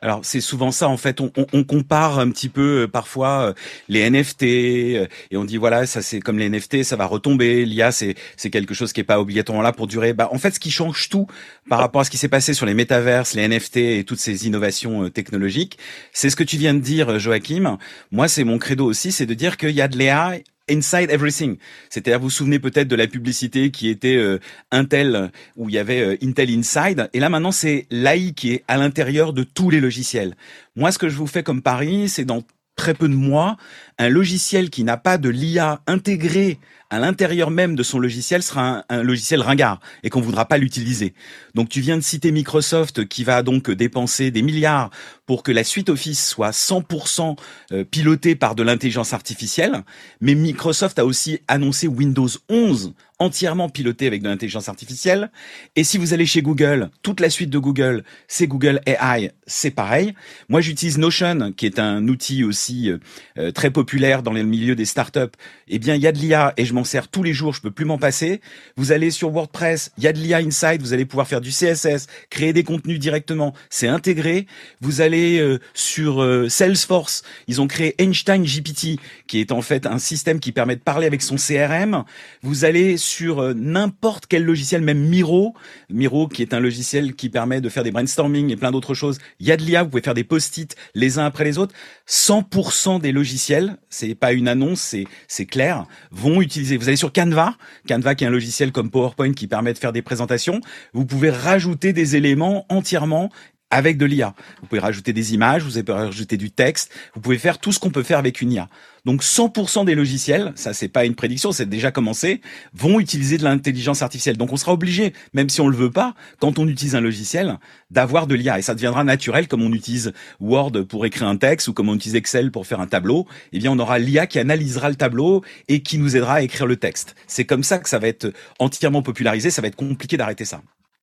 Alors 0.00 0.20
c'est 0.24 0.42
souvent 0.42 0.70
ça 0.70 0.88
en 0.88 0.96
fait. 0.96 1.20
On, 1.20 1.32
on, 1.36 1.64
compare 1.64 2.18
un 2.18 2.30
petit 2.30 2.50
peu 2.50 2.82
euh, 2.82 2.88
parfois 2.88 3.48
euh, 3.48 3.52
les 3.88 4.08
NFT 4.08 4.42
euh, 4.42 5.06
et 5.30 5.36
on 5.36 5.44
dit 5.44 5.56
voilà 5.56 5.86
ça 5.86 6.02
c'est 6.02 6.20
comme 6.20 6.38
les 6.38 6.50
NFT 6.50 6.82
ça 6.82 6.96
va 6.96 7.06
retomber. 7.06 7.64
L'IA 7.64 7.92
c'est 7.92 8.14
c'est 8.36 8.50
quelque 8.50 8.74
chose 8.74 8.92
qui 8.92 9.00
est 9.00 9.04
pas 9.04 9.18
obligatoirement 9.20 9.62
là 9.62 9.72
pour 9.72 9.86
durer. 9.86 10.12
Bah 10.12 10.28
en 10.32 10.38
fait 10.38 10.54
ce 10.54 10.60
qui 10.60 10.70
change 10.70 11.08
tout 11.08 11.26
par 11.70 11.78
rapport 11.78 12.02
à 12.02 12.04
ce 12.04 12.10
qui 12.10 12.18
s'est 12.18 12.28
passé 12.28 12.52
sur 12.52 12.66
les 12.66 12.74
métaverses, 12.74 13.34
les 13.34 13.48
NFT 13.48 13.76
et 13.78 14.04
toutes 14.04 14.20
ces 14.20 14.46
innovations 14.46 15.08
technologiques, 15.08 15.78
c'est 16.12 16.28
ce 16.28 16.36
que 16.36 16.44
tu 16.44 16.58
viens 16.58 16.74
de 16.74 16.80
dire 16.80 17.18
Joachim. 17.18 17.78
Moi 18.10 18.28
c'est 18.28 18.44
mon 18.44 18.58
credo 18.58 18.84
aussi, 18.84 19.12
c'est 19.12 19.26
de 19.26 19.34
dire 19.34 19.56
qu'il 19.56 19.70
y 19.70 19.80
a 19.80 19.88
de 19.88 19.96
l'IA 19.96 20.38
Inside 20.70 21.10
Everything. 21.10 21.56
C'est-à-dire, 21.90 22.18
vous 22.18 22.26
vous 22.26 22.30
souvenez 22.30 22.58
peut-être 22.58 22.88
de 22.88 22.96
la 22.96 23.06
publicité 23.06 23.70
qui 23.70 23.88
était 23.88 24.16
euh, 24.16 24.38
Intel, 24.70 25.30
où 25.56 25.68
il 25.68 25.74
y 25.74 25.78
avait 25.78 26.00
euh, 26.00 26.16
Intel 26.22 26.50
Inside. 26.50 27.08
Et 27.12 27.20
là, 27.20 27.28
maintenant, 27.28 27.52
c'est 27.52 27.86
l'AI 27.90 28.32
qui 28.34 28.52
est 28.52 28.64
à 28.68 28.76
l'intérieur 28.76 29.32
de 29.32 29.44
tous 29.44 29.70
les 29.70 29.80
logiciels. 29.80 30.36
Moi, 30.74 30.92
ce 30.92 30.98
que 30.98 31.08
je 31.08 31.16
vous 31.16 31.26
fais 31.26 31.42
comme 31.42 31.62
pari, 31.62 32.08
c'est 32.08 32.24
dans 32.24 32.42
très 32.76 32.94
peu 32.94 33.08
de 33.08 33.14
mois, 33.14 33.56
un 33.98 34.08
logiciel 34.08 34.70
qui 34.70 34.84
n'a 34.84 34.98
pas 34.98 35.18
de 35.18 35.30
l'IA 35.30 35.80
intégré 35.86 36.58
à 36.90 36.98
l'intérieur 36.98 37.50
même 37.50 37.74
de 37.74 37.82
son 37.82 37.98
logiciel 37.98 38.42
sera 38.42 38.84
un, 38.88 39.02
logiciel 39.02 39.40
ringard 39.40 39.80
et 40.02 40.10
qu'on 40.10 40.20
voudra 40.20 40.46
pas 40.46 40.58
l'utiliser. 40.58 41.14
Donc 41.54 41.68
tu 41.68 41.80
viens 41.80 41.96
de 41.96 42.02
citer 42.02 42.32
Microsoft 42.32 43.06
qui 43.06 43.24
va 43.24 43.42
donc 43.42 43.70
dépenser 43.70 44.30
des 44.30 44.42
milliards 44.42 44.90
pour 45.26 45.42
que 45.42 45.52
la 45.52 45.64
suite 45.64 45.88
Office 45.88 46.26
soit 46.26 46.50
100% 46.50 47.36
euh, 47.72 47.84
pilotée 47.84 48.36
par 48.36 48.54
de 48.54 48.62
l'intelligence 48.62 49.12
artificielle, 49.12 49.82
mais 50.20 50.34
Microsoft 50.34 50.98
a 50.98 51.04
aussi 51.04 51.40
annoncé 51.48 51.88
Windows 51.88 52.28
11 52.48 52.94
entièrement 53.18 53.68
piloté 53.68 54.06
avec 54.06 54.22
de 54.22 54.28
l'intelligence 54.28 54.68
artificielle. 54.68 55.30
Et 55.74 55.84
si 55.84 55.96
vous 55.96 56.12
allez 56.12 56.26
chez 56.26 56.42
Google, 56.42 56.90
toute 57.02 57.20
la 57.20 57.30
suite 57.30 57.50
de 57.50 57.58
Google, 57.58 58.04
c'est 58.28 58.46
Google 58.46 58.80
AI, 58.86 59.32
c'est 59.46 59.70
pareil. 59.70 60.14
Moi, 60.48 60.60
j'utilise 60.60 60.98
Notion, 60.98 61.52
qui 61.56 61.66
est 61.66 61.78
un 61.78 62.06
outil 62.08 62.44
aussi 62.44 62.90
euh, 62.90 62.98
euh, 63.38 63.52
très 63.52 63.70
populaire 63.70 64.22
dans 64.22 64.32
le 64.32 64.42
milieu 64.42 64.74
des 64.74 64.84
startups. 64.84 65.20
Eh 65.68 65.78
bien, 65.78 65.94
il 65.94 66.02
y 66.02 66.06
a 66.06 66.12
de 66.12 66.18
l'IA 66.18 66.52
et 66.56 66.66
je 66.66 66.74
m'en 66.74 66.84
sers 66.84 67.08
tous 67.08 67.22
les 67.22 67.32
jours, 67.32 67.54
je 67.54 67.62
peux 67.62 67.70
plus 67.70 67.86
m'en 67.86 67.98
passer. 67.98 68.40
Vous 68.76 68.92
allez 68.92 69.10
sur 69.10 69.30
WordPress, 69.30 69.92
il 69.96 70.04
y 70.04 70.08
a 70.08 70.12
de 70.12 70.18
l'IA 70.18 70.38
Inside, 70.38 70.82
vous 70.82 70.92
allez 70.92 71.06
pouvoir 71.06 71.26
faire 71.26 71.40
du 71.40 71.50
CSS, 71.50 72.08
créer 72.28 72.52
des 72.52 72.64
contenus 72.64 72.98
directement, 72.98 73.54
c'est 73.70 73.88
intégré. 73.88 74.46
Vous 74.82 75.00
allez 75.00 75.38
euh, 75.38 75.58
sur 75.72 76.24
Salesforce, 76.48 77.22
ils 77.48 77.60
ont 77.60 77.66
créé 77.66 77.94
Einstein 77.98 78.44
GPT, 78.44 79.00
qui 79.26 79.40
est 79.40 79.52
en 79.52 79.62
fait 79.62 79.86
un 79.86 79.98
système 79.98 80.38
qui 80.38 80.52
permet 80.52 80.76
de 80.76 80.80
parler 80.80 81.06
avec 81.06 81.22
son 81.22 81.36
CRM. 81.36 82.04
Vous 82.42 82.64
allez 82.64 82.98
euh, 83.22 83.54
n'importe 83.54 84.26
quel 84.26 84.44
logiciel, 84.44 84.82
même 84.82 84.98
Miro, 84.98 85.54
Miro 85.90 86.28
qui 86.28 86.42
est 86.42 86.54
un 86.54 86.60
logiciel 86.60 87.14
qui 87.14 87.28
permet 87.28 87.60
de 87.60 87.68
faire 87.68 87.82
des 87.82 87.90
brainstorming 87.90 88.50
et 88.50 88.56
plein 88.56 88.70
d'autres 88.70 88.94
choses. 88.94 89.18
Il 89.40 89.46
y 89.46 89.52
a 89.52 89.56
de 89.56 89.62
l'IA, 89.62 89.82
vous 89.82 89.90
pouvez 89.90 90.02
faire 90.02 90.14
des 90.14 90.24
post-it 90.24 90.74
les 90.94 91.18
uns 91.18 91.24
après 91.24 91.44
les 91.44 91.58
autres. 91.58 91.74
100% 92.08 93.00
des 93.00 93.12
logiciels, 93.12 93.76
c'est 93.88 94.14
pas 94.14 94.32
une 94.32 94.48
annonce, 94.48 94.80
c'est 94.80 95.04
c'est 95.28 95.46
clair, 95.46 95.86
vont 96.10 96.40
utiliser. 96.40 96.76
Vous 96.76 96.88
allez 96.88 96.96
sur 96.96 97.12
Canva, 97.12 97.54
Canva 97.88 98.14
qui 98.14 98.24
est 98.24 98.26
un 98.26 98.30
logiciel 98.30 98.72
comme 98.72 98.90
PowerPoint 98.90 99.32
qui 99.32 99.46
permet 99.46 99.72
de 99.72 99.78
faire 99.78 99.92
des 99.92 100.02
présentations. 100.02 100.60
Vous 100.92 101.06
pouvez 101.06 101.30
rajouter 101.30 101.92
des 101.92 102.16
éléments 102.16 102.66
entièrement 102.68 103.30
avec 103.70 103.98
de 103.98 104.06
l'IA. 104.06 104.34
Vous 104.60 104.68
pouvez 104.68 104.80
rajouter 104.80 105.12
des 105.12 105.34
images, 105.34 105.62
vous 105.62 105.82
pouvez 105.82 105.98
rajouter 105.98 106.36
du 106.36 106.50
texte, 106.50 106.92
vous 107.14 107.20
pouvez 107.20 107.38
faire 107.38 107.58
tout 107.58 107.72
ce 107.72 107.80
qu'on 107.80 107.90
peut 107.90 108.02
faire 108.02 108.18
avec 108.18 108.40
une 108.40 108.52
IA. 108.52 108.68
Donc 109.04 109.22
100% 109.22 109.84
des 109.84 109.94
logiciels, 109.94 110.52
ça 110.56 110.72
c'est 110.72 110.88
pas 110.88 111.04
une 111.04 111.14
prédiction, 111.14 111.52
c'est 111.52 111.68
déjà 111.68 111.92
commencé, 111.92 112.40
vont 112.74 112.98
utiliser 112.98 113.38
de 113.38 113.44
l'intelligence 113.44 114.02
artificielle. 114.02 114.36
Donc 114.36 114.52
on 114.52 114.56
sera 114.56 114.72
obligé, 114.72 115.12
même 115.32 115.48
si 115.48 115.60
on 115.60 115.68
le 115.68 115.76
veut 115.76 115.90
pas, 115.90 116.14
quand 116.40 116.58
on 116.58 116.66
utilise 116.66 116.96
un 116.96 117.00
logiciel, 117.00 117.58
d'avoir 117.90 118.26
de 118.26 118.34
l'IA 118.34 118.58
et 118.58 118.62
ça 118.62 118.74
deviendra 118.74 119.04
naturel 119.04 119.46
comme 119.46 119.62
on 119.62 119.72
utilise 119.72 120.12
Word 120.40 120.84
pour 120.88 121.06
écrire 121.06 121.28
un 121.28 121.36
texte 121.36 121.68
ou 121.68 121.72
comme 121.72 121.88
on 121.88 121.94
utilise 121.94 122.16
Excel 122.16 122.50
pour 122.50 122.66
faire 122.66 122.80
un 122.80 122.88
tableau, 122.88 123.26
eh 123.52 123.58
bien 123.58 123.70
on 123.70 123.78
aura 123.78 123.98
l'IA 123.98 124.26
qui 124.26 124.40
analysera 124.40 124.88
le 124.88 124.96
tableau 124.96 125.44
et 125.68 125.82
qui 125.82 125.98
nous 125.98 126.16
aidera 126.16 126.34
à 126.34 126.42
écrire 126.42 126.66
le 126.66 126.76
texte. 126.76 127.14
C'est 127.28 127.44
comme 127.44 127.62
ça 127.62 127.78
que 127.78 127.88
ça 127.88 127.98
va 127.98 128.08
être 128.08 128.32
entièrement 128.58 129.02
popularisé, 129.02 129.50
ça 129.50 129.62
va 129.62 129.68
être 129.68 129.76
compliqué 129.76 130.16
d'arrêter 130.16 130.44
ça. 130.44 130.62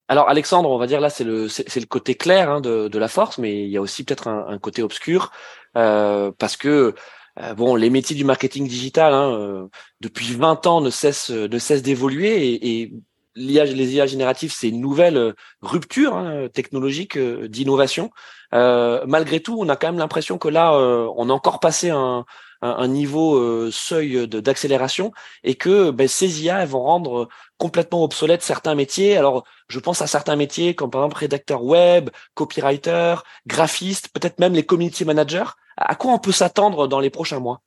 Alors 0.10 0.30
Alexandre, 0.30 0.70
on 0.70 0.78
va 0.78 0.88
dire 0.88 1.00
là 1.00 1.10
c'est 1.10 1.24
le 1.24 1.48
c'est 1.48 1.80
le 1.80 1.86
côté 1.86 2.16
clair 2.16 2.50
hein, 2.50 2.62
de, 2.62 2.88
de 2.90 3.00
la 3.00 3.08
force, 3.08 3.38
mais 3.38 3.64
il 3.64 3.70
y 3.70 3.78
a 3.78 3.82
aussi 3.82 4.04
peut-être 4.04 4.28
un, 4.28 4.48
un, 4.48 4.60
côté 4.60 4.84
obscur 4.84 5.32
euh, 5.78 6.32
parce 6.38 6.58
que 6.58 6.94
euh, 7.40 7.54
bon 7.54 7.76
les 7.76 7.90
métiers 7.90 8.16
du 8.16 8.26
marketing 8.26 8.68
digital 8.68 9.14
hein, 9.14 9.32
euh, 9.34 9.68
depuis 10.02 10.34
20 10.34 10.68
ans 10.68 10.82
ne 10.82 10.90
cessent 10.90 11.30
ne 11.32 11.58
cessent 11.58 11.82
d'évoluer 11.84 12.50
et, 12.50 12.82
et 12.82 12.94
les 13.36 13.96
IA 13.96 14.06
génératives, 14.06 14.54
c'est 14.54 14.70
une 14.70 14.82
nouvelle 14.82 15.34
rupture 15.62 16.16
hein, 16.16 16.50
technologique 16.54 17.18
d'innovation. 17.18 18.12
malgré 18.52 19.40
tout, 19.40 19.58
on 19.60 19.70
a 19.70 19.76
quand 19.76 19.88
même 19.88 19.98
l'impression 19.98 20.38
que 20.38 20.50
là, 20.50 20.74
on 20.78 21.30
a 21.32 21.34
encore 21.34 21.60
passé 21.60 21.90
un, 21.90 22.26
un, 22.64 22.88
niveau 22.88 23.36
euh, 23.36 23.70
seuil 23.72 24.28
d'accélération 24.28 25.12
et 25.44 25.56
que 25.56 25.92
ben, 25.92 26.08
ces 26.08 26.44
IA 26.44 26.62
elles 26.62 26.70
vont 26.70 26.84
rendre 26.84 27.30
complètement 27.58 28.04
obsolètes 28.04 28.42
certains 28.42 28.76
métiers. 28.76 29.18
Alors, 29.18 29.44
je 29.68 29.80
pense 29.80 30.02
à 30.02 30.08
certains 30.08 30.36
métiers 30.36 30.76
comme 30.76 30.90
par 30.90 31.02
exemple 31.02 31.18
rédacteur 31.18 31.64
web, 31.64 32.10
copywriter, 32.34 33.16
graphiste, 33.48 34.10
peut-être 34.10 34.40
même 34.40 34.54
les 34.54 34.64
community 34.66 35.06
managers. 35.06 35.52
À 35.78 35.96
quoi 35.96 36.14
on 36.14 36.20
peut 36.20 36.32
s'attendre 36.32 36.88
dans 36.88 37.00
les 37.00 37.10
prochains 37.10 37.40
mois? 37.40 37.62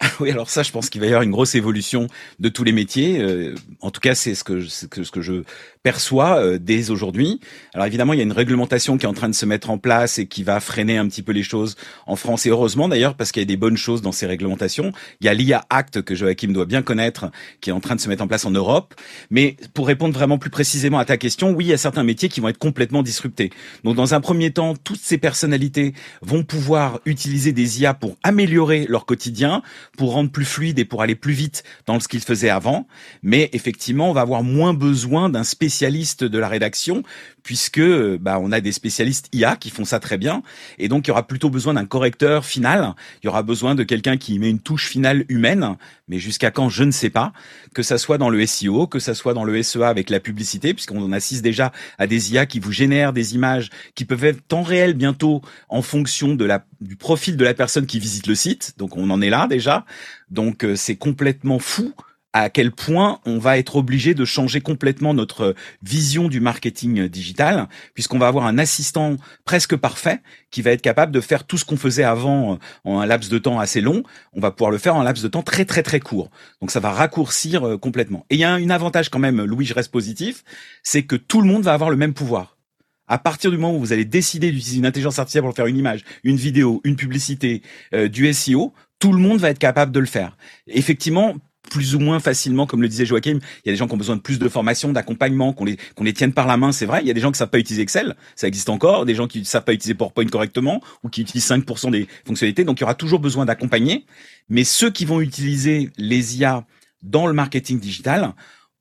Oui, 0.20 0.30
alors 0.30 0.50
ça, 0.50 0.62
je 0.62 0.72
pense 0.72 0.90
qu'il 0.90 1.00
va 1.00 1.06
y 1.06 1.10
avoir 1.10 1.22
une 1.22 1.30
grosse 1.30 1.54
évolution 1.54 2.08
de 2.38 2.48
tous 2.48 2.64
les 2.64 2.72
métiers. 2.72 3.20
Euh, 3.20 3.54
en 3.80 3.90
tout 3.90 4.00
cas, 4.00 4.14
c'est 4.14 4.34
ce 4.34 4.44
que, 4.44 4.60
ce 4.62 4.86
que 4.86 5.20
je 5.20 5.44
perçoit 5.84 6.38
euh, 6.38 6.58
dès 6.58 6.90
aujourd'hui. 6.90 7.40
Alors 7.74 7.86
évidemment, 7.86 8.14
il 8.14 8.16
y 8.16 8.20
a 8.20 8.24
une 8.24 8.32
réglementation 8.32 8.96
qui 8.96 9.04
est 9.04 9.08
en 9.08 9.12
train 9.12 9.28
de 9.28 9.34
se 9.34 9.44
mettre 9.44 9.68
en 9.68 9.76
place 9.76 10.18
et 10.18 10.26
qui 10.26 10.42
va 10.42 10.58
freiner 10.58 10.96
un 10.96 11.06
petit 11.06 11.22
peu 11.22 11.32
les 11.32 11.42
choses 11.42 11.76
en 12.06 12.16
France 12.16 12.46
et 12.46 12.48
heureusement 12.48 12.88
d'ailleurs 12.88 13.16
parce 13.16 13.32
qu'il 13.32 13.42
y 13.42 13.44
a 13.44 13.46
des 13.46 13.58
bonnes 13.58 13.76
choses 13.76 14.00
dans 14.00 14.10
ces 14.10 14.24
réglementations. 14.24 14.92
Il 15.20 15.26
y 15.26 15.28
a 15.28 15.34
l'IA 15.34 15.62
Act 15.68 16.00
que 16.00 16.14
Joachim 16.14 16.48
doit 16.48 16.64
bien 16.64 16.80
connaître 16.80 17.30
qui 17.60 17.68
est 17.68 17.72
en 17.74 17.80
train 17.80 17.96
de 17.96 18.00
se 18.00 18.08
mettre 18.08 18.22
en 18.22 18.26
place 18.26 18.46
en 18.46 18.50
Europe. 18.50 18.94
Mais 19.30 19.56
pour 19.74 19.86
répondre 19.86 20.14
vraiment 20.14 20.38
plus 20.38 20.48
précisément 20.48 20.98
à 20.98 21.04
ta 21.04 21.18
question, 21.18 21.50
oui, 21.50 21.66
il 21.66 21.68
y 21.68 21.74
a 21.74 21.78
certains 21.78 22.02
métiers 22.02 22.30
qui 22.30 22.40
vont 22.40 22.48
être 22.48 22.58
complètement 22.58 23.02
disruptés. 23.02 23.50
Donc 23.84 23.94
dans 23.94 24.14
un 24.14 24.22
premier 24.22 24.52
temps, 24.52 24.74
toutes 24.76 25.02
ces 25.02 25.18
personnalités 25.18 25.92
vont 26.22 26.44
pouvoir 26.44 27.00
utiliser 27.04 27.52
des 27.52 27.82
IA 27.82 27.92
pour 27.92 28.16
améliorer 28.22 28.86
leur 28.88 29.04
quotidien, 29.04 29.62
pour 29.98 30.12
rendre 30.12 30.30
plus 30.30 30.46
fluide 30.46 30.78
et 30.78 30.86
pour 30.86 31.02
aller 31.02 31.14
plus 31.14 31.34
vite 31.34 31.62
dans 31.84 32.00
ce 32.00 32.08
qu'ils 32.08 32.20
faisaient 32.20 32.48
avant. 32.48 32.86
Mais 33.22 33.50
effectivement, 33.52 34.08
on 34.08 34.14
va 34.14 34.22
avoir 34.22 34.42
moins 34.42 34.72
besoin 34.72 35.28
d'un 35.28 35.44
spécialiste 35.44 35.73
spécialistes 35.74 36.22
de 36.22 36.38
la 36.38 36.46
rédaction, 36.46 37.02
puisque 37.42 37.82
bah, 38.20 38.38
on 38.40 38.52
a 38.52 38.60
des 38.60 38.70
spécialistes 38.70 39.28
IA 39.32 39.56
qui 39.56 39.70
font 39.70 39.84
ça 39.84 39.98
très 39.98 40.18
bien, 40.18 40.44
et 40.78 40.86
donc 40.86 41.06
il 41.06 41.08
y 41.08 41.10
aura 41.10 41.26
plutôt 41.26 41.50
besoin 41.50 41.74
d'un 41.74 41.84
correcteur 41.84 42.44
final. 42.44 42.94
Il 43.22 43.26
y 43.26 43.28
aura 43.28 43.42
besoin 43.42 43.74
de 43.74 43.82
quelqu'un 43.82 44.16
qui 44.16 44.38
met 44.38 44.50
une 44.50 44.60
touche 44.60 44.88
finale 44.88 45.24
humaine, 45.28 45.76
mais 46.06 46.20
jusqu'à 46.20 46.52
quand 46.52 46.68
je 46.68 46.84
ne 46.84 46.92
sais 46.92 47.10
pas. 47.10 47.32
Que 47.74 47.82
ça 47.82 47.98
soit 47.98 48.18
dans 48.18 48.30
le 48.30 48.46
SEO, 48.46 48.86
que 48.86 49.00
ça 49.00 49.14
soit 49.14 49.34
dans 49.34 49.42
le 49.42 49.60
SEA 49.64 49.82
avec 49.82 50.10
la 50.10 50.20
publicité, 50.20 50.74
puisqu'on 50.74 51.10
assiste 51.10 51.42
déjà 51.42 51.72
à 51.98 52.06
des 52.06 52.32
IA 52.32 52.46
qui 52.46 52.60
vous 52.60 52.70
génèrent 52.70 53.12
des 53.12 53.34
images 53.34 53.70
qui 53.96 54.04
peuvent 54.04 54.24
être 54.24 54.52
en 54.52 54.62
réel 54.62 54.94
bientôt 54.94 55.42
en 55.68 55.82
fonction 55.82 56.36
de 56.36 56.44
la 56.44 56.64
du 56.80 56.94
profil 56.94 57.36
de 57.36 57.44
la 57.44 57.54
personne 57.54 57.86
qui 57.86 57.98
visite 57.98 58.28
le 58.28 58.36
site. 58.36 58.74
Donc 58.78 58.96
on 58.96 59.10
en 59.10 59.20
est 59.20 59.30
là 59.30 59.48
déjà. 59.48 59.84
Donc 60.30 60.64
euh, 60.64 60.76
c'est 60.76 60.96
complètement 60.96 61.58
fou 61.58 61.92
à 62.34 62.50
quel 62.50 62.72
point 62.72 63.20
on 63.24 63.38
va 63.38 63.58
être 63.58 63.76
obligé 63.76 64.12
de 64.12 64.24
changer 64.24 64.60
complètement 64.60 65.14
notre 65.14 65.54
vision 65.84 66.28
du 66.28 66.40
marketing 66.40 67.06
digital, 67.08 67.68
puisqu'on 67.94 68.18
va 68.18 68.26
avoir 68.26 68.44
un 68.44 68.58
assistant 68.58 69.16
presque 69.44 69.76
parfait 69.76 70.20
qui 70.50 70.60
va 70.60 70.72
être 70.72 70.82
capable 70.82 71.12
de 71.12 71.20
faire 71.20 71.44
tout 71.44 71.56
ce 71.56 71.64
qu'on 71.64 71.76
faisait 71.76 72.02
avant 72.02 72.58
en 72.82 72.98
un 72.98 73.06
laps 73.06 73.30
de 73.30 73.38
temps 73.38 73.60
assez 73.60 73.80
long. 73.80 74.02
On 74.32 74.40
va 74.40 74.50
pouvoir 74.50 74.72
le 74.72 74.78
faire 74.78 74.96
en 74.96 75.00
un 75.00 75.04
laps 75.04 75.22
de 75.22 75.28
temps 75.28 75.42
très 75.42 75.64
très 75.64 75.84
très 75.84 76.00
court. 76.00 76.28
Donc 76.60 76.72
ça 76.72 76.80
va 76.80 76.90
raccourcir 76.90 77.64
euh, 77.64 77.78
complètement. 77.78 78.26
Et 78.30 78.34
il 78.34 78.40
y 78.40 78.44
a 78.44 78.52
un 78.52 78.70
avantage 78.70 79.10
quand 79.10 79.20
même, 79.20 79.42
Louis, 79.44 79.64
je 79.64 79.74
reste 79.74 79.92
positif, 79.92 80.42
c'est 80.82 81.04
que 81.04 81.16
tout 81.16 81.40
le 81.40 81.46
monde 81.46 81.62
va 81.62 81.72
avoir 81.72 81.88
le 81.88 81.96
même 81.96 82.14
pouvoir. 82.14 82.58
À 83.06 83.18
partir 83.18 83.52
du 83.52 83.58
moment 83.58 83.76
où 83.76 83.80
vous 83.80 83.92
allez 83.92 84.06
décider 84.06 84.50
d'utiliser 84.50 84.78
une 84.78 84.86
intelligence 84.86 85.20
artificielle 85.20 85.44
pour 85.44 85.54
faire 85.54 85.66
une 85.66 85.76
image, 85.76 86.04
une 86.24 86.36
vidéo, 86.36 86.80
une 86.82 86.96
publicité, 86.96 87.62
euh, 87.92 88.08
du 88.08 88.32
SEO, 88.32 88.72
tout 88.98 89.12
le 89.12 89.18
monde 89.18 89.38
va 89.38 89.50
être 89.50 89.58
capable 89.58 89.92
de 89.92 90.00
le 90.00 90.06
faire. 90.06 90.36
Effectivement, 90.66 91.36
plus 91.70 91.94
ou 91.94 91.98
moins 91.98 92.20
facilement, 92.20 92.66
comme 92.66 92.82
le 92.82 92.88
disait 92.88 93.06
Joachim. 93.06 93.38
Il 93.64 93.66
y 93.66 93.68
a 93.68 93.72
des 93.72 93.76
gens 93.76 93.86
qui 93.86 93.94
ont 93.94 93.98
besoin 93.98 94.16
de 94.16 94.20
plus 94.20 94.38
de 94.38 94.48
formation, 94.48 94.92
d'accompagnement, 94.92 95.52
qu'on 95.52 95.64
les, 95.64 95.76
les 96.00 96.12
tienne 96.12 96.32
par 96.32 96.46
la 96.46 96.56
main, 96.56 96.72
c'est 96.72 96.86
vrai. 96.86 97.00
Il 97.02 97.08
y 97.08 97.10
a 97.10 97.14
des 97.14 97.20
gens 97.20 97.32
qui 97.32 97.38
savent 97.38 97.50
pas 97.50 97.58
utiliser 97.58 97.82
Excel, 97.82 98.16
ça 98.36 98.46
existe 98.46 98.68
encore. 98.68 99.06
Des 99.06 99.14
gens 99.14 99.26
qui 99.26 99.44
savent 99.44 99.64
pas 99.64 99.72
utiliser 99.72 99.94
PowerPoint 99.94 100.26
correctement 100.26 100.80
ou 101.02 101.08
qui 101.08 101.22
utilisent 101.22 101.48
5% 101.48 101.90
des 101.90 102.06
fonctionnalités. 102.26 102.64
Donc, 102.64 102.78
il 102.78 102.82
y 102.82 102.84
aura 102.84 102.94
toujours 102.94 103.20
besoin 103.20 103.44
d'accompagner. 103.44 104.06
Mais 104.48 104.64
ceux 104.64 104.90
qui 104.90 105.04
vont 105.04 105.20
utiliser 105.20 105.90
les 105.96 106.38
IA 106.38 106.66
dans 107.02 107.26
le 107.26 107.32
marketing 107.32 107.80
digital 107.80 108.34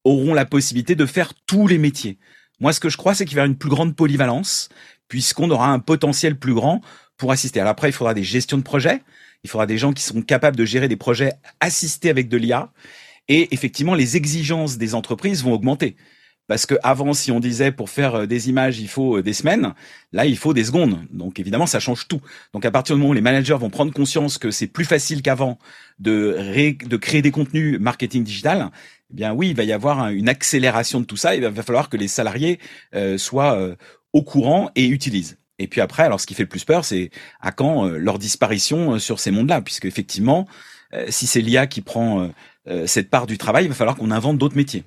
auront 0.04 0.34
la 0.34 0.46
possibilité 0.46 0.96
de 0.96 1.06
faire 1.06 1.34
tous 1.46 1.67
les 1.67 1.78
métiers. 1.78 2.17
Moi, 2.60 2.74
ce 2.74 2.80
que 2.80 2.89
je 2.89 2.98
crois, 2.98 3.15
c'est 3.15 3.26
qu'il 3.26 3.36
y 3.36 3.39
avoir 3.39 3.50
une 3.50 3.58
plus 3.58 3.69
grande 3.69 3.96
polyvalence 3.96 4.69
puisqu'on 5.08 5.50
aura 5.52 5.67
un 5.67 5.80
potentiel 5.80 6.38
plus 6.38 6.54
grand 6.54 6.82
pour 7.17 7.32
assister. 7.32 7.60
Alors 7.60 7.72
après, 7.72 7.89
il 7.89 7.93
faudra 7.93 8.13
des 8.13 8.24
gestions 8.24 8.58
de 8.58 8.63
projets 8.63 9.02
il 9.43 9.49
faudra 9.49 9.65
des 9.65 9.77
gens 9.77 9.93
qui 9.93 10.03
sont 10.03 10.21
capables 10.21 10.56
de 10.56 10.65
gérer 10.65 10.88
des 10.88 10.95
projets 10.95 11.34
assistés 11.60 12.10
avec 12.10 12.29
de 12.29 12.38
l'IA. 12.38 12.72
Et 13.28 13.53
effectivement, 13.53 13.95
les 13.95 14.18
exigences 14.18 14.78
des 14.78 14.95
entreprises 14.95 15.43
vont 15.43 15.53
augmenter. 15.53 15.95
Parce 16.47 16.65
que 16.65 16.76
avant, 16.84 17.13
si 17.13 17.32
on 17.32 17.39
disait 17.39 17.72
pour 17.72 17.89
faire 17.89 18.15
euh, 18.15 18.26
des 18.26 18.49
images, 18.49 18.80
il 18.80 18.89
faut 18.89 19.18
euh, 19.18 19.24
des 19.24 19.32
semaines, 19.32 19.74
là, 20.11 20.26
il 20.26 20.38
faut 20.38 20.53
des 20.53 20.65
secondes. 20.65 20.99
Donc 21.09 21.39
évidemment, 21.39 21.65
ça 21.65 21.80
change 21.80 22.07
tout. 22.07 22.22
Donc 22.53 22.65
à 22.65 22.72
partir 22.72 22.95
du 22.95 23.01
moment 23.01 23.11
où 23.11 23.13
les 23.13 23.22
managers 23.22 23.55
vont 23.57 23.70
prendre 23.70 23.93
conscience 23.93 24.38
que 24.38 24.51
c'est 24.51 24.68
plus 24.68 24.84
facile 24.84 25.22
qu'avant 25.22 25.57
de, 25.99 26.38
de 26.86 26.97
créer 26.97 27.22
des 27.22 27.32
contenus 27.32 27.80
marketing 27.80 28.24
digital, 28.24 28.72
eh 29.11 29.15
bien 29.15 29.34
oui, 29.34 29.49
il 29.49 29.55
va 29.55 29.63
y 29.63 29.72
avoir 29.72 30.09
une 30.09 30.28
accélération 30.28 30.99
de 30.99 31.05
tout 31.05 31.18
ça. 31.18 31.34
Il 31.34 31.45
va 31.45 31.63
falloir 31.63 31.88
que 31.88 31.95
les 31.95 32.09
salariés 32.09 32.59
euh, 32.93 33.18
soient 33.18 33.57
au 34.11 34.22
courant 34.22 34.70
et 34.76 34.88
utilisent. 34.88 35.38
Et 35.60 35.68
puis 35.68 35.82
après, 35.82 36.04
alors 36.04 36.20
ce 36.20 36.26
qui 36.26 36.34
fait 36.34 36.43
le 36.43 36.49
plus 36.49 36.66
peur, 36.66 36.84
c'est 36.86 37.12
à 37.39 37.51
quand 37.51 37.86
leur 37.86 38.20
disparition 38.20 38.99
sur 38.99 39.20
ces 39.20 39.32
mondes-là, 39.32 39.62
puisque 39.62 39.86
effectivement, 39.86 40.47
si 41.10 41.28
c'est 41.28 41.41
l'IA 41.41 41.68
qui 41.68 41.82
prend 41.82 42.32
cette 42.86 43.10
part 43.10 43.28
du 43.28 43.38
travail, 43.38 43.66
il 43.66 43.70
va 43.70 43.76
falloir 43.76 43.95
qu'on 43.95 44.12
invente 44.12 44.38
d'autres 44.38 44.56
métiers. 44.56 44.84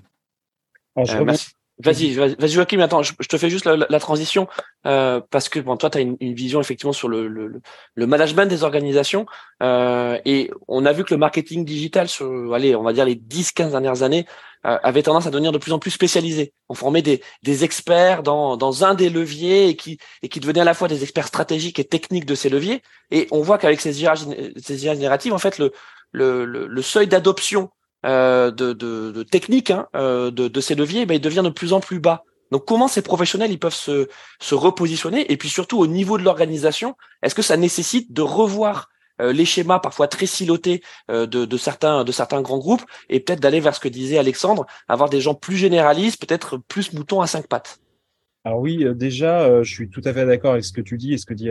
Euh, 0.99 1.37
vas-y, 1.79 2.15
vas-y 2.15 2.49
Joachim, 2.49 2.81
attends, 2.81 3.03
je, 3.03 3.13
te 3.13 3.37
fais 3.37 3.51
juste 3.51 3.67
la, 3.67 4.01
transition 4.01 4.49
euh, 4.87 5.21
parce 5.31 5.49
que 5.49 5.61
bon, 5.61 5.77
toi, 5.77 5.91
tu 5.91 5.99
as 5.99 6.01
une, 6.01 6.17
vision 6.21 6.61
effectivement 6.61 6.93
sur 6.93 7.09
le, 7.09 7.29
le, 7.29 7.61
le 7.95 8.07
management 8.07 8.47
des 8.47 8.65
organisations 8.65 9.27
euh, 9.63 10.19
et 10.25 10.51
on 10.69 10.87
a 10.87 10.93
vu 10.93 11.05
que 11.05 11.13
le 11.13 11.19
marketing 11.19 11.65
digital 11.65 12.09
sur, 12.09 12.55
allez, 12.55 12.75
on 12.75 12.83
va 12.83 12.93
dire 12.93 13.05
les 13.05 13.17
10-15 13.17 13.71
dernières 13.71 14.03
années 14.03 14.27
euh, 14.65 14.79
avait 14.83 15.03
tendance 15.03 15.27
à 15.27 15.31
devenir 15.31 15.53
de 15.53 15.59
plus 15.59 15.73
en 15.73 15.79
plus 15.79 15.91
spécialisé. 15.91 16.53
On 16.69 16.75
formait 16.75 17.03
des, 17.03 17.23
des 17.43 17.65
experts 17.65 18.23
dans, 18.23 18.57
dans 18.57 18.85
un 18.85 18.95
des 18.95 19.11
leviers 19.11 19.69
et 19.69 19.77
qui, 19.77 19.99
et 20.23 20.29
qui 20.29 20.41
devenaient 20.41 20.61
à 20.61 20.65
la 20.65 20.75
fois 20.75 20.89
des 20.89 21.03
experts 21.03 21.29
stratégiques 21.29 21.79
et 21.79 21.85
techniques 21.85 22.27
de 22.27 22.35
ces 22.35 22.49
leviers. 22.49 22.83
Et 23.11 23.29
on 23.31 23.43
voit 23.43 23.59
qu'avec 23.59 23.81
ces 23.81 24.03
IA, 24.03 24.15
ces 24.57 24.85
IA 24.85 24.95
génératives, 24.95 25.33
en 25.33 25.39
fait, 25.39 25.59
le, 25.59 25.73
le, 26.13 26.45
le 26.45 26.83
seuil 26.83 27.07
d'adoption 27.07 27.71
de, 28.07 28.73
de, 28.73 29.11
de, 29.11 29.23
technique 29.23 29.71
hein, 29.71 29.89
euh, 29.97 30.31
de, 30.31 30.49
de, 30.49 30.61
ces 30.61 30.75
leviers, 30.75 31.07
ben, 31.07 31.15
il 31.15 31.21
devient 31.21 31.43
de 31.45 31.51
plus 31.51 31.73
en 31.73 31.81
plus 31.81 32.01
bas. 32.01 32.25
Donc 32.53 32.65
comment 32.65 32.89
ces 32.89 33.03
professionnels 33.03 33.51
ils 33.51 33.59
peuvent 33.59 33.75
se, 33.75 34.09
se 34.41 34.55
repositionner? 34.55 35.31
Et 35.33 35.37
puis 35.37 35.49
surtout 35.49 35.79
au 35.79 35.87
niveau 35.87 36.17
de 36.17 36.23
l'organisation, 36.23 36.97
est-ce 37.23 37.35
que 37.35 37.43
ça 37.43 37.57
nécessite 37.57 38.13
de 38.13 38.23
revoir 38.23 38.89
euh, 39.21 39.33
les 39.33 39.45
schémas 39.45 39.81
parfois 39.81 40.07
très 40.07 40.27
silotés 40.27 40.83
de, 41.09 41.25
de, 41.25 41.57
certains 41.57 42.05
de 42.05 42.13
certains 42.13 42.43
grands 42.43 42.59
groupes 42.59 42.85
et 43.09 43.19
peut-être 43.19 43.41
d'aller 43.41 43.61
vers 43.61 43.75
ce 43.75 43.81
que 43.81 43.89
disait 43.89 44.19
Alexandre, 44.19 44.67
avoir 44.89 45.11
des 45.11 45.21
gens 45.21 45.35
plus 45.35 45.57
généralistes, 45.57 46.25
peut-être 46.25 46.59
plus 46.59 46.93
moutons 46.93 47.21
à 47.21 47.27
cinq 47.27 47.49
pattes? 47.49 47.81
Alors 48.45 48.61
oui, 48.61 48.87
déjà, 48.95 49.63
je 49.65 49.75
suis 49.75 49.89
tout 49.89 50.03
à 50.05 50.13
fait 50.13 50.25
d'accord 50.25 50.53
avec 50.53 50.65
ce 50.65 50.73
que 50.73 50.81
tu 50.81 50.97
dis 50.97 51.15
et 51.15 51.19
ce 51.19 51.27
que 51.27 51.35
dit 51.35 51.51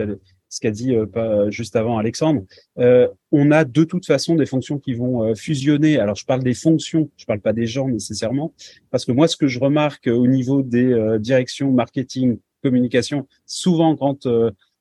ce 0.56 0.60
qu'a 0.60 0.70
dit 0.70 0.94
euh, 0.94 1.06
pas, 1.06 1.50
juste 1.50 1.76
avant 1.76 1.98
Alexandre, 1.98 2.42
euh, 2.78 3.08
on 3.30 3.50
a 3.50 3.64
de 3.64 3.84
toute 3.84 4.06
façon 4.06 4.36
des 4.36 4.46
fonctions 4.46 4.78
qui 4.78 4.94
vont 4.94 5.22
euh, 5.22 5.34
fusionner. 5.34 5.98
Alors 5.98 6.16
je 6.16 6.24
parle 6.24 6.42
des 6.42 6.54
fonctions, 6.54 7.10
je 7.18 7.26
parle 7.26 7.40
pas 7.40 7.52
des 7.52 7.66
gens 7.66 7.88
nécessairement, 7.88 8.54
parce 8.90 9.04
que 9.04 9.12
moi 9.12 9.28
ce 9.28 9.36
que 9.36 9.48
je 9.48 9.60
remarque 9.60 10.06
au 10.06 10.26
niveau 10.26 10.62
des 10.62 11.18
directions 11.20 11.70
marketing, 11.72 12.38
communication, 12.62 13.28
souvent 13.44 13.96
quand 13.96 14.26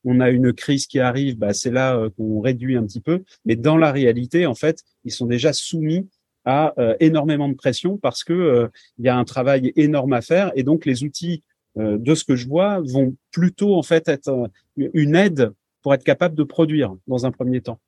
on 0.05 0.19
a 0.19 0.29
une 0.29 0.53
crise 0.53 0.87
qui 0.87 0.99
arrive, 0.99 1.37
bah, 1.37 1.53
c'est 1.53 1.71
là 1.71 2.09
qu'on 2.15 2.39
réduit 2.39 2.77
un 2.77 2.83
petit 2.83 3.01
peu. 3.01 3.23
Mais 3.43 3.55
dans 3.55 3.77
la 3.77 3.91
réalité, 3.91 4.45
en 4.45 4.55
fait, 4.55 4.83
ils 5.03 5.11
sont 5.11 5.25
déjà 5.25 5.51
soumis 5.51 6.07
à 6.45 6.73
énormément 6.99 7.49
de 7.49 7.55
pression 7.55 7.97
parce 7.97 8.23
que 8.23 8.69
il 8.97 9.05
y 9.05 9.09
a 9.09 9.17
un 9.17 9.25
travail 9.25 9.73
énorme 9.75 10.13
à 10.13 10.21
faire 10.21 10.51
et 10.55 10.63
donc 10.63 10.85
les 10.85 11.03
outils 11.03 11.43
de 11.75 12.15
ce 12.15 12.23
que 12.23 12.35
je 12.35 12.47
vois 12.47 12.79
vont 12.81 13.15
plutôt 13.31 13.75
en 13.75 13.83
fait 13.83 14.07
être 14.07 14.49
une 14.77 15.15
aide 15.15 15.51
pour 15.85 15.93
être 15.93 16.03
capable 16.03 16.33
de 16.33 16.41
produire 16.41 16.95
dans 17.05 17.27
un 17.27 17.31
premier 17.31 17.61
temps. 17.61 17.79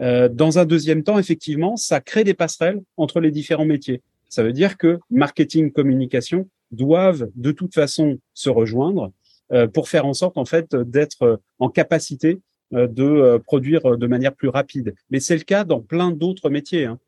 Euh, 0.00 0.28
dans 0.28 0.60
un 0.60 0.64
deuxième 0.64 1.02
temps, 1.02 1.18
effectivement, 1.18 1.76
ça 1.76 2.00
crée 2.00 2.22
des 2.22 2.34
passerelles 2.34 2.80
entre 2.96 3.18
les 3.18 3.32
différents 3.32 3.64
métiers. 3.64 4.00
Ça 4.28 4.44
veut 4.44 4.52
dire 4.52 4.78
que 4.78 5.00
marketing, 5.10 5.72
communication 5.72 6.48
doivent 6.70 7.28
de 7.34 7.50
toute 7.50 7.74
façon 7.74 8.16
se 8.32 8.48
rejoindre 8.48 9.10
euh, 9.52 9.66
pour 9.66 9.88
faire 9.88 10.06
en 10.06 10.14
sorte 10.14 10.38
en 10.38 10.44
fait 10.44 10.76
d'être 10.76 11.40
en 11.58 11.68
capacité 11.68 12.38
euh, 12.74 12.86
de 12.86 13.38
produire 13.38 13.98
de 13.98 14.06
manière 14.06 14.36
plus 14.36 14.48
rapide. 14.48 14.94
Mais 15.10 15.18
c'est 15.18 15.36
le 15.36 15.42
cas 15.42 15.64
dans 15.64 15.80
plein 15.80 16.12
d'autres 16.12 16.48
métiers. 16.48 16.84
Hein. 16.84 17.00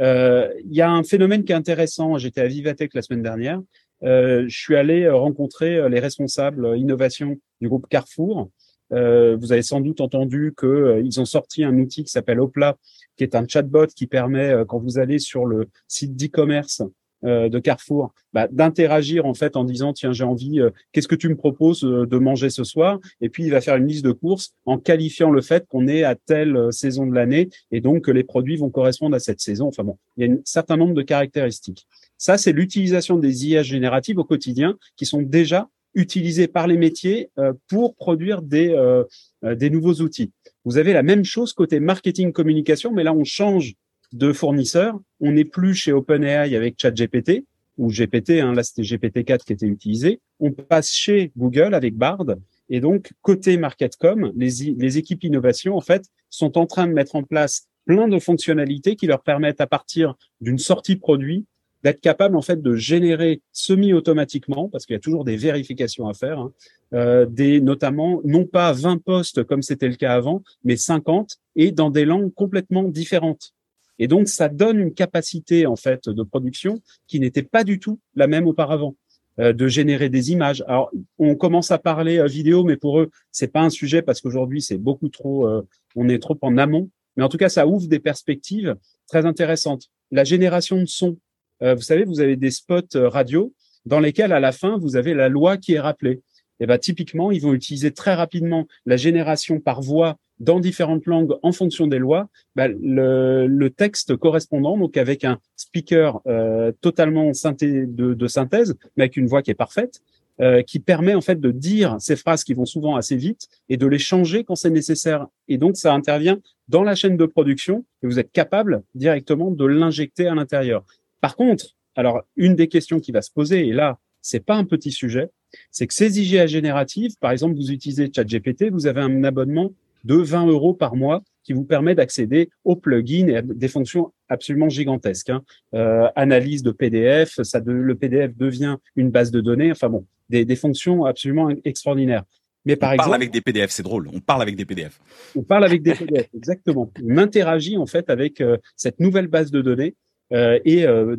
Il 0.00 0.74
y 0.74 0.80
a 0.80 0.90
un 0.90 1.04
phénomène 1.04 1.44
qui 1.44 1.52
est 1.52 1.54
intéressant. 1.54 2.18
J'étais 2.18 2.40
à 2.40 2.48
Vivatech 2.48 2.92
la 2.92 3.02
semaine 3.02 3.22
dernière. 3.22 3.62
je 4.02 4.46
suis 4.48 4.74
allé 4.74 5.08
rencontrer 5.08 5.88
les 5.88 6.00
responsables 6.00 6.76
innovation 6.76 7.38
du 7.60 7.68
groupe 7.68 7.86
Carrefour 7.88 8.50
euh, 8.92 9.36
vous 9.36 9.52
avez 9.52 9.62
sans 9.62 9.80
doute 9.80 10.00
entendu 10.00 10.54
qu'ils 10.58 10.68
euh, 10.68 11.18
ont 11.18 11.24
sorti 11.24 11.64
un 11.64 11.76
outil 11.78 12.04
qui 12.04 12.10
s'appelle 12.10 12.40
Opla, 12.40 12.76
qui 13.16 13.24
est 13.24 13.34
un 13.34 13.46
chatbot 13.46 13.86
qui 13.86 14.06
permet, 14.06 14.50
euh, 14.50 14.64
quand 14.64 14.78
vous 14.78 14.98
allez 14.98 15.18
sur 15.18 15.44
le 15.46 15.68
site 15.88 16.16
d'e-commerce 16.16 16.82
de 17.22 17.58
Carrefour, 17.58 18.14
bah, 18.34 18.46
d'interagir 18.46 19.26
en 19.26 19.34
fait 19.34 19.56
en 19.56 19.64
disant 19.64 19.92
tiens 19.92 20.12
j'ai 20.12 20.22
envie, 20.22 20.60
qu'est-ce 20.92 21.08
que 21.08 21.16
tu 21.16 21.28
me 21.28 21.34
proposes 21.34 21.80
de 21.80 22.18
manger 22.18 22.50
ce 22.50 22.62
soir? 22.62 23.00
Et 23.20 23.30
puis 23.30 23.42
il 23.42 23.50
va 23.50 23.60
faire 23.60 23.74
une 23.76 23.88
liste 23.88 24.04
de 24.04 24.12
courses 24.12 24.52
en 24.64 24.78
qualifiant 24.78 25.30
le 25.30 25.40
fait 25.40 25.66
qu'on 25.66 25.88
est 25.88 26.04
à 26.04 26.14
telle 26.14 26.72
saison 26.72 27.04
de 27.04 27.14
l'année 27.14 27.48
et 27.72 27.80
donc 27.80 28.04
que 28.04 28.10
les 28.12 28.22
produits 28.22 28.56
vont 28.56 28.70
correspondre 28.70 29.16
à 29.16 29.18
cette 29.18 29.40
saison. 29.40 29.66
Enfin 29.66 29.82
bon, 29.82 29.98
il 30.16 30.26
y 30.26 30.30
a 30.30 30.34
un 30.34 30.38
certain 30.44 30.76
nombre 30.76 30.94
de 30.94 31.02
caractéristiques. 31.02 31.88
Ça, 32.18 32.38
c'est 32.38 32.52
l'utilisation 32.52 33.18
des 33.18 33.46
IA 33.46 33.62
génératives 33.62 34.18
au 34.18 34.24
quotidien 34.24 34.78
qui 34.94 35.04
sont 35.04 35.22
déjà 35.22 35.68
utilisés 35.96 36.46
par 36.46 36.68
les 36.68 36.76
métiers 36.76 37.30
euh, 37.38 37.52
pour 37.68 37.96
produire 37.96 38.42
des, 38.42 38.68
euh, 38.68 39.02
euh, 39.44 39.56
des 39.56 39.70
nouveaux 39.70 39.94
outils. 39.94 40.30
Vous 40.64 40.78
avez 40.78 40.92
la 40.92 41.02
même 41.02 41.24
chose 41.24 41.52
côté 41.52 41.80
marketing 41.80 42.32
communication, 42.32 42.92
mais 42.92 43.02
là 43.02 43.12
on 43.12 43.24
change 43.24 43.74
de 44.12 44.32
fournisseur. 44.32 45.00
On 45.20 45.32
n'est 45.32 45.44
plus 45.44 45.74
chez 45.74 45.92
OpenAI 45.92 46.54
avec 46.54 46.76
ChatGPT 46.78 47.44
ou 47.78 47.88
GPT, 47.88 48.40
hein, 48.40 48.52
là 48.52 48.62
c'était 48.62 48.82
GPT-4 48.82 49.44
qui 49.44 49.54
était 49.54 49.66
utilisé. 49.66 50.20
On 50.38 50.52
passe 50.52 50.92
chez 50.92 51.32
Google 51.36 51.74
avec 51.74 51.96
Bard. 51.96 52.26
Et 52.68 52.80
donc, 52.80 53.12
côté 53.22 53.56
Marketcom, 53.56 54.32
les, 54.34 54.74
les 54.76 54.98
équipes 54.98 55.24
innovation, 55.24 55.76
en 55.76 55.80
fait, 55.80 56.04
sont 56.30 56.58
en 56.58 56.66
train 56.66 56.88
de 56.88 56.92
mettre 56.92 57.14
en 57.14 57.22
place 57.22 57.68
plein 57.84 58.08
de 58.08 58.18
fonctionnalités 58.18 58.96
qui 58.96 59.06
leur 59.06 59.22
permettent, 59.22 59.60
à 59.60 59.68
partir 59.68 60.14
d'une 60.40 60.58
sortie 60.58 60.96
produit, 60.96 61.46
d'être 61.86 62.00
capable 62.00 62.36
en 62.36 62.42
fait 62.42 62.60
de 62.60 62.74
générer 62.74 63.42
semi-automatiquement, 63.52 64.68
parce 64.68 64.86
qu'il 64.86 64.94
y 64.94 64.96
a 64.96 65.00
toujours 65.00 65.24
des 65.24 65.36
vérifications 65.36 66.08
à 66.08 66.14
faire, 66.14 66.40
hein, 66.40 66.52
euh, 66.94 67.26
des 67.26 67.60
notamment 67.60 68.20
non 68.24 68.44
pas 68.44 68.72
20 68.72 69.00
postes 69.04 69.44
comme 69.44 69.62
c'était 69.62 69.86
le 69.86 69.94
cas 69.94 70.12
avant, 70.12 70.42
mais 70.64 70.74
50 70.74 71.36
et 71.54 71.70
dans 71.70 71.90
des 71.90 72.04
langues 72.04 72.34
complètement 72.34 72.82
différentes. 72.82 73.52
Et 74.00 74.08
donc 74.08 74.26
ça 74.26 74.48
donne 74.48 74.80
une 74.80 74.94
capacité 74.94 75.64
en 75.64 75.76
fait 75.76 76.08
de 76.08 76.24
production 76.24 76.80
qui 77.06 77.20
n'était 77.20 77.44
pas 77.44 77.62
du 77.62 77.78
tout 77.78 78.00
la 78.16 78.26
même 78.26 78.48
auparavant 78.48 78.96
euh, 79.38 79.52
de 79.52 79.68
générer 79.68 80.08
des 80.08 80.32
images. 80.32 80.64
Alors, 80.66 80.90
on 81.20 81.36
commence 81.36 81.70
à 81.70 81.78
parler 81.78 82.18
euh, 82.18 82.26
vidéo, 82.26 82.64
mais 82.64 82.76
pour 82.76 82.98
eux, 82.98 83.10
c'est 83.30 83.52
pas 83.52 83.60
un 83.60 83.70
sujet 83.70 84.02
parce 84.02 84.20
qu'aujourd'hui, 84.20 84.60
c'est 84.60 84.78
beaucoup 84.78 85.08
trop, 85.08 85.48
on 85.94 86.08
est 86.08 86.18
trop 86.18 86.36
en 86.42 86.58
amont. 86.58 86.90
Mais 87.16 87.22
en 87.22 87.28
tout 87.28 87.38
cas, 87.38 87.48
ça 87.48 87.68
ouvre 87.68 87.86
des 87.86 88.00
perspectives 88.00 88.74
très 89.06 89.24
intéressantes. 89.24 89.88
La 90.10 90.24
génération 90.24 90.80
de 90.80 90.86
son, 90.86 91.16
vous 91.60 91.82
savez, 91.82 92.04
vous 92.04 92.20
avez 92.20 92.36
des 92.36 92.50
spots 92.50 92.96
euh, 92.96 93.08
radio 93.08 93.52
dans 93.84 94.00
lesquels, 94.00 94.32
à 94.32 94.40
la 94.40 94.52
fin, 94.52 94.78
vous 94.78 94.96
avez 94.96 95.14
la 95.14 95.28
loi 95.28 95.56
qui 95.56 95.74
est 95.74 95.80
rappelée. 95.80 96.20
Et 96.58 96.66
ben, 96.66 96.78
typiquement, 96.78 97.30
ils 97.30 97.40
vont 97.40 97.54
utiliser 97.54 97.92
très 97.92 98.14
rapidement 98.14 98.66
la 98.84 98.96
génération 98.96 99.60
par 99.60 99.80
voix 99.80 100.16
dans 100.38 100.60
différentes 100.60 101.06
langues 101.06 101.34
en 101.42 101.52
fonction 101.52 101.86
des 101.86 101.98
lois, 101.98 102.28
ben, 102.56 102.76
le, 102.82 103.46
le, 103.46 103.70
texte 103.70 104.16
correspondant, 104.16 104.76
donc 104.76 104.96
avec 104.96 105.24
un 105.24 105.38
speaker 105.56 106.20
euh, 106.26 106.72
totalement 106.80 107.32
synthé, 107.32 107.86
de, 107.86 108.12
de, 108.12 108.26
synthèse, 108.26 108.76
mais 108.96 109.04
avec 109.04 109.16
une 109.16 109.26
voix 109.26 109.40
qui 109.40 109.50
est 109.50 109.54
parfaite, 109.54 110.02
euh, 110.42 110.60
qui 110.60 110.80
permet 110.80 111.14
en 111.14 111.22
fait 111.22 111.40
de 111.40 111.50
dire 111.50 111.96
ces 111.98 112.14
phrases 112.14 112.44
qui 112.44 112.52
vont 112.52 112.66
souvent 112.66 112.96
assez 112.96 113.16
vite 113.16 113.48
et 113.70 113.78
de 113.78 113.86
les 113.86 113.98
changer 113.98 114.44
quand 114.44 114.54
c'est 114.54 114.68
nécessaire. 114.68 115.26
Et 115.48 115.56
donc 115.56 115.78
ça 115.78 115.94
intervient 115.94 116.38
dans 116.68 116.82
la 116.82 116.94
chaîne 116.94 117.16
de 117.16 117.24
production 117.24 117.86
et 118.02 118.06
vous 118.06 118.18
êtes 118.18 118.32
capable 118.32 118.82
directement 118.94 119.50
de 119.50 119.64
l'injecter 119.64 120.26
à 120.26 120.34
l'intérieur. 120.34 120.84
Par 121.20 121.36
contre, 121.36 121.74
alors 121.94 122.22
une 122.36 122.54
des 122.54 122.68
questions 122.68 123.00
qui 123.00 123.12
va 123.12 123.22
se 123.22 123.30
poser, 123.30 123.66
et 123.66 123.72
là, 123.72 123.98
c'est 124.20 124.44
pas 124.44 124.56
un 124.56 124.64
petit 124.64 124.92
sujet, 124.92 125.30
c'est 125.70 125.86
que 125.86 125.94
ces 125.94 126.20
IGA 126.20 126.46
génératives, 126.46 127.12
par 127.20 127.30
exemple, 127.30 127.54
vous 127.56 127.70
utilisez 127.70 128.10
ChatGPT, 128.14 128.70
vous 128.70 128.86
avez 128.86 129.00
un 129.00 129.24
abonnement 129.24 129.72
de 130.04 130.16
20 130.16 130.46
euros 130.46 130.74
par 130.74 130.96
mois 130.96 131.22
qui 131.42 131.52
vous 131.52 131.64
permet 131.64 131.94
d'accéder 131.94 132.50
aux 132.64 132.76
plugins 132.76 133.28
et 133.28 133.36
à 133.36 133.42
des 133.42 133.68
fonctions 133.68 134.12
absolument 134.28 134.68
gigantesques. 134.68 135.30
Hein. 135.30 135.42
Euh, 135.74 136.08
analyse 136.16 136.62
de 136.62 136.72
PDF, 136.72 137.40
ça 137.42 137.60
le 137.64 137.94
PDF 137.94 138.36
devient 138.36 138.76
une 138.96 139.10
base 139.10 139.30
de 139.30 139.40
données. 139.40 139.70
Enfin 139.70 139.88
bon, 139.88 140.04
des, 140.28 140.44
des 140.44 140.56
fonctions 140.56 141.04
absolument 141.04 141.50
extraordinaires. 141.64 142.24
Mais 142.64 142.74
par 142.74 142.90
on 142.90 142.92
exemple, 142.94 143.10
parle 143.10 143.22
avec 143.22 143.30
des 143.30 143.40
PDF, 143.40 143.70
c'est 143.70 143.84
drôle. 143.84 144.10
On 144.12 144.18
parle 144.18 144.42
avec 144.42 144.56
des 144.56 144.64
PDF. 144.64 145.00
On 145.36 145.42
parle 145.42 145.64
avec 145.64 145.82
des 145.82 145.94
PDF, 145.94 146.28
exactement. 146.34 146.90
On 147.04 147.16
interagit 147.16 147.76
en 147.78 147.86
fait 147.86 148.10
avec 148.10 148.40
euh, 148.40 148.58
cette 148.74 148.98
nouvelle 148.98 149.28
base 149.28 149.52
de 149.52 149.62
données 149.62 149.94
et 150.30 150.86
euh, 150.86 151.16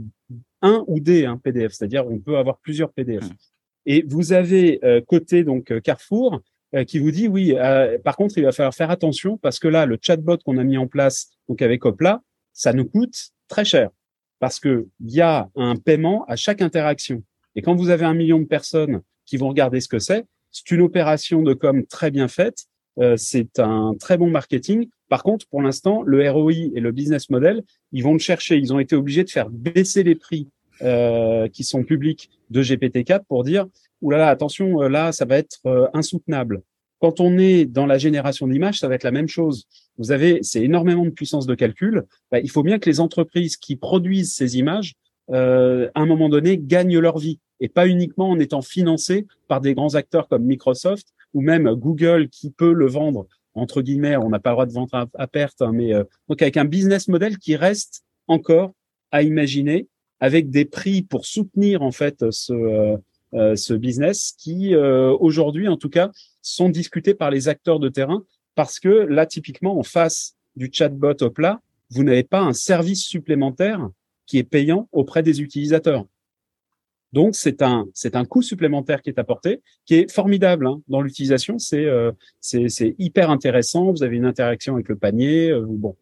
un 0.62 0.84
ou 0.88 1.00
des 1.00 1.26
hein, 1.26 1.40
PDF, 1.44 1.74
c'est-à-dire 1.74 2.08
on 2.08 2.20
peut 2.20 2.38
avoir 2.38 2.58
plusieurs 2.60 2.92
PDF. 2.92 3.26
Hmm. 3.26 3.34
Et 3.86 4.04
vous 4.08 4.34
avez 4.34 4.80
euh, 4.84 5.02
côté 5.02 5.44
donc 5.44 5.80
Carrefour 5.82 6.42
qui 6.86 7.00
vous 7.00 7.12
dit 7.12 7.30
oui. 7.30 7.56
par 8.04 8.18
contre, 8.18 8.38
il 8.38 8.44
va 8.44 8.52
falloir 8.52 8.76
faire 8.76 8.92
attention 8.92 9.38
parce 9.38 9.58
que 9.58 9.70
là, 9.70 9.86
le 9.86 9.98
chatbot 10.02 10.38
qu'on 10.40 10.58
a 10.58 10.66
mis 10.66 10.78
en 10.78 10.86
place 10.86 11.30
donc 11.48 11.62
avec 11.62 11.86
Opla, 11.86 12.22
ça 12.52 12.74
nous 12.74 12.84
coûte 12.84 13.30
très 13.48 13.64
cher 13.64 13.90
parce 14.40 14.60
que 14.60 14.86
il 15.00 15.12
y 15.12 15.22
a 15.22 15.50
un 15.56 15.78
paiement 15.78 16.26
à 16.26 16.36
chaque 16.36 16.62
interaction. 16.62 17.24
Et 17.56 17.62
quand 17.62 17.74
vous 17.74 17.90
avez 17.90 18.04
un 18.04 18.14
million 18.14 18.40
de 18.40 18.46
personnes 18.46 19.02
qui 19.26 19.38
vont 19.38 19.48
regarder 19.48 19.80
ce 19.80 19.88
que 19.88 20.00
c'est, 20.00 20.26
c'est 20.52 20.72
une 20.72 20.82
opération 20.82 21.42
de 21.42 21.54
com 21.54 21.86
très 21.86 22.12
bien 22.12 22.28
faite. 22.28 22.66
Euh, 23.00 23.16
c'est 23.18 23.60
un 23.60 23.94
très 24.00 24.18
bon 24.18 24.30
marketing. 24.30 24.90
Par 25.10 25.24
contre, 25.24 25.48
pour 25.48 25.62
l'instant, 25.62 26.04
le 26.04 26.30
ROI 26.30 26.54
et 26.76 26.80
le 26.80 26.92
business 26.92 27.30
model, 27.30 27.64
ils 27.92 28.04
vont 28.04 28.14
le 28.14 28.20
chercher. 28.20 28.58
Ils 28.58 28.74
ont 28.74 28.80
été 28.80 28.96
obligés 28.96 29.24
de 29.24 29.30
faire 29.30 29.50
baisser 29.50 30.04
les 30.04 30.16
prix 30.16 30.48
euh, 30.82 31.48
qui 31.48 31.64
sont 31.64 31.84
publics 31.84 32.30
de 32.50 32.62
GPT-4 32.62 33.22
pour 33.28 33.44
dire, 33.44 33.66
oulala, 34.02 34.24
là 34.24 34.26
là, 34.28 34.32
attention, 34.32 34.84
euh, 34.84 34.90
là, 34.90 35.12
ça 35.12 35.26
va 35.26 35.38
être 35.38 35.60
euh, 35.66 35.88
insoutenable. 35.94 36.62
Quand 37.00 37.20
on 37.20 37.38
est 37.38 37.66
dans 37.66 37.86
la 37.86 37.98
génération 37.98 38.48
d'images, 38.48 38.80
ça 38.80 38.88
va 38.88 38.96
être 38.96 39.04
la 39.04 39.12
même 39.12 39.28
chose. 39.28 39.66
Vous 39.98 40.12
avez, 40.12 40.40
c'est 40.44 40.62
énormément 40.62 41.06
de 41.06 41.10
puissance 41.10 41.48
de 41.48 41.56
calcul. 41.56 42.04
Bah, 42.32 42.40
il 42.40 42.50
faut 42.50 42.64
bien 42.64 42.80
que 42.80 42.90
les 42.90 43.00
entreprises 43.00 43.58
qui 43.58 43.76
produisent 43.76 44.34
ces 44.34 44.58
images, 44.58 44.94
à 45.30 45.90
un 45.94 46.06
moment 46.06 46.30
donné, 46.30 46.58
gagnent 46.58 47.00
leur 47.00 47.18
vie 47.18 47.40
et 47.60 47.68
pas 47.68 47.88
uniquement 47.88 48.30
en 48.30 48.40
étant 48.40 48.62
financées 48.62 49.28
par 49.48 49.62
des 49.62 49.74
grands 49.74 49.96
acteurs 49.96 50.28
comme 50.28 50.44
Microsoft 50.44 51.08
ou 51.34 51.42
même 51.42 51.70
Google 51.74 52.30
qui 52.30 52.50
peut 52.50 52.74
le 52.74 52.88
vendre 52.88 53.28
entre 53.58 53.82
guillemets. 53.82 54.18
On 54.18 54.30
n'a 54.30 54.40
pas 54.40 54.52
le 54.52 54.56
droit 54.56 54.66
de 54.66 54.74
vendre 54.74 55.08
à, 55.14 55.28
perte, 55.28 55.62
hein, 55.62 55.72
mais 55.74 55.94
euh, 55.94 56.04
donc 56.30 56.42
avec 56.42 56.58
un 56.58 56.66
business 56.66 57.08
model 57.08 57.38
qui 57.38 57.56
reste 57.56 58.04
encore 58.28 58.74
à 59.12 59.22
imaginer 59.24 59.88
avec 60.20 60.50
des 60.50 60.66
prix 60.66 61.02
pour 61.02 61.26
soutenir 61.26 61.82
en 61.82 61.92
fait 61.92 62.32
ce 62.32 62.54
euh, 62.54 62.98
euh, 63.34 63.58
ce 63.58 63.74
business 63.74 64.34
qui 64.38 64.74
aujourd'hui 64.74 65.68
en 65.68 65.76
tout 65.76 65.90
cas 65.90 66.12
sont 66.42 66.70
discutés 66.70 67.14
par 67.14 67.30
les 67.30 67.50
acteurs 67.50 67.80
de 67.80 67.90
terrain 67.90 68.24
parce 68.58 68.80
que 68.80 68.90
là, 68.90 69.28
typiquement, 69.28 69.78
en 69.78 69.84
face 69.84 70.36
du 70.56 70.70
chatbot 70.74 71.14
au 71.22 71.30
plat, 71.30 71.62
vous 71.92 72.04
n'avez 72.04 72.24
pas 72.24 72.42
un 72.42 72.54
service 72.54 73.06
supplémentaire 73.06 73.88
qui 74.26 74.40
est 74.40 74.44
payant 74.44 74.90
auprès 74.92 75.22
des 75.22 75.42
utilisateurs. 75.42 76.06
Donc 77.14 77.36
c'est 77.36 77.62
un 77.62 77.88
c'est 77.94 78.16
un 78.16 78.26
coût 78.26 78.42
supplémentaire 78.42 79.02
qui 79.02 79.10
est 79.10 79.20
apporté, 79.20 79.62
qui 79.86 79.96
est 79.96 80.12
formidable 80.12 80.68
hein. 80.68 80.82
dans 80.88 81.02
l'utilisation. 81.02 81.58
C'est 81.58 81.86
euh, 81.86 82.12
c'est 82.42 82.96
hyper 83.00 83.30
intéressant. 83.30 83.92
Vous 83.92 84.04
avez 84.04 84.18
une 84.18 84.26
interaction 84.26 84.76
avec 84.76 84.90
le 84.90 84.98
panier, 84.98 85.50
euh, 85.50 85.66
bon. 85.68 85.96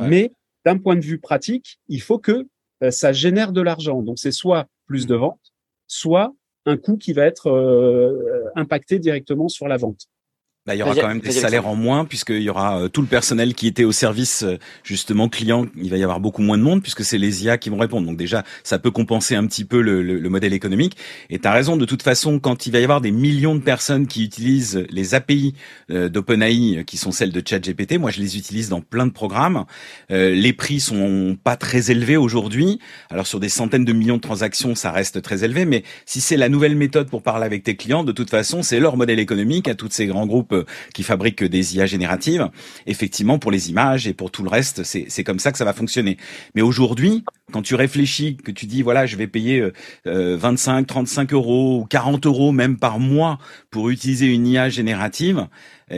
Mais 0.00 0.32
d'un 0.64 0.78
point 0.78 0.96
de 0.96 1.04
vue 1.04 1.18
pratique, 1.18 1.80
il 1.88 2.00
faut 2.00 2.18
que 2.18 2.46
euh, 2.82 2.90
ça 2.90 3.12
génère 3.12 3.52
de 3.52 3.60
l'argent. 3.60 4.02
Donc 4.02 4.18
c'est 4.18 4.32
soit 4.32 4.66
plus 4.86 5.06
de 5.06 5.14
ventes, 5.14 5.52
soit 5.86 6.34
un 6.66 6.76
coût 6.76 6.96
qui 6.96 7.12
va 7.12 7.24
être 7.24 7.48
euh, 7.48 8.44
impacté 8.54 8.98
directement 8.98 9.48
sur 9.48 9.68
la 9.68 9.76
vente. 9.76 10.06
Bah, 10.64 10.76
il 10.76 10.78
y 10.78 10.82
aura 10.84 10.94
quand 10.94 11.08
même 11.08 11.18
des 11.18 11.32
salaires 11.32 11.66
en 11.66 11.74
moins 11.74 12.04
puisqu'il 12.04 12.40
y 12.40 12.48
aura 12.48 12.82
euh, 12.82 12.88
tout 12.88 13.00
le 13.00 13.08
personnel 13.08 13.52
qui 13.52 13.66
était 13.66 13.82
au 13.82 13.90
service 13.90 14.44
euh, 14.44 14.58
justement 14.84 15.28
client. 15.28 15.66
Il 15.76 15.90
va 15.90 15.96
y 15.96 16.04
avoir 16.04 16.20
beaucoup 16.20 16.40
moins 16.40 16.56
de 16.56 16.62
monde 16.62 16.82
puisque 16.82 17.02
c'est 17.02 17.18
les 17.18 17.42
IA 17.44 17.58
qui 17.58 17.68
vont 17.68 17.78
répondre. 17.78 18.06
Donc 18.06 18.16
déjà, 18.16 18.44
ça 18.62 18.78
peut 18.78 18.92
compenser 18.92 19.34
un 19.34 19.44
petit 19.48 19.64
peu 19.64 19.80
le, 19.80 20.04
le, 20.04 20.20
le 20.20 20.28
modèle 20.28 20.52
économique. 20.52 20.96
Et 21.30 21.40
tu 21.40 21.48
as 21.48 21.52
raison, 21.52 21.76
de 21.76 21.84
toute 21.84 22.04
façon, 22.04 22.38
quand 22.38 22.66
il 22.66 22.70
va 22.70 22.78
y 22.78 22.84
avoir 22.84 23.00
des 23.00 23.10
millions 23.10 23.56
de 23.56 23.60
personnes 23.60 24.06
qui 24.06 24.22
utilisent 24.22 24.86
les 24.88 25.16
API 25.16 25.54
euh, 25.90 26.08
d'OpenAI, 26.08 26.84
qui 26.86 26.96
sont 26.96 27.10
celles 27.10 27.32
de 27.32 27.42
ChatGPT, 27.44 27.98
moi 27.98 28.12
je 28.12 28.20
les 28.20 28.36
utilise 28.36 28.68
dans 28.68 28.82
plein 28.82 29.06
de 29.06 29.12
programmes. 29.12 29.64
les 30.10 30.52
prix 30.52 30.78
sont 30.78 31.36
pas 31.42 31.56
très 31.56 31.90
élevés 31.90 32.16
aujourd'hui. 32.16 32.78
Alors 33.10 33.26
sur 33.26 33.40
des 33.40 33.48
centaines 33.48 33.84
de 33.84 33.92
millions 33.92 34.18
de 34.18 34.20
transactions, 34.20 34.76
ça 34.76 34.92
reste 34.92 35.22
très 35.22 35.42
élevé. 35.42 35.64
Mais 35.64 35.82
si 36.06 36.20
c'est 36.20 36.36
la 36.36 36.48
nouvelle 36.48 36.76
méthode 36.76 37.10
pour 37.10 37.24
parler 37.24 37.46
avec 37.46 37.64
tes 37.64 37.74
clients, 37.74 38.04
de 38.04 38.12
toute 38.12 38.30
façon, 38.30 38.62
c'est 38.62 38.78
leur 38.78 38.96
modèle 38.96 39.18
économique 39.18 39.66
à 39.66 39.74
tous 39.74 39.88
ces 39.90 40.06
grands 40.06 40.26
groupes 40.26 40.51
qui 40.94 41.02
fabriquent 41.02 41.44
des 41.44 41.76
IA 41.76 41.86
génératives. 41.86 42.48
Effectivement, 42.86 43.38
pour 43.38 43.50
les 43.50 43.70
images 43.70 44.06
et 44.06 44.14
pour 44.14 44.30
tout 44.30 44.42
le 44.42 44.50
reste, 44.50 44.82
c'est 44.84 45.24
comme 45.24 45.38
ça 45.38 45.52
que 45.52 45.58
ça 45.58 45.64
va 45.64 45.72
fonctionner. 45.72 46.16
Mais 46.54 46.62
aujourd'hui, 46.62 47.24
quand 47.52 47.62
tu 47.62 47.74
réfléchis, 47.74 48.36
que 48.36 48.50
tu 48.50 48.66
dis 48.66 48.82
voilà, 48.82 49.06
je 49.06 49.16
vais 49.16 49.26
payer 49.26 49.70
25, 50.04 50.80
euh, 50.80 50.84
35 50.84 51.32
euros 51.32 51.80
ou 51.80 51.86
40 51.86 52.26
euros 52.26 52.52
même 52.52 52.78
par 52.78 52.98
mois 52.98 53.38
pour 53.70 53.90
utiliser 53.90 54.26
une 54.26 54.46
IA 54.46 54.68
générative, 54.68 55.46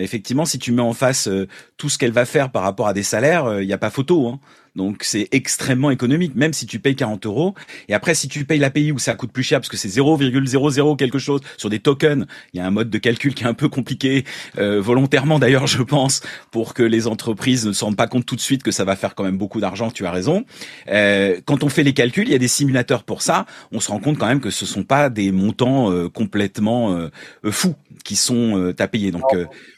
effectivement, 0.03 0.45
si 0.45 0.59
tu 0.59 0.73
mets 0.73 0.83
en 0.83 0.93
face 0.93 1.29
euh, 1.29 1.47
tout 1.77 1.89
ce 1.89 1.99
qu'elle 1.99 2.13
va 2.13 2.25
faire 2.25 2.51
par 2.51 2.63
rapport 2.63 2.89
à 2.89 2.93
des 2.93 3.03
salaires, 3.03 3.45
euh, 3.47 3.63
il 3.63 3.67
n'y 3.67 3.73
a 3.73 3.79
pas 3.79 3.91
photo. 3.91 4.29
Hein. 4.29 4.41
Donc 4.77 5.05
c'est 5.05 5.29
extrêmement 5.33 5.91
économique, 5.91 6.35
même 6.35 6.53
si 6.53 6.67
tu 6.67 6.79
payes 6.79 6.97
40 6.97 7.27
euros. 7.27 7.55
Et 7.89 7.95
après, 7.95 8.15
si 8.15 8.29
tu 8.29 8.45
payes 8.45 8.59
l'API 8.59 8.93
où 8.93 8.99
ça 8.99 9.15
coûte 9.15 9.33
plus 9.33 9.43
cher, 9.43 9.61
parce 9.61 9.69
que 9.69 9.77
c'est 9.77 9.89
0,00 9.89 10.97
quelque 10.97 11.19
chose 11.19 11.41
sur 11.57 11.71
des 11.71 11.79
tokens, 11.79 12.27
il 12.53 12.59
y 12.59 12.61
a 12.61 12.67
un 12.67 12.71
mode 12.71 12.91
de 12.91 12.99
calcul 12.99 13.35
qui 13.35 13.45
est 13.45 13.47
un 13.47 13.55
peu 13.55 13.69
compliqué, 13.69 14.25
euh, 14.59 14.81
volontairement 14.81 15.39
d'ailleurs, 15.39 15.67
je 15.67 15.83
pense, 15.83 16.23
pour 16.51 16.75
que 16.75 16.83
les 16.83 17.07
entreprises 17.07 17.67
ne 17.67 17.73
se 17.73 17.85
rendent 17.85 17.97
pas 17.97 18.07
compte 18.07 18.27
tout 18.27 18.37
de 18.37 18.41
suite 18.41 18.63
que 18.63 18.71
ça 18.71 18.85
va 18.85 18.97
faire 18.97 19.15
quand 19.15 19.25
même 19.25 19.39
beaucoup 19.39 19.61
d'argent. 19.61 19.91
Tu 19.91 20.07
as 20.07 20.11
raison. 20.11 20.45
Euh, 20.89 21.41
quand 21.45 21.63
on 21.63 21.69
fait 21.69 21.83
les 21.83 21.93
calculs, 21.93 22.27
il 22.27 22.33
y 22.33 22.37
a 22.37 22.39
des 22.39 22.49
simulateurs 22.49 23.05
pour 23.05 23.23
ça. 23.23 23.47
On 23.73 23.81
se 23.81 23.91
rend 23.91 24.01
compte 24.01 24.19
quand 24.19 24.27
même 24.27 24.41
que 24.41 24.51
ce 24.51 24.67
sont 24.67 24.83
pas 24.83 25.11
des 25.11 25.33
montants 25.33 25.91
euh, 25.91 26.09
complètement 26.09 26.93
euh, 26.93 27.11
fous 27.51 27.75
qui 28.05 28.17
sont 28.17 28.59
euh, 28.59 28.75
à 28.79 28.89
payer. 28.89 29.11
Donc 29.11 29.25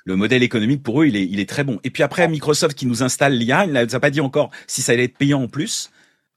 le 0.04 0.16
modèle 0.16 0.42
économique 0.42 0.82
pour 0.82 1.02
eux, 1.02 1.06
il 1.06 1.16
est, 1.16 1.24
il 1.24 1.38
est 1.38 1.48
très 1.48 1.64
bon. 1.64 1.78
Et 1.84 1.90
puis 1.90 2.02
après, 2.02 2.26
Microsoft 2.28 2.76
qui 2.76 2.86
nous 2.86 3.02
installe 3.02 3.34
l'IA, 3.34 3.66
il 3.66 3.72
n'a 3.72 3.86
pas 4.00 4.10
dit 4.10 4.20
encore 4.20 4.50
si 4.66 4.82
ça 4.86 4.92
allait 4.92 5.04
être 5.04 5.18
payant 5.18 5.42
en 5.42 5.48
plus 5.48 5.90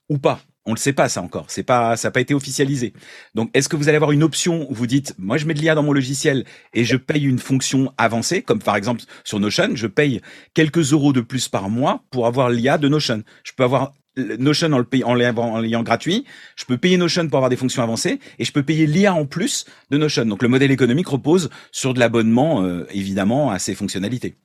ou 0.08 0.18
pas. 0.18 0.40
On 0.66 0.72
le 0.72 0.78
sait 0.78 0.92
pas 0.92 1.08
ça 1.08 1.22
encore. 1.22 1.46
C'est 1.48 1.62
pas, 1.62 1.96
ça 1.96 2.08
n'a 2.08 2.12
pas 2.12 2.20
été 2.20 2.34
officialisé. 2.34 2.92
Donc, 3.34 3.50
est-ce 3.54 3.68
que 3.68 3.76
vous 3.76 3.88
allez 3.88 3.96
avoir 3.96 4.12
une 4.12 4.22
option 4.22 4.70
où 4.70 4.74
vous 4.74 4.86
dites, 4.86 5.14
moi, 5.18 5.38
je 5.38 5.46
mets 5.46 5.54
de 5.54 5.60
l'IA 5.60 5.74
dans 5.74 5.82
mon 5.82 5.92
logiciel 5.92 6.44
et 6.74 6.84
je 6.84 6.96
paye 6.96 7.24
une 7.24 7.38
fonction 7.38 7.92
avancée, 7.96 8.42
comme 8.42 8.60
par 8.60 8.76
exemple 8.76 9.02
sur 9.24 9.40
Notion, 9.40 9.70
je 9.74 9.86
paye 9.86 10.20
quelques 10.52 10.92
euros 10.92 11.14
de 11.14 11.22
plus 11.22 11.48
par 11.48 11.70
mois 11.70 12.04
pour 12.10 12.26
avoir 12.26 12.50
l'IA 12.50 12.76
de 12.76 12.88
Notion. 12.88 13.22
Je 13.42 13.52
peux 13.56 13.64
avoir 13.64 13.94
Notion 14.16 14.72
en 14.72 14.78
le 14.78 14.84
payant, 14.84 15.08
en 15.08 15.60
l'ayant 15.60 15.82
gratuit, 15.82 16.24
je 16.56 16.64
peux 16.64 16.76
payer 16.76 16.96
Notion 16.96 17.26
pour 17.28 17.38
avoir 17.38 17.48
des 17.48 17.56
fonctions 17.56 17.82
avancées 17.82 18.18
et 18.38 18.44
je 18.44 18.52
peux 18.52 18.62
payer 18.62 18.86
l'IA 18.86 19.14
en 19.14 19.24
plus 19.24 19.64
de 19.90 19.96
Notion. 19.96 20.26
Donc 20.26 20.42
le 20.42 20.48
modèle 20.48 20.72
économique 20.72 21.08
repose 21.08 21.48
sur 21.72 21.94
de 21.94 22.00
l'abonnement, 22.00 22.62
euh, 22.62 22.86
évidemment, 22.90 23.50
à 23.50 23.58
ces 23.58 23.74
fonctionnalités. 23.74 24.36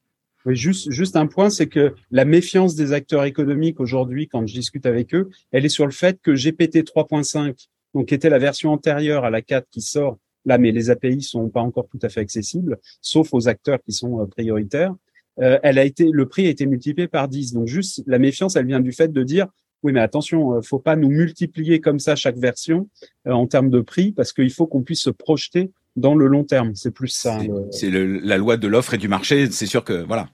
Oui, 0.45 0.55
juste, 0.55 0.91
juste 0.91 1.15
un 1.15 1.27
point, 1.27 1.49
c'est 1.49 1.67
que 1.67 1.93
la 2.11 2.25
méfiance 2.25 2.75
des 2.75 2.93
acteurs 2.93 3.23
économiques 3.23 3.79
aujourd'hui, 3.79 4.27
quand 4.27 4.45
je 4.45 4.53
discute 4.53 4.85
avec 4.85 5.13
eux, 5.15 5.29
elle 5.51 5.65
est 5.65 5.69
sur 5.69 5.85
le 5.85 5.91
fait 5.91 6.19
que 6.21 6.31
GPT 6.31 6.83
3.5, 6.83 7.67
donc 7.93 8.07
qui 8.07 8.13
était 8.13 8.29
la 8.29 8.39
version 8.39 8.71
antérieure 8.71 9.25
à 9.25 9.29
la 9.29 9.41
4 9.41 9.67
qui 9.69 9.81
sort 9.81 10.17
là, 10.45 10.57
mais 10.59 10.71
les 10.71 10.91
API 10.91 11.23
sont 11.23 11.49
pas 11.49 11.61
encore 11.61 11.87
tout 11.87 11.99
à 12.03 12.09
fait 12.09 12.19
accessibles, 12.19 12.77
sauf 13.01 13.33
aux 13.33 13.47
acteurs 13.47 13.79
qui 13.83 13.91
sont 13.91 14.21
euh, 14.21 14.25
prioritaires. 14.25 14.93
Euh, 15.39 15.57
elle 15.63 15.79
a 15.79 15.83
été, 15.83 16.09
le 16.11 16.27
prix 16.27 16.45
a 16.45 16.49
été 16.49 16.67
multiplié 16.67 17.07
par 17.07 17.27
10. 17.27 17.53
Donc 17.53 17.67
juste 17.67 18.03
la 18.05 18.19
méfiance, 18.19 18.55
elle 18.55 18.67
vient 18.67 18.79
du 18.79 18.91
fait 18.91 19.11
de 19.11 19.23
dire 19.23 19.47
oui, 19.85 19.91
mais 19.91 19.99
attention, 19.99 20.55
euh, 20.55 20.61
faut 20.61 20.79
pas 20.79 20.95
nous 20.95 21.09
multiplier 21.09 21.79
comme 21.79 21.99
ça 21.99 22.15
chaque 22.15 22.37
version 22.37 22.89
euh, 23.27 23.31
en 23.31 23.45
termes 23.45 23.69
de 23.69 23.81
prix, 23.81 24.11
parce 24.11 24.33
qu'il 24.33 24.49
faut 24.49 24.65
qu'on 24.65 24.81
puisse 24.81 25.01
se 25.01 25.11
projeter 25.11 25.71
dans 25.95 26.15
le 26.15 26.27
long 26.27 26.43
terme. 26.43 26.75
C'est 26.75 26.91
plus 26.91 27.09
ça. 27.09 27.39
C'est 27.71 27.89
la 27.89 28.37
loi 28.37 28.57
de 28.57 28.67
l'offre 28.67 28.93
et 28.93 28.97
du 28.97 29.07
marché. 29.07 29.49
C'est 29.51 29.65
sûr 29.65 29.83
que 29.83 29.93
voilà. 29.93 30.27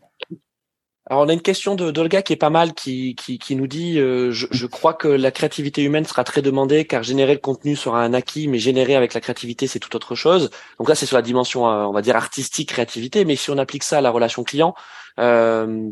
Alors 1.10 1.24
on 1.24 1.30
a 1.30 1.34
une 1.34 1.42
question 1.42 1.76
de 1.76 1.92
d'Olga 1.92 2.22
qui 2.22 2.32
est 2.34 2.38
pas 2.38 2.52
mal, 2.52 2.74
qui 2.74 3.16
qui, 3.16 3.38
qui 3.38 3.56
nous 3.56 3.68
dit 3.68 4.00
euh, 4.00 4.32
je, 4.32 4.48
je, 4.52 4.66
crois 4.66 4.94
que 4.94 5.08
la 5.08 5.32
créativité 5.32 5.84
humaine 5.84 6.06
sera 6.06 6.24
très 6.24 6.42
demandée 6.42 6.86
car 6.86 7.04
générer 7.04 7.34
le 7.34 7.40
contenu 7.40 7.76
sera 7.76 8.02
un 8.02 8.14
acquis, 8.14 8.48
mais 8.48 8.60
générer 8.60 8.96
avec 8.96 9.14
la 9.14 9.20
créativité 9.20 9.68
c'est 9.68 9.80
tout 9.80 9.94
autre 9.96 10.16
chose. 10.16 10.52
Donc 10.78 10.88
là 10.88 10.96
c'est 10.96 11.06
sur 11.08 11.18
la 11.18 11.22
dimension 11.22 11.66
on 11.66 11.92
va 11.92 12.02
dire 12.02 12.16
artistique 12.16 12.70
créativité, 12.70 13.26
mais 13.26 13.36
si 13.36 13.50
on 13.50 13.58
applique 13.58 13.84
ça 13.84 13.98
à 13.98 14.02
la 14.02 14.10
relation 14.10 14.44
client, 14.44 14.74
euh, 15.20 15.90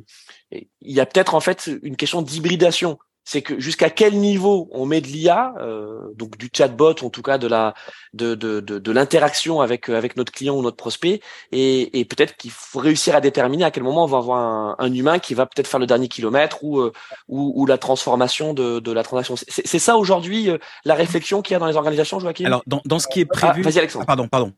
il 0.51 0.67
y 0.81 0.99
a 0.99 1.05
peut-être 1.05 1.35
en 1.35 1.39
fait 1.41 1.69
une 1.83 1.97
question 1.97 2.21
d'hybridation 2.21 2.97
c'est 3.31 3.43
que 3.43 3.59
jusqu'à 3.59 3.91
quel 3.91 4.15
niveau 4.15 4.67
on 4.71 4.87
met 4.87 5.01
de 5.01 5.05
l'IA, 5.05 5.53
euh, 5.59 5.99
donc 6.15 6.35
du 6.39 6.49
chatbot, 6.51 6.95
en 7.03 7.11
tout 7.11 7.21
cas 7.21 7.37
de 7.37 7.45
la 7.45 7.75
de 8.13 8.33
de, 8.33 8.59
de, 8.59 8.79
de 8.79 8.91
l'interaction 8.91 9.61
avec 9.61 9.87
euh, 9.87 9.95
avec 9.95 10.17
notre 10.17 10.31
client 10.31 10.55
ou 10.57 10.63
notre 10.63 10.77
prospect, 10.77 11.21
et, 11.51 11.99
et 11.99 12.05
peut-être 12.05 12.35
qu'il 12.37 12.49
faut 12.49 12.79
réussir 12.79 13.15
à 13.15 13.21
déterminer 13.21 13.65
à 13.65 13.69
quel 13.69 13.83
moment 13.83 14.05
on 14.05 14.07
va 14.07 14.17
avoir 14.17 14.39
un, 14.39 14.75
un 14.79 14.91
humain 14.91 15.19
qui 15.19 15.35
va 15.35 15.45
peut-être 15.45 15.67
faire 15.67 15.79
le 15.79 15.85
dernier 15.85 16.07
kilomètre 16.07 16.63
ou 16.63 16.79
euh, 16.79 16.91
ou, 17.27 17.53
ou, 17.55 17.67
la 17.67 17.77
transformation 17.77 18.55
de, 18.55 18.79
de 18.79 18.91
la 18.91 19.03
transaction. 19.03 19.35
C'est 19.37 19.77
ça 19.77 19.95
aujourd'hui 19.95 20.49
euh, 20.49 20.57
la 20.83 20.95
réflexion 20.95 21.43
qu'il 21.43 21.53
y 21.53 21.55
a 21.55 21.59
dans 21.59 21.67
les 21.67 21.75
organisations, 21.75 22.19
Joachim? 22.19 22.45
Alors 22.45 22.63
dans, 22.65 22.81
dans 22.85 22.97
ce 22.97 23.07
qui 23.07 23.21
est 23.21 23.27
ah, 23.29 23.51
prévu. 23.51 23.61
vas-y 23.61 23.77
Alexandre. 23.77 24.07
pardon, 24.07 24.27
pardon. 24.27 24.53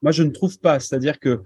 Moi 0.00 0.12
je 0.12 0.22
ne 0.22 0.30
trouve 0.30 0.58
pas, 0.60 0.80
c'est-à-dire 0.80 1.20
que 1.20 1.42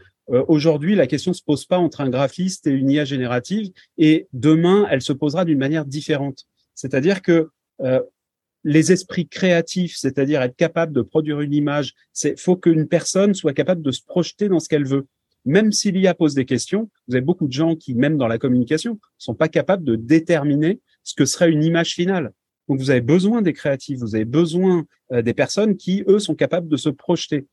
aujourd'hui, 0.46 0.94
la 0.94 1.08
question 1.08 1.32
se 1.32 1.42
pose 1.42 1.66
pas 1.66 1.78
entre 1.78 2.00
un 2.00 2.08
graphiste 2.08 2.68
et 2.68 2.70
une 2.70 2.88
IA 2.88 3.04
générative, 3.04 3.72
et 3.98 4.28
demain, 4.32 4.86
elle 4.88 5.02
se 5.02 5.12
posera 5.12 5.44
d'une 5.44 5.58
manière 5.58 5.84
différente. 5.84 6.46
C'est-à-dire 6.74 7.22
que 7.22 7.50
euh, 7.80 8.00
les 8.64 8.92
esprits 8.92 9.28
créatifs, 9.28 9.96
c'est-à-dire 9.96 10.42
être 10.42 10.56
capable 10.56 10.92
de 10.92 11.02
produire 11.02 11.40
une 11.40 11.52
image, 11.52 11.94
c'est 12.12 12.38
faut 12.38 12.56
qu'une 12.56 12.86
personne 12.86 13.34
soit 13.34 13.54
capable 13.54 13.82
de 13.82 13.90
se 13.90 14.02
projeter 14.04 14.48
dans 14.48 14.60
ce 14.60 14.68
qu'elle 14.68 14.86
veut. 14.86 15.06
Même 15.44 15.72
si 15.72 15.90
l'IA 15.90 16.14
pose 16.14 16.34
des 16.34 16.44
questions, 16.44 16.88
vous 17.08 17.16
avez 17.16 17.24
beaucoup 17.24 17.48
de 17.48 17.52
gens 17.52 17.74
qui, 17.74 17.94
même 17.94 18.16
dans 18.16 18.28
la 18.28 18.38
communication, 18.38 19.00
sont 19.18 19.34
pas 19.34 19.48
capables 19.48 19.82
de 19.82 19.96
déterminer 19.96 20.80
ce 21.02 21.14
que 21.14 21.24
serait 21.24 21.50
une 21.50 21.64
image 21.64 21.94
finale. 21.94 22.32
Donc 22.68 22.78
vous 22.78 22.90
avez 22.90 23.00
besoin 23.00 23.42
des 23.42 23.52
créatifs, 23.52 23.98
vous 23.98 24.14
avez 24.14 24.24
besoin 24.24 24.84
euh, 25.12 25.22
des 25.22 25.34
personnes 25.34 25.76
qui, 25.76 26.04
eux, 26.06 26.20
sont 26.20 26.36
capables 26.36 26.68
de 26.68 26.76
se 26.76 26.88
projeter. 26.88 27.46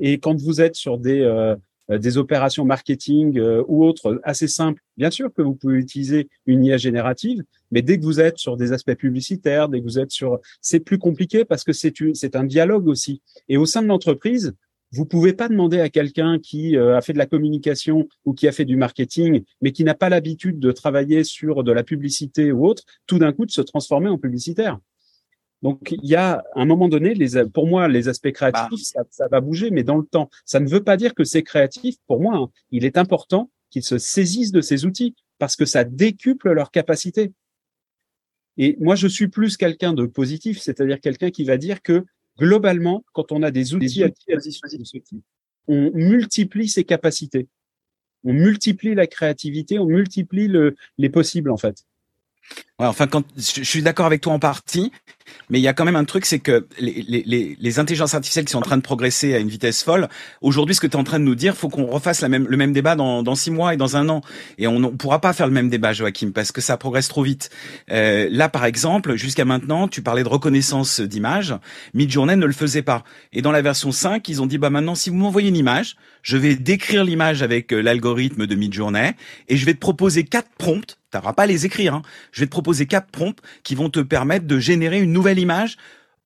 Et 0.00 0.18
quand 0.18 0.34
vous 0.34 0.60
êtes 0.60 0.74
sur 0.74 0.98
des, 0.98 1.20
euh, 1.20 1.54
des 1.88 2.18
opérations 2.18 2.64
marketing 2.64 3.40
ou 3.68 3.84
autres 3.84 4.20
assez 4.24 4.48
simples, 4.48 4.82
bien 4.96 5.10
sûr 5.10 5.32
que 5.32 5.42
vous 5.42 5.54
pouvez 5.54 5.76
utiliser 5.76 6.28
une 6.46 6.64
IA 6.64 6.76
générative, 6.76 7.42
mais 7.70 7.82
dès 7.82 7.98
que 7.98 8.04
vous 8.04 8.20
êtes 8.20 8.38
sur 8.38 8.56
des 8.56 8.72
aspects 8.72 8.94
publicitaires, 8.94 9.68
dès 9.68 9.80
que 9.80 9.84
vous 9.84 9.98
êtes 9.98 10.10
sur, 10.10 10.40
c'est 10.60 10.80
plus 10.80 10.98
compliqué 10.98 11.44
parce 11.44 11.64
que 11.64 11.72
c'est 11.72 11.92
c'est 12.14 12.36
un 12.36 12.44
dialogue 12.44 12.88
aussi. 12.88 13.22
Et 13.48 13.56
au 13.56 13.66
sein 13.66 13.82
de 13.82 13.86
l'entreprise, 13.86 14.54
vous 14.92 15.04
pouvez 15.04 15.32
pas 15.32 15.48
demander 15.48 15.80
à 15.80 15.88
quelqu'un 15.88 16.38
qui 16.38 16.76
euh, 16.76 16.96
a 16.96 17.00
fait 17.00 17.12
de 17.12 17.18
la 17.18 17.26
communication 17.26 18.08
ou 18.24 18.34
qui 18.34 18.46
a 18.48 18.52
fait 18.52 18.64
du 18.64 18.76
marketing, 18.76 19.42
mais 19.60 19.72
qui 19.72 19.84
n'a 19.84 19.94
pas 19.94 20.08
l'habitude 20.08 20.58
de 20.58 20.72
travailler 20.72 21.24
sur 21.24 21.64
de 21.64 21.72
la 21.72 21.82
publicité 21.82 22.52
ou 22.52 22.66
autre, 22.66 22.84
tout 23.06 23.18
d'un 23.18 23.32
coup 23.32 23.46
de 23.46 23.50
se 23.50 23.60
transformer 23.60 24.08
en 24.08 24.18
publicitaire. 24.18 24.78
Donc 25.62 25.92
il 26.02 26.08
y 26.08 26.14
a 26.14 26.44
un 26.54 26.64
moment 26.64 26.88
donné, 26.88 27.14
les, 27.14 27.44
pour 27.46 27.66
moi, 27.66 27.88
les 27.88 28.08
aspects 28.08 28.30
créatifs, 28.32 28.92
bah. 28.94 29.04
ça, 29.10 29.28
va 29.28 29.40
bouger, 29.40 29.70
mais 29.70 29.82
dans 29.82 29.96
le 29.96 30.04
temps. 30.04 30.30
Ça 30.44 30.60
ne 30.60 30.68
veut 30.68 30.82
pas 30.82 30.96
dire 30.96 31.14
que 31.14 31.24
c'est 31.24 31.42
créatif. 31.42 31.96
Pour 32.06 32.20
moi, 32.20 32.36
hein. 32.36 32.50
il 32.70 32.84
est 32.84 32.98
important 32.98 33.50
qu'ils 33.70 33.82
se 33.82 33.98
saisissent 33.98 34.52
de 34.52 34.60
ces 34.60 34.84
outils 34.84 35.14
parce 35.38 35.56
que 35.56 35.64
ça 35.64 35.84
décuple 35.84 36.52
leur 36.52 36.70
capacité. 36.70 37.32
Et 38.58 38.76
moi, 38.80 38.94
je 38.94 39.06
suis 39.06 39.28
plus 39.28 39.56
quelqu'un 39.56 39.92
de 39.92 40.06
positif, 40.06 40.60
c'est-à-dire 40.60 41.00
quelqu'un 41.00 41.30
qui 41.30 41.44
va 41.44 41.58
dire 41.58 41.82
que 41.82 42.04
globalement, 42.38 43.04
quand 43.12 43.32
on 43.32 43.42
a 43.42 43.50
des 43.50 43.74
outils 43.74 44.02
à 44.02 44.08
disposition, 44.08 45.00
on 45.68 45.90
multiplie 45.92 46.68
ses 46.68 46.84
capacités, 46.84 47.48
on 48.24 48.32
multiplie 48.32 48.94
la 48.94 49.06
créativité, 49.06 49.78
on 49.78 49.86
multiplie 49.86 50.48
le, 50.48 50.76
les 50.96 51.10
possibles 51.10 51.50
en 51.50 51.56
fait. 51.56 51.84
Ouais, 52.78 52.86
enfin, 52.86 53.06
quand 53.06 53.24
je 53.36 53.62
suis 53.62 53.82
d'accord 53.82 54.06
avec 54.06 54.20
toi 54.20 54.34
en 54.34 54.38
partie, 54.38 54.92
mais 55.48 55.58
il 55.58 55.62
y 55.62 55.68
a 55.68 55.72
quand 55.72 55.84
même 55.84 55.96
un 55.96 56.04
truc, 56.04 56.26
c'est 56.26 56.40
que 56.40 56.66
les, 56.78 57.04
les, 57.08 57.56
les, 57.58 57.78
intelligences 57.78 58.14
artificielles 58.14 58.44
qui 58.44 58.52
sont 58.52 58.58
en 58.58 58.62
train 58.62 58.76
de 58.76 58.82
progresser 58.82 59.34
à 59.34 59.38
une 59.38 59.48
vitesse 59.48 59.82
folle, 59.82 60.08
aujourd'hui, 60.40 60.74
ce 60.74 60.80
que 60.80 60.86
tu 60.86 60.96
es 60.96 61.00
en 61.00 61.04
train 61.04 61.18
de 61.18 61.24
nous 61.24 61.34
dire, 61.34 61.56
faut 61.56 61.68
qu'on 61.68 61.86
refasse 61.86 62.20
la 62.20 62.28
même, 62.28 62.46
le 62.46 62.56
même 62.56 62.72
débat 62.72 62.96
dans, 62.96 63.22
dans 63.22 63.34
six 63.34 63.50
mois 63.50 63.72
et 63.72 63.76
dans 63.76 63.96
un 63.96 64.08
an. 64.08 64.20
Et 64.58 64.66
on 64.66 64.78
ne 64.78 64.88
pourra 64.88 65.20
pas 65.20 65.32
faire 65.32 65.46
le 65.46 65.52
même 65.52 65.70
débat, 65.70 65.92
Joachim, 65.92 66.32
parce 66.34 66.52
que 66.52 66.60
ça 66.60 66.76
progresse 66.76 67.08
trop 67.08 67.22
vite. 67.22 67.50
Euh, 67.90 68.28
là, 68.30 68.48
par 68.48 68.64
exemple, 68.64 69.16
jusqu'à 69.16 69.44
maintenant, 69.44 69.88
tu 69.88 70.02
parlais 70.02 70.22
de 70.22 70.28
reconnaissance 70.28 71.00
d'image. 71.00 71.54
Midjourney 71.94 72.36
ne 72.36 72.46
le 72.46 72.52
faisait 72.52 72.82
pas. 72.82 73.04
Et 73.32 73.40
dans 73.40 73.52
la 73.52 73.62
version 73.62 73.92
5, 73.92 74.28
ils 74.28 74.42
ont 74.42 74.46
dit, 74.46 74.58
bah 74.58 74.70
maintenant, 74.70 74.94
si 74.94 75.10
vous 75.10 75.16
m'envoyez 75.16 75.48
une 75.48 75.56
image, 75.56 75.96
je 76.22 76.36
vais 76.36 76.56
décrire 76.56 77.04
l'image 77.04 77.42
avec 77.42 77.72
euh, 77.72 77.80
l'algorithme 77.80 78.46
de 78.46 78.54
Midjourney 78.54 79.12
et 79.48 79.56
je 79.56 79.64
vais 79.64 79.74
te 79.74 79.78
proposer 79.78 80.24
quatre 80.24 80.50
prompts 80.58 80.98
tu 81.20 81.22
n'auras 81.22 81.34
pas 81.34 81.46
les 81.46 81.66
écrire. 81.66 81.94
Hein. 81.94 82.02
Je 82.32 82.40
vais 82.40 82.46
te 82.46 82.50
proposer 82.50 82.86
quatre 82.86 83.10
prompts 83.10 83.40
qui 83.62 83.74
vont 83.74 83.90
te 83.90 84.00
permettre 84.00 84.46
de 84.46 84.58
générer 84.58 85.00
une 85.00 85.12
nouvelle 85.12 85.38
image 85.38 85.76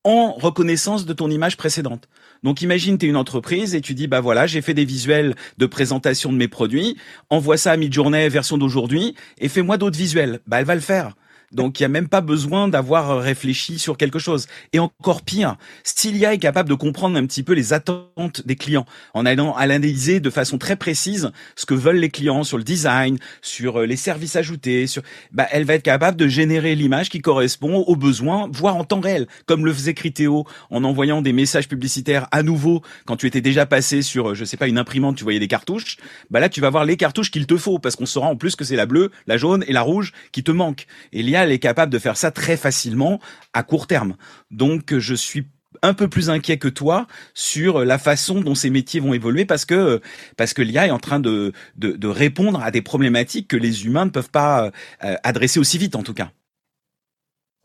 en 0.03 0.31
reconnaissance 0.33 1.05
de 1.05 1.13
ton 1.13 1.29
image 1.29 1.57
précédente. 1.57 2.09
Donc 2.43 2.61
imagine 2.61 2.97
tu 2.97 3.05
es 3.05 3.09
une 3.09 3.17
entreprise 3.17 3.75
et 3.75 3.81
tu 3.81 3.93
dis 3.93 4.07
bah 4.07 4.19
voilà, 4.19 4.47
j'ai 4.47 4.61
fait 4.61 4.73
des 4.73 4.85
visuels 4.85 5.35
de 5.57 5.65
présentation 5.67 6.31
de 6.31 6.37
mes 6.37 6.47
produits, 6.47 6.97
envoie 7.29 7.57
ça 7.57 7.71
à 7.71 7.77
mi-journée 7.77 8.27
version 8.29 8.57
d'aujourd'hui 8.57 9.15
et 9.37 9.47
fais-moi 9.47 9.77
d'autres 9.77 9.97
visuels. 9.97 10.39
Bah 10.47 10.59
elle 10.59 10.65
va 10.65 10.75
le 10.75 10.81
faire. 10.81 11.13
Donc 11.51 11.79
il 11.79 11.83
n'y 11.83 11.85
a 11.85 11.89
même 11.89 12.07
pas 12.07 12.21
besoin 12.21 12.67
d'avoir 12.67 13.19
réfléchi 13.19 13.79
sur 13.79 13.97
quelque 13.97 14.19
chose. 14.19 14.47
Et 14.73 14.79
encore 14.79 15.21
pire, 15.21 15.57
Stylia 15.83 16.33
est 16.33 16.39
capable 16.39 16.69
de 16.69 16.75
comprendre 16.75 17.17
un 17.17 17.25
petit 17.25 17.43
peu 17.43 17.53
les 17.53 17.73
attentes 17.73 18.45
des 18.45 18.55
clients 18.55 18.85
en 19.13 19.25
allant 19.25 19.53
à 19.55 19.67
l'analyser 19.67 20.19
de 20.19 20.29
façon 20.29 20.57
très 20.57 20.75
précise 20.75 21.31
ce 21.55 21.65
que 21.65 21.73
veulent 21.73 21.97
les 21.97 22.09
clients 22.09 22.43
sur 22.43 22.57
le 22.57 22.63
design, 22.63 23.17
sur 23.41 23.81
euh, 23.81 23.85
les 23.85 23.95
services 23.95 24.35
ajoutés. 24.35 24.87
Sur, 24.87 25.03
bah, 25.31 25.47
elle 25.51 25.65
va 25.65 25.75
être 25.75 25.83
capable 25.83 26.17
de 26.17 26.27
générer 26.27 26.75
l'image 26.75 27.09
qui 27.09 27.21
correspond 27.21 27.79
aux 27.79 27.95
besoins, 27.95 28.49
voire 28.51 28.75
en 28.75 28.83
temps 28.83 28.99
réel, 28.99 29.27
comme 29.45 29.65
le 29.65 29.73
faisait 29.73 29.93
Criteo 29.93 30.45
en 30.69 30.83
envoyant 30.83 31.21
des 31.21 31.33
messages 31.33 31.67
publicitaires 31.67 32.27
à 32.31 32.43
nouveau 32.43 32.81
quand 33.05 33.17
tu 33.17 33.27
étais 33.27 33.41
déjà 33.41 33.65
passé 33.65 34.01
sur, 34.01 34.31
euh, 34.31 34.35
je 34.35 34.45
sais 34.45 34.57
pas, 34.57 34.67
une 34.67 34.77
imprimante, 34.77 35.17
tu 35.17 35.23
voyais 35.23 35.39
des 35.39 35.47
cartouches. 35.47 35.97
Bah 36.29 36.39
là, 36.39 36.49
tu 36.49 36.61
vas 36.61 36.69
voir 36.69 36.85
les 36.85 36.97
cartouches 36.97 37.31
qu'il 37.31 37.45
te 37.45 37.57
faut 37.57 37.79
parce 37.79 37.95
qu'on 37.95 38.05
saura 38.05 38.27
en 38.27 38.35
plus 38.35 38.55
que 38.55 38.63
c'est 38.63 38.75
la 38.75 38.85
bleue, 38.85 39.11
la 39.27 39.37
jaune 39.37 39.63
et 39.67 39.73
la 39.73 39.81
rouge 39.81 40.13
qui 40.31 40.43
te 40.43 40.51
manquent. 40.51 40.85
Et 41.13 41.23
elle 41.43 41.51
est 41.51 41.59
capable 41.59 41.91
de 41.91 41.99
faire 41.99 42.17
ça 42.17 42.31
très 42.31 42.57
facilement 42.57 43.19
à 43.53 43.63
court 43.63 43.87
terme. 43.87 44.15
Donc 44.49 44.97
je 44.97 45.15
suis 45.15 45.45
un 45.81 45.93
peu 45.93 46.07
plus 46.07 46.29
inquiet 46.29 46.57
que 46.57 46.67
toi 46.67 47.07
sur 47.33 47.85
la 47.85 47.97
façon 47.97 48.41
dont 48.41 48.55
ces 48.55 48.69
métiers 48.69 48.99
vont 48.99 49.13
évoluer 49.13 49.45
parce 49.45 49.65
que 49.65 50.01
parce 50.37 50.53
que 50.53 50.61
l'IA 50.61 50.87
est 50.87 50.91
en 50.91 50.99
train 50.99 51.19
de, 51.19 51.53
de, 51.75 52.07
répondre 52.07 52.61
à 52.61 52.71
des 52.71 52.81
problématiques 52.81 53.47
que 53.47 53.57
les 53.57 53.85
humains 53.85 54.05
ne 54.05 54.09
peuvent 54.09 54.29
pas 54.29 54.71
euh, 55.03 55.15
adresser 55.23 55.59
aussi 55.59 55.77
vite 55.77 55.95
en 55.95 56.03
tout 56.03 56.13
cas. 56.13 56.31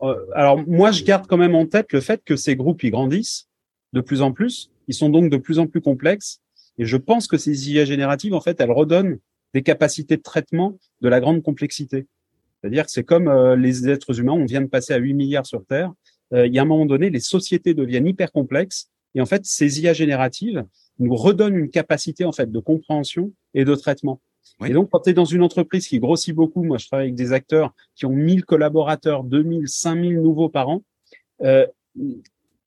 Euh, 0.01 0.15
alors 0.35 0.57
moi 0.67 0.91
je 0.91 1.03
garde 1.03 1.27
quand 1.27 1.37
même 1.37 1.55
en 1.55 1.65
tête 1.65 1.91
le 1.91 2.01
fait 2.01 2.23
que 2.23 2.35
ces 2.35 2.55
groupes 2.55 2.83
ils 2.83 2.91
grandissent 2.91 3.47
de 3.93 4.01
plus 4.01 4.21
en 4.21 4.31
plus, 4.31 4.69
ils 4.87 4.93
sont 4.93 5.09
donc 5.09 5.29
de 5.29 5.37
plus 5.37 5.59
en 5.59 5.67
plus 5.67 5.81
complexes 5.81 6.39
et 6.77 6.85
je 6.85 6.97
pense 6.97 7.27
que 7.27 7.37
ces 7.37 7.71
IA 7.71 7.85
génératives 7.85 8.33
en 8.33 8.41
fait 8.41 8.59
elles 8.59 8.71
redonnent 8.71 9.19
des 9.53 9.63
capacités 9.63 10.17
de 10.17 10.21
traitement 10.21 10.77
de 11.01 11.09
la 11.09 11.19
grande 11.19 11.41
complexité. 11.41 12.07
C'est-à-dire 12.61 12.85
que 12.85 12.91
c'est 12.91 13.03
comme 13.03 13.27
euh, 13.27 13.55
les 13.55 13.87
êtres 13.87 14.19
humains, 14.19 14.33
on 14.33 14.45
vient 14.45 14.61
de 14.61 14.67
passer 14.67 14.93
à 14.93 14.97
8 14.97 15.13
milliards 15.13 15.45
sur 15.45 15.65
Terre. 15.65 15.93
Euh, 16.33 16.47
il 16.47 16.53
y 16.53 16.59
a 16.59 16.63
un 16.63 16.65
moment 16.65 16.85
donné, 16.85 17.09
les 17.09 17.19
sociétés 17.19 17.73
deviennent 17.73 18.07
hyper 18.07 18.31
complexes 18.31 18.89
et 19.15 19.21
en 19.21 19.25
fait, 19.25 19.45
ces 19.45 19.81
IA 19.81 19.93
génératives 19.93 20.63
nous 20.99 21.15
redonnent 21.15 21.55
une 21.55 21.69
capacité 21.69 22.25
en 22.25 22.31
fait 22.31 22.51
de 22.51 22.59
compréhension 22.59 23.31
et 23.53 23.65
de 23.65 23.75
traitement. 23.75 24.21
Et 24.65 24.73
donc, 24.73 24.89
quand 24.91 25.01
tu 25.01 25.09
es 25.09 25.13
dans 25.13 25.25
une 25.25 25.41
entreprise 25.41 25.87
qui 25.87 25.99
grossit 25.99 26.33
beaucoup, 26.33 26.63
moi 26.63 26.77
je 26.77 26.87
travaille 26.87 27.07
avec 27.07 27.15
des 27.15 27.33
acteurs 27.33 27.73
qui 27.95 28.05
ont 28.05 28.11
1000 28.11 28.45
collaborateurs, 28.45 29.23
2000, 29.23 29.67
5000 29.67 30.21
nouveaux 30.21 30.49
par 30.49 30.69
an, 30.69 30.83
euh, 31.41 31.65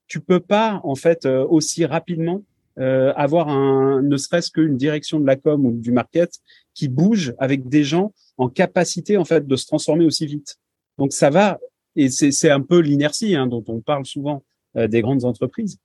tu 0.06 0.20
peux 0.20 0.40
pas 0.40 0.80
en 0.84 0.94
fait 0.94 1.24
euh, 1.24 1.46
aussi 1.48 1.84
rapidement 1.84 2.42
euh, 2.80 3.12
avoir 3.14 3.48
un, 3.48 4.00
ne 4.02 4.16
serait-ce 4.16 4.50
qu'une 4.50 4.76
direction 4.76 5.20
de 5.20 5.26
la 5.26 5.36
com 5.36 5.66
ou 5.66 5.72
du 5.72 5.92
market 5.92 6.32
qui 6.72 6.88
bouge 6.88 7.34
avec 7.38 7.68
des 7.68 7.84
gens 7.84 8.12
en 8.38 8.48
capacité 8.48 9.16
en 9.18 9.24
fait 9.24 9.46
de 9.46 9.56
se 9.56 9.66
transformer 9.66 10.04
aussi 10.06 10.26
vite. 10.26 10.56
Donc 10.98 11.12
ça 11.12 11.28
va 11.30 11.58
et 11.96 12.08
c'est 12.08 12.50
un 12.50 12.60
peu 12.60 12.78
l'inertie 12.78 13.34
hein, 13.34 13.46
dont 13.46 13.64
on 13.68 13.80
parle 13.80 14.06
souvent 14.06 14.42
euh, 14.76 14.88
des 14.88 15.02
grandes 15.02 15.24
entreprises. 15.24 15.78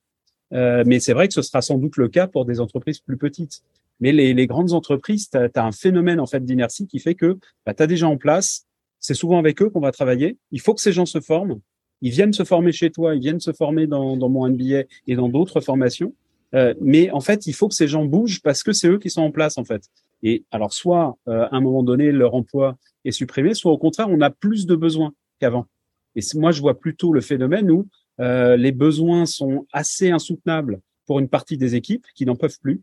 Euh, 0.52 0.84
mais 0.86 1.00
c'est 1.00 1.12
vrai 1.12 1.28
que 1.28 1.34
ce 1.34 1.42
sera 1.42 1.60
sans 1.60 1.76
doute 1.76 1.96
le 1.96 2.08
cas 2.08 2.28
pour 2.28 2.44
des 2.44 2.60
entreprises 2.60 3.00
plus 3.00 3.16
petites. 3.16 3.62
Mais 4.00 4.12
les, 4.12 4.32
les 4.32 4.46
grandes 4.46 4.72
entreprises, 4.72 5.28
tu 5.28 5.36
as, 5.36 5.64
un 5.64 5.72
phénomène 5.72 6.20
en 6.20 6.26
fait 6.26 6.44
d'inertie 6.44 6.86
qui 6.86 6.98
fait 6.98 7.14
que 7.14 7.38
bah, 7.64 7.74
tu 7.74 7.82
as 7.82 7.86
des 7.86 7.96
gens 7.96 8.12
en 8.12 8.16
place. 8.16 8.66
C'est 9.00 9.14
souvent 9.14 9.38
avec 9.38 9.60
eux 9.60 9.68
qu'on 9.68 9.80
va 9.80 9.92
travailler. 9.92 10.38
Il 10.52 10.60
faut 10.60 10.74
que 10.74 10.80
ces 10.80 10.92
gens 10.92 11.06
se 11.06 11.20
forment. 11.20 11.60
Ils 12.02 12.10
viennent 12.10 12.32
se 12.32 12.44
former 12.44 12.72
chez 12.72 12.90
toi, 12.90 13.14
ils 13.14 13.20
viennent 13.20 13.40
se 13.40 13.52
former 13.52 13.86
dans, 13.86 14.16
dans 14.16 14.28
mon 14.28 14.48
MBA 14.48 14.84
et 15.06 15.16
dans 15.16 15.28
d'autres 15.28 15.60
formations. 15.60 16.14
Euh, 16.54 16.74
mais 16.80 17.10
en 17.10 17.20
fait, 17.20 17.46
il 17.46 17.52
faut 17.52 17.68
que 17.68 17.74
ces 17.74 17.88
gens 17.88 18.04
bougent 18.04 18.40
parce 18.40 18.62
que 18.62 18.72
c'est 18.72 18.88
eux 18.88 18.98
qui 18.98 19.10
sont 19.10 19.22
en 19.22 19.30
place 19.30 19.58
en 19.58 19.64
fait. 19.64 19.82
Et 20.22 20.44
alors, 20.50 20.72
soit 20.72 21.18
euh, 21.28 21.46
à 21.50 21.56
un 21.56 21.60
moment 21.60 21.82
donné, 21.82 22.12
leur 22.12 22.34
emploi 22.34 22.76
est 23.04 23.12
supprimé, 23.12 23.54
soit 23.54 23.72
au 23.72 23.78
contraire, 23.78 24.08
on 24.10 24.20
a 24.20 24.30
plus 24.30 24.66
de 24.66 24.74
besoins 24.74 25.12
qu'avant. 25.40 25.66
Et 26.14 26.20
moi, 26.34 26.50
je 26.50 26.60
vois 26.60 26.78
plutôt 26.78 27.12
le 27.12 27.20
phénomène 27.20 27.70
où 27.70 27.86
euh, 28.20 28.56
les 28.56 28.72
besoins 28.72 29.26
sont 29.26 29.66
assez 29.72 30.10
insoutenables 30.10 30.80
pour 31.04 31.18
une 31.18 31.28
partie 31.28 31.58
des 31.58 31.74
équipes 31.74 32.06
qui 32.14 32.24
n'en 32.24 32.36
peuvent 32.36 32.58
plus 32.60 32.80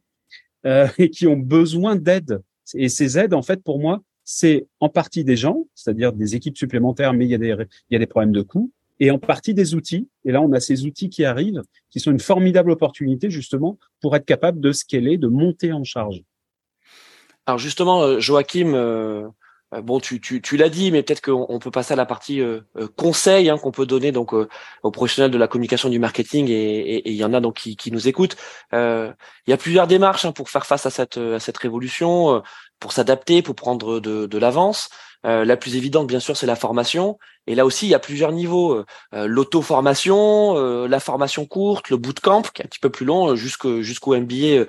euh, 0.66 0.88
et 0.98 1.10
qui 1.10 1.28
ont 1.28 1.38
besoin 1.38 1.96
d'aide. 1.96 2.42
Et 2.76 2.90
ces 2.90 3.18
aides, 3.18 3.34
en 3.34 3.42
fait, 3.42 3.62
pour 3.64 3.80
moi, 3.80 4.02
c'est 4.24 4.68
en 4.80 4.88
partie 4.88 5.26
des 5.26 5.36
gens, 5.36 5.68
c'est-à-dire 5.76 6.14
des 6.14 6.36
équipes 6.36 6.58
supplémentaires, 6.58 7.14
mais 7.14 7.26
il 7.26 7.32
y 7.32 7.36
a 7.36 7.40
des, 7.40 7.56
il 7.90 7.94
y 7.94 7.96
a 7.96 8.00
des 8.00 8.08
problèmes 8.08 8.32
de 8.32 8.42
coûts, 8.42 8.72
et 9.00 9.12
en 9.12 9.20
partie 9.20 9.54
des 9.54 9.76
outils. 9.76 10.08
Et 10.26 10.32
là, 10.32 10.42
on 10.42 10.52
a 10.54 10.60
ces 10.60 10.86
outils 10.86 11.10
qui 11.10 11.26
arrivent, 11.26 11.62
qui 11.90 12.00
sont 12.00 12.12
une 12.12 12.20
formidable 12.20 12.72
opportunité 12.72 13.30
justement 13.30 13.78
pour 14.02 14.16
être 14.16 14.26
capable 14.26 14.60
de 14.60 14.72
scaler, 14.72 15.18
de 15.18 15.28
monter 15.28 15.74
en 15.74 15.84
charge. 15.84 16.24
Alors 17.46 17.60
justement, 17.60 18.04
euh, 18.04 18.20
Joachim, 18.20 18.74
euh, 18.74 19.28
euh, 19.74 19.82
bon, 19.82 20.00
tu, 20.00 20.22
tu, 20.22 20.42
tu 20.42 20.56
l'as 20.56 20.70
dit, 20.70 20.92
mais 20.92 21.04
peut-être 21.04 21.22
qu'on 21.22 21.60
peut 21.60 21.72
passer 21.72 21.94
à 21.94 21.98
la 21.98 22.06
partie 22.06 22.42
conseil 22.96 23.50
hein, 23.50 23.58
qu'on 23.58 23.72
peut 23.72 23.86
donner 23.86 24.12
donc 24.12 24.34
aux 24.34 24.92
professionnels 24.92 25.32
de 25.32 25.38
la 25.38 25.48
communication 25.48 25.90
du 25.90 26.00
marketing 26.00 26.48
et 26.50 27.10
il 27.10 27.16
y 27.16 27.26
en 27.26 27.34
a 27.34 27.42
donc 27.42 27.56
qui, 27.56 27.76
qui 27.76 27.92
nous 27.92 28.08
écoutent. 28.08 28.38
il 28.72 29.14
y 29.48 29.54
a 29.54 29.58
plusieurs 29.58 29.88
démarches 29.88 30.26
hein, 30.26 30.32
pour 30.32 30.50
faire 30.50 30.66
face 30.66 30.86
à 30.86 30.90
cette 30.90 31.18
à 31.18 31.40
cette 31.40 31.58
révolution, 31.58 32.44
pour 32.80 32.92
s'adapter, 32.92 33.42
pour 33.42 33.56
prendre 33.56 34.00
de, 34.00 34.26
de 34.28 34.38
l'avance. 34.38 34.90
Euh, 35.26 35.46
la 35.46 35.58
plus 35.58 35.76
évidente, 35.76 36.08
bien 36.08 36.20
sûr, 36.20 36.36
c'est 36.36 36.46
la 36.46 36.56
formation. 36.56 37.18
Et 37.48 37.56
là 37.56 37.66
aussi, 37.66 37.88
il 37.88 37.90
y 37.90 37.96
a 37.96 38.00
plusieurs 38.00 38.32
niveaux. 38.32 38.74
Euh, 38.74 38.86
euh, 39.14 39.28
l'auto-formation, 39.28 40.56
la 40.88 41.00
formation 41.00 41.46
courte, 41.46 41.90
le 41.90 41.98
bootcamp, 41.98 42.44
qui 42.54 42.62
est 42.62 42.66
un 42.66 42.68
petit 42.68 42.80
peu 42.80 42.90
plus 42.90 43.06
long, 43.06 43.36
jusqu'au 43.36 43.82
jusqu'au 43.82 44.16
MBA 44.18 44.66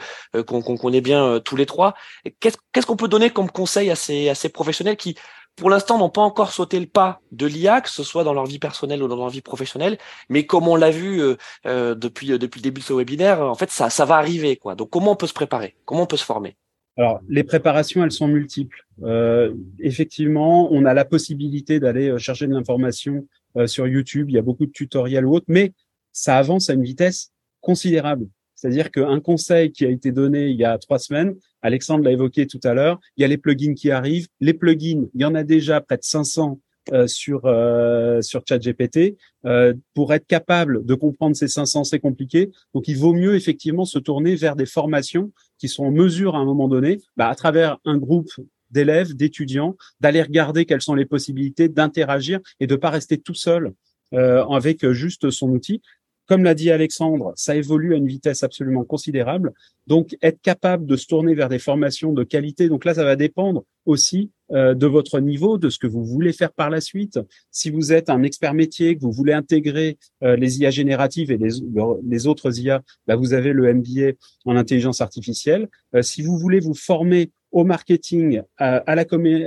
qu'on 0.46 0.62
connaît 0.62 1.00
bien 1.00 1.40
tous 1.40 1.56
les 1.56 1.66
trois. 1.66 1.94
Qu'est-ce 2.40 2.86
qu'on 2.86 2.96
peut 2.96 3.08
donner 3.08 3.30
comme 3.30 3.50
conseil 3.50 3.90
à 3.90 3.96
ces, 3.96 4.28
à 4.28 4.34
ces 4.34 4.48
professionnels 4.48 4.96
qui, 4.96 5.16
pour 5.56 5.70
l'instant, 5.70 5.98
n'ont 5.98 6.10
pas 6.10 6.22
encore 6.22 6.52
sauté 6.52 6.80
le 6.80 6.86
pas 6.86 7.20
de 7.32 7.46
l'IA, 7.46 7.80
que 7.80 7.90
ce 7.90 8.02
soit 8.02 8.24
dans 8.24 8.34
leur 8.34 8.46
vie 8.46 8.58
personnelle 8.58 9.02
ou 9.02 9.08
dans 9.08 9.16
leur 9.16 9.28
vie 9.30 9.42
professionnelle, 9.42 9.98
mais 10.28 10.46
comme 10.46 10.68
on 10.68 10.76
l'a 10.76 10.90
vu 10.90 11.22
depuis, 11.64 12.38
depuis 12.38 12.58
le 12.60 12.62
début 12.62 12.80
de 12.80 12.86
ce 12.86 12.92
webinaire, 12.92 13.40
en 13.42 13.54
fait, 13.54 13.70
ça, 13.70 13.90
ça 13.90 14.04
va 14.04 14.16
arriver. 14.16 14.56
quoi. 14.56 14.74
Donc, 14.74 14.90
comment 14.90 15.12
on 15.12 15.16
peut 15.16 15.26
se 15.26 15.34
préparer? 15.34 15.76
Comment 15.84 16.02
on 16.02 16.06
peut 16.06 16.16
se 16.16 16.24
former? 16.24 16.56
Alors, 16.96 17.20
les 17.28 17.42
préparations, 17.42 18.04
elles 18.04 18.12
sont 18.12 18.28
multiples. 18.28 18.86
Euh, 19.02 19.52
effectivement, 19.80 20.72
on 20.72 20.84
a 20.84 20.94
la 20.94 21.04
possibilité 21.04 21.80
d'aller 21.80 22.08
euh, 22.08 22.18
chercher 22.18 22.46
de 22.46 22.52
l'information 22.52 23.26
euh, 23.56 23.66
sur 23.66 23.88
YouTube. 23.88 24.30
Il 24.30 24.34
y 24.34 24.38
a 24.38 24.42
beaucoup 24.42 24.66
de 24.66 24.70
tutoriels 24.70 25.26
ou 25.26 25.34
autres, 25.34 25.46
mais 25.48 25.72
ça 26.12 26.38
avance 26.38 26.70
à 26.70 26.74
une 26.74 26.84
vitesse 26.84 27.32
considérable. 27.60 28.28
C'est-à-dire 28.54 28.92
qu'un 28.92 29.18
conseil 29.18 29.72
qui 29.72 29.84
a 29.84 29.90
été 29.90 30.12
donné 30.12 30.48
il 30.48 30.56
y 30.56 30.64
a 30.64 30.78
trois 30.78 31.00
semaines, 31.00 31.34
Alexandre 31.62 32.04
l'a 32.04 32.12
évoqué 32.12 32.46
tout 32.46 32.60
à 32.62 32.74
l'heure, 32.74 33.00
il 33.16 33.22
y 33.22 33.24
a 33.24 33.28
les 33.28 33.38
plugins 33.38 33.74
qui 33.74 33.90
arrivent. 33.90 34.28
Les 34.40 34.54
plugins, 34.54 35.06
il 35.14 35.20
y 35.20 35.24
en 35.24 35.34
a 35.34 35.42
déjà 35.42 35.80
près 35.80 35.96
de 35.96 36.04
500 36.04 36.60
euh, 36.92 37.06
sur 37.06 37.42
euh, 37.44 38.20
sur 38.20 38.42
ChatGPT. 38.46 39.16
Euh, 39.46 39.74
pour 39.94 40.12
être 40.12 40.26
capable 40.26 40.84
de 40.84 40.94
comprendre 40.94 41.34
ces 41.34 41.48
500, 41.48 41.84
c'est 41.84 41.98
compliqué. 41.98 42.50
Donc, 42.74 42.88
il 42.88 42.98
vaut 42.98 43.14
mieux 43.14 43.34
effectivement 43.34 43.84
se 43.84 43.98
tourner 43.98 44.34
vers 44.36 44.56
des 44.56 44.66
formations 44.66 45.32
qui 45.58 45.68
sont 45.68 45.84
en 45.84 45.90
mesure 45.90 46.36
à 46.36 46.38
un 46.38 46.44
moment 46.44 46.68
donné, 46.68 47.00
bah, 47.16 47.28
à 47.28 47.34
travers 47.34 47.78
un 47.84 47.96
groupe 47.96 48.30
d'élèves, 48.70 49.14
d'étudiants, 49.14 49.76
d'aller 50.00 50.22
regarder 50.22 50.66
quelles 50.66 50.82
sont 50.82 50.94
les 50.94 51.06
possibilités 51.06 51.68
d'interagir 51.68 52.40
et 52.60 52.66
de 52.66 52.76
pas 52.76 52.90
rester 52.90 53.18
tout 53.18 53.34
seul 53.34 53.72
euh, 54.12 54.44
avec 54.46 54.88
juste 54.90 55.30
son 55.30 55.50
outil. 55.50 55.80
Comme 56.26 56.44
l'a 56.44 56.54
dit 56.54 56.70
Alexandre, 56.70 57.32
ça 57.36 57.54
évolue 57.54 57.94
à 57.94 57.96
une 57.96 58.06
vitesse 58.06 58.42
absolument 58.42 58.84
considérable. 58.84 59.52
Donc, 59.86 60.16
être 60.22 60.40
capable 60.40 60.86
de 60.86 60.96
se 60.96 61.06
tourner 61.06 61.34
vers 61.34 61.48
des 61.48 61.58
formations 61.58 62.12
de 62.12 62.24
qualité. 62.24 62.68
Donc 62.68 62.84
là, 62.84 62.94
ça 62.94 63.04
va 63.04 63.16
dépendre 63.16 63.64
aussi 63.84 64.30
euh, 64.52 64.74
de 64.74 64.86
votre 64.86 65.20
niveau, 65.20 65.58
de 65.58 65.68
ce 65.68 65.78
que 65.78 65.86
vous 65.86 66.04
voulez 66.04 66.32
faire 66.32 66.52
par 66.52 66.70
la 66.70 66.80
suite. 66.80 67.18
Si 67.50 67.70
vous 67.70 67.92
êtes 67.92 68.08
un 68.08 68.22
expert 68.22 68.54
métier, 68.54 68.96
que 68.96 69.02
vous 69.02 69.12
voulez 69.12 69.32
intégrer 69.34 69.98
euh, 70.22 70.36
les 70.36 70.60
IA 70.60 70.70
génératives 70.70 71.30
et 71.30 71.38
les, 71.38 72.26
autres 72.26 72.58
IA, 72.60 72.82
bah, 73.06 73.16
vous 73.16 73.34
avez 73.34 73.52
le 73.52 73.72
MBA 73.74 74.12
en 74.46 74.56
intelligence 74.56 75.00
artificielle. 75.00 75.68
Euh, 75.94 76.02
si 76.02 76.22
vous 76.22 76.38
voulez 76.38 76.60
vous 76.60 76.74
former 76.74 77.30
au 77.52 77.64
marketing, 77.64 78.42
à, 78.56 78.76
à, 78.76 78.94
la, 78.94 79.04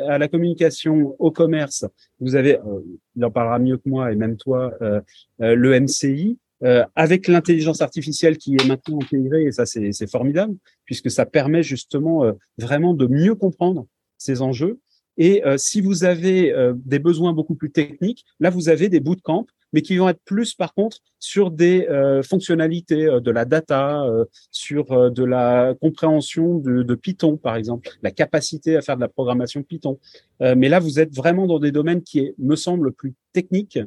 à 0.07 0.17
la 0.17 0.27
communication, 0.27 1.15
au 1.19 1.31
commerce, 1.31 1.85
vous 2.19 2.35
avez, 2.35 2.57
il 3.15 3.25
en 3.25 3.31
parlera 3.31 3.59
mieux 3.59 3.77
que 3.77 3.89
moi 3.89 4.13
et 4.13 4.15
même 4.15 4.37
toi, 4.37 4.71
le 5.39 5.79
MCI. 5.79 6.37
Euh, 6.63 6.83
avec 6.95 7.27
l'intelligence 7.27 7.81
artificielle 7.81 8.37
qui 8.37 8.55
est 8.55 8.67
maintenant 8.67 8.97
intégrée, 8.99 9.43
et 9.43 9.51
ça 9.51 9.67
c'est 9.67 10.09
formidable, 10.09 10.55
puisque 10.85 11.11
ça 11.11 11.27
permet 11.27 11.61
justement 11.61 12.23
euh, 12.23 12.31
vraiment 12.57 12.95
de 12.95 13.05
mieux 13.05 13.35
comprendre 13.35 13.85
ces 14.17 14.41
enjeux. 14.41 14.79
Et 15.19 15.45
euh, 15.45 15.57
si 15.57 15.81
vous 15.81 16.03
avez 16.03 16.53
des 16.75 16.99
besoins 16.99 17.33
beaucoup 17.33 17.55
plus 17.55 17.71
techniques, 17.71 18.25
là 18.39 18.49
vous 18.49 18.69
avez 18.69 18.89
des 18.89 18.99
bootcamps, 18.99 19.45
mais 19.71 19.81
qui 19.81 19.97
vont 19.97 20.09
être 20.09 20.21
plus 20.25 20.55
par 20.55 20.73
contre 20.73 20.97
sur 21.19 21.51
des 21.51 21.85
fonctionnalités 22.23 23.05
de 23.21 23.31
la 23.31 23.43
data, 23.43 24.05
sur 24.49 25.11
de 25.11 25.23
la 25.23 25.75
compréhension 25.81 26.57
de, 26.59 26.83
de, 26.83 26.95
Python 26.95 27.35
par 27.35 27.57
exemple, 27.57 27.89
la 28.01 28.11
capacité 28.11 28.77
à 28.77 28.81
faire 28.81 28.95
de 28.95 29.01
la 29.01 29.09
programmation 29.09 29.63
Python. 29.63 29.99
mais 30.39 30.69
là 30.69 30.79
vous 30.79 30.99
êtes 30.99 31.13
vraiment 31.13 31.47
dans 31.47 31.59
des 31.59 31.71
domaines 31.71 32.01
qui 32.01 32.19
est, 32.19 32.35
me 32.37 32.55
semble 32.55 32.93
plus 32.93 33.13
techniques 33.33 33.79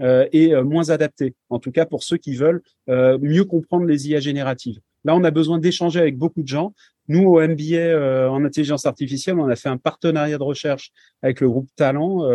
euh, 0.00 0.26
et 0.32 0.54
euh, 0.54 0.64
moins 0.64 0.90
adapté, 0.90 1.34
en 1.50 1.58
tout 1.58 1.70
cas 1.70 1.86
pour 1.86 2.02
ceux 2.02 2.16
qui 2.16 2.34
veulent 2.34 2.62
euh, 2.88 3.18
mieux 3.20 3.44
comprendre 3.44 3.86
les 3.86 4.08
IA 4.08 4.20
génératives. 4.20 4.80
Là, 5.04 5.14
on 5.14 5.22
a 5.22 5.30
besoin 5.30 5.58
d'échanger 5.58 6.00
avec 6.00 6.16
beaucoup 6.16 6.42
de 6.42 6.48
gens. 6.48 6.72
Nous, 7.08 7.22
au 7.22 7.40
MBA 7.40 8.30
en 8.30 8.42
intelligence 8.44 8.86
artificielle, 8.86 9.38
on 9.38 9.48
a 9.48 9.56
fait 9.56 9.68
un 9.68 9.76
partenariat 9.76 10.38
de 10.38 10.42
recherche 10.42 10.90
avec 11.22 11.42
le 11.42 11.50
groupe 11.50 11.68
Talent 11.76 12.26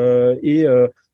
et 0.43 0.67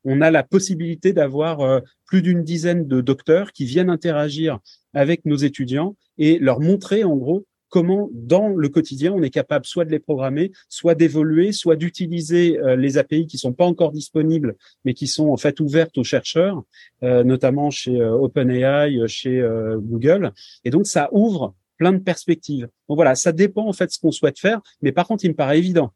on 0.04 0.20
a 0.20 0.32
la 0.32 0.44
possibilité 0.44 1.14
d'avoir 1.14 1.82
plus 2.06 2.22
d'une 2.22 2.44
dizaine 2.44 2.86
de 2.86 3.00
docteurs 3.00 3.54
qui 3.54 3.64
viennent 3.64 3.90
interagir 3.90 4.60
avec 4.94 5.24
nos 5.24 5.38
étudiants 5.38 5.96
et 6.18 6.38
leur 6.40 6.60
montrer 6.60 7.06
en 7.06 7.16
gros 7.16 7.46
comment 7.76 8.10
dans 8.14 8.48
le 8.48 8.70
quotidien 8.70 9.12
on 9.12 9.22
est 9.22 9.30
capable 9.30 9.66
soit 9.66 9.84
de 9.84 9.92
les 9.92 10.00
programmer, 10.00 10.54
soit 10.70 10.96
d'évoluer, 10.96 11.52
soit 11.52 11.76
d'utiliser 11.76 12.58
euh, 12.58 12.78
les 12.78 12.98
API 12.98 13.28
qui 13.28 13.38
sont 13.38 13.52
pas 13.52 13.66
encore 13.66 13.92
disponibles, 13.92 14.56
mais 14.86 14.94
qui 14.94 15.08
sont 15.08 15.28
en 15.28 15.36
fait 15.36 15.60
ouvertes 15.60 15.98
aux 15.98 16.06
chercheurs, 16.06 16.64
euh, 17.04 17.26
notamment 17.26 17.72
chez 17.72 18.00
euh, 18.00 18.14
OpenAI, 18.14 19.06
chez 19.08 19.46
Google. 19.80 20.32
Et 20.64 20.70
donc 20.70 20.88
ça 20.88 21.10
ouvre 21.12 21.54
plein 21.76 21.92
de 21.92 21.98
perspectives. 21.98 22.70
Donc 22.88 22.96
voilà, 22.96 23.14
ça 23.14 23.34
dépend 23.34 23.68
en 23.68 23.74
fait 23.74 23.88
de 23.88 23.92
ce 23.92 24.00
qu'on 24.00 24.14
souhaite 24.14 24.40
faire, 24.40 24.62
mais 24.82 24.94
par 24.94 25.06
contre 25.06 25.26
il 25.26 25.32
me 25.32 25.36
paraît 25.36 25.58
évident, 25.58 25.92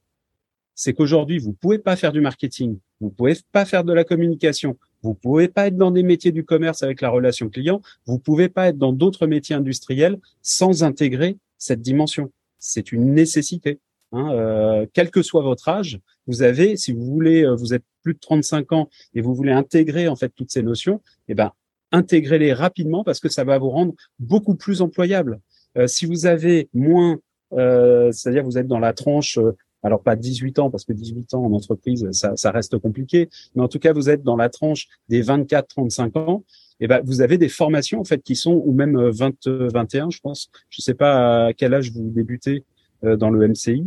c'est 0.75 0.91
qu'aujourd'hui 0.91 1.39
vous 1.39 1.53
pouvez 1.53 1.80
pas 1.80 1.95
faire 1.95 2.11
du 2.11 2.19
marketing, 2.19 2.77
vous 2.99 3.09
pouvez 3.09 3.38
pas 3.53 3.63
faire 3.63 3.86
de 3.86 3.93
la 3.93 4.03
communication, 4.03 4.77
vous 5.02 5.14
pouvez 5.14 5.47
pas 5.47 5.68
être 5.68 5.78
dans 5.78 5.91
des 5.91 6.04
métiers 6.04 6.32
du 6.32 6.43
commerce 6.43 6.84
avec 6.84 7.02
la 7.02 7.10
relation 7.10 7.50
client, 7.50 7.82
vous 8.06 8.20
pouvez 8.20 8.50
pas 8.50 8.68
être 8.68 8.78
dans 8.78 8.93
d'autres 8.93 9.28
métiers 9.28 9.56
industriels 9.56 10.20
sans 10.41 10.84
intégrer 10.84 11.38
cette 11.58 11.82
dimension. 11.82 12.32
C'est 12.60 12.91
une 12.91 13.14
nécessité. 13.14 13.80
Hein, 14.12 14.32
euh, 14.32 14.86
quel 14.93 15.12
que 15.12 15.22
soit 15.22 15.43
votre 15.43 15.70
âge, 15.70 16.00
vous 16.26 16.41
avez, 16.41 16.78
si 16.78 16.91
vous 16.91 17.06
voulez, 17.06 17.43
euh, 17.43 17.56
vous 17.56 17.74
êtes 17.74 17.84
plus 18.02 18.16
de 18.16 18.20
35 18.20 18.72
ans 18.72 18.89
et 19.14 19.22
vous 19.22 19.36
voulez 19.36 19.52
intégrer 19.52 20.08
en 20.08 20.16
fait 20.16 20.30
toutes 20.30 20.52
ces 20.52 20.64
notions, 20.64 21.02
eh 21.28 21.36
ben 21.36 21.52
intégrez-les 21.91 22.54
rapidement 22.54 23.04
parce 23.04 23.20
que 23.20 23.30
ça 23.30 23.43
va 23.43 23.58
vous 23.58 23.70
rendre 23.70 23.93
beaucoup 24.18 24.56
plus 24.56 24.82
employable. 24.82 25.39
Euh, 25.78 25.88
si 25.88 26.06
vous 26.06 26.26
avez 26.26 26.70
moins, 26.74 27.20
c'est-à-dire 27.52 28.43
vous 28.43 28.58
êtes 28.60 28.68
dans 28.68 28.80
la 28.80 28.93
tranche, 28.93 29.39
alors 29.84 30.01
pas 30.01 30.15
18 30.15 30.59
ans 30.59 30.69
parce 30.69 30.86
que 30.86 30.93
18 30.93 31.34
ans 31.34 31.45
en 31.45 31.53
entreprise 31.53 32.07
ça, 32.11 32.36
ça 32.36 32.51
reste 32.51 32.77
compliqué, 32.77 33.30
mais 33.55 33.63
en 33.63 33.67
tout 33.67 33.80
cas 33.80 33.93
vous 33.93 34.09
êtes 34.09 34.23
dans 34.23 34.36
la 34.36 34.49
tranche 34.49 34.88
des 35.07 35.23
24-35 35.23 36.17
ans, 36.17 36.43
et 36.82 36.86
eh 36.86 36.88
ben 36.88 37.01
vous 37.03 37.21
avez 37.21 37.38
des 37.38 37.49
formations 37.49 37.99
en 37.99 38.05
fait 38.05 38.21
qui 38.21 38.36
sont 38.36 38.61
ou 38.65 38.71
même 38.71 38.97
20 38.97 39.47
euh, 39.47 39.69
21 39.73 40.07
euh, 40.07 40.09
je 40.11 40.19
pense. 40.21 40.49
Je 40.69 40.82
sais 40.82 40.93
pas 40.93 41.47
à 41.47 41.53
quel 41.53 41.73
âge 41.73 41.91
vous 41.91 42.09
débutez 42.09 42.63
euh, 43.03 43.17
dans 43.17 43.30
le 43.30 43.47
MCI 43.47 43.86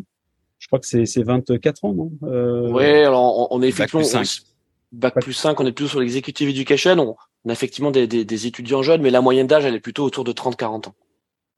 je 0.58 0.66
crois 0.66 0.78
que 0.78 0.86
c'est 0.86 1.06
c'est 1.06 1.22
24 1.22 1.84
ans 1.84 1.94
non 1.94 2.12
euh... 2.22 2.70
Oui, 2.70 2.84
alors 2.84 3.50
on, 3.50 3.62
est 3.62 3.68
effectivement 3.68 4.02
bac 4.02 4.12
plus 4.12 4.26
5, 4.26 4.46
bac 4.92 5.14
plus 5.20 5.32
5 5.32 5.60
on 5.60 5.66
est 5.66 5.72
plutôt 5.72 5.88
sur 5.88 6.00
l'executive 6.00 6.48
education. 6.48 6.98
On, 6.98 7.16
on 7.44 7.48
a 7.48 7.52
effectivement 7.52 7.90
des, 7.90 8.06
des, 8.06 8.24
des, 8.24 8.46
étudiants 8.46 8.82
jeunes 8.82 9.02
mais 9.02 9.10
la 9.10 9.20
moyenne 9.20 9.46
d'âge 9.46 9.64
elle 9.64 9.74
est 9.74 9.80
plutôt 9.80 10.04
autour 10.04 10.24
de 10.24 10.32
30 10.32 10.56
40 10.56 10.88
ans 10.88 10.94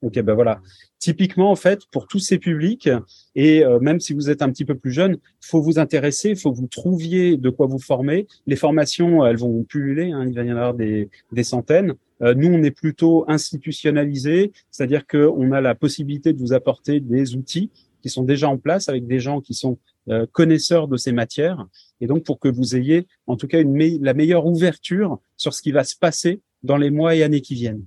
Ok, 0.04 0.20
ben 0.20 0.34
voilà. 0.34 0.60
Typiquement, 0.98 1.50
en 1.50 1.56
fait, 1.56 1.86
pour 1.90 2.06
tous 2.06 2.18
ces 2.18 2.38
publics, 2.38 2.90
et 3.34 3.64
euh, 3.64 3.80
même 3.80 4.00
si 4.00 4.12
vous 4.12 4.28
êtes 4.28 4.42
un 4.42 4.50
petit 4.50 4.66
peu 4.66 4.74
plus 4.74 4.92
jeune, 4.92 5.16
faut 5.40 5.62
vous 5.62 5.78
intéresser, 5.78 6.30
il 6.30 6.36
faut 6.36 6.52
que 6.52 6.58
vous 6.58 6.66
trouviez 6.66 7.38
de 7.38 7.48
quoi 7.48 7.66
vous 7.66 7.78
former. 7.78 8.26
Les 8.46 8.56
formations, 8.56 9.24
elles 9.24 9.38
vont 9.38 9.64
pulluler, 9.64 10.12
hein, 10.12 10.26
il 10.28 10.34
va 10.34 10.44
y 10.44 10.52
en 10.52 10.56
avoir 10.56 10.74
des, 10.74 11.08
des 11.32 11.42
centaines. 11.42 11.94
Euh, 12.20 12.34
nous, 12.34 12.48
on 12.48 12.62
est 12.62 12.70
plutôt 12.70 13.24
institutionnalisé, 13.28 14.52
c'est-à-dire 14.70 15.06
qu'on 15.06 15.52
a 15.52 15.62
la 15.62 15.74
possibilité 15.74 16.34
de 16.34 16.38
vous 16.38 16.52
apporter 16.52 17.00
des 17.00 17.34
outils 17.34 17.70
qui 18.02 18.10
sont 18.10 18.24
déjà 18.24 18.50
en 18.50 18.58
place 18.58 18.90
avec 18.90 19.06
des 19.06 19.20
gens 19.20 19.40
qui 19.40 19.54
sont 19.54 19.78
euh, 20.10 20.26
connaisseurs 20.32 20.86
de 20.86 20.98
ces 20.98 21.12
matières, 21.12 21.66
et 22.02 22.06
donc 22.06 22.24
pour 22.24 22.38
que 22.38 22.48
vous 22.48 22.76
ayez, 22.76 23.06
en 23.26 23.36
tout 23.36 23.46
cas, 23.46 23.58
une 23.58 24.04
la 24.04 24.12
meilleure 24.12 24.44
ouverture 24.44 25.18
sur 25.38 25.54
ce 25.54 25.62
qui 25.62 25.72
va 25.72 25.82
se 25.82 25.96
passer 25.96 26.42
dans 26.62 26.76
les 26.76 26.90
mois 26.90 27.14
et 27.14 27.22
années 27.22 27.40
qui 27.40 27.54
viennent. 27.54 27.86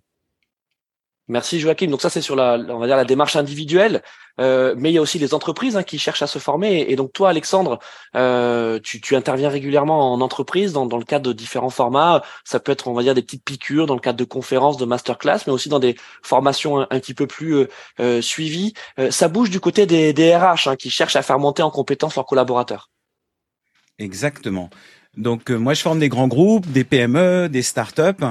Merci 1.29 1.59
Joachim. 1.59 1.87
Donc 1.87 2.01
ça 2.01 2.09
c'est 2.09 2.21
sur 2.21 2.35
la, 2.37 2.57
on 2.69 2.79
va 2.79 2.87
dire 2.87 2.95
la 2.95 3.03
démarche 3.03 3.35
individuelle, 3.35 4.01
euh, 4.39 4.75
mais 4.77 4.91
il 4.91 4.93
y 4.93 4.97
a 4.97 5.01
aussi 5.01 5.19
les 5.19 5.33
entreprises 5.33 5.75
hein, 5.75 5.83
qui 5.83 5.99
cherchent 5.99 6.21
à 6.21 6.27
se 6.27 6.39
former. 6.39 6.85
Et, 6.87 6.95
donc 6.95 7.11
toi, 7.11 7.29
Alexandre, 7.29 7.79
euh, 8.15 8.79
tu, 8.81 9.01
tu, 9.01 9.13
interviens 9.15 9.49
régulièrement 9.49 10.13
en 10.13 10.21
entreprise 10.21 10.71
dans, 10.71 10.85
dans, 10.85 10.97
le 10.97 11.03
cadre 11.03 11.25
de 11.27 11.33
différents 11.33 11.69
formats. 11.69 12.23
Ça 12.45 12.61
peut 12.61 12.71
être, 12.71 12.87
on 12.87 12.93
va 12.93 13.03
dire, 13.03 13.13
des 13.13 13.23
petites 13.23 13.43
piqûres 13.43 13.87
dans 13.87 13.95
le 13.95 13.99
cadre 13.99 14.17
de 14.17 14.23
conférences, 14.23 14.77
de 14.77 14.85
masterclass, 14.85 15.39
mais 15.47 15.53
aussi 15.53 15.67
dans 15.67 15.79
des 15.79 15.97
formations 16.23 16.79
un, 16.79 16.99
petit 16.99 17.13
peu 17.13 17.27
plus 17.27 17.55
euh, 17.55 17.67
euh 17.99 18.21
suivies. 18.21 18.73
Euh, 18.99 19.11
ça 19.11 19.27
bouge 19.27 19.49
du 19.49 19.59
côté 19.59 19.85
des, 19.85 20.13
des 20.13 20.33
RH 20.33 20.67
hein, 20.67 20.75
qui 20.77 20.89
cherchent 20.89 21.17
à 21.17 21.23
faire 21.23 21.39
monter 21.39 21.61
en 21.61 21.71
compétence 21.71 22.15
leurs 22.15 22.25
collaborateurs. 22.25 22.89
Exactement. 23.99 24.69
Donc 25.15 25.49
euh, 25.49 25.57
moi 25.57 25.73
je 25.73 25.81
forme 25.81 25.99
des 25.99 26.09
grands 26.09 26.27
groupes, 26.27 26.69
des 26.71 26.83
PME, 26.83 27.49
des 27.49 27.61
startups 27.61 28.25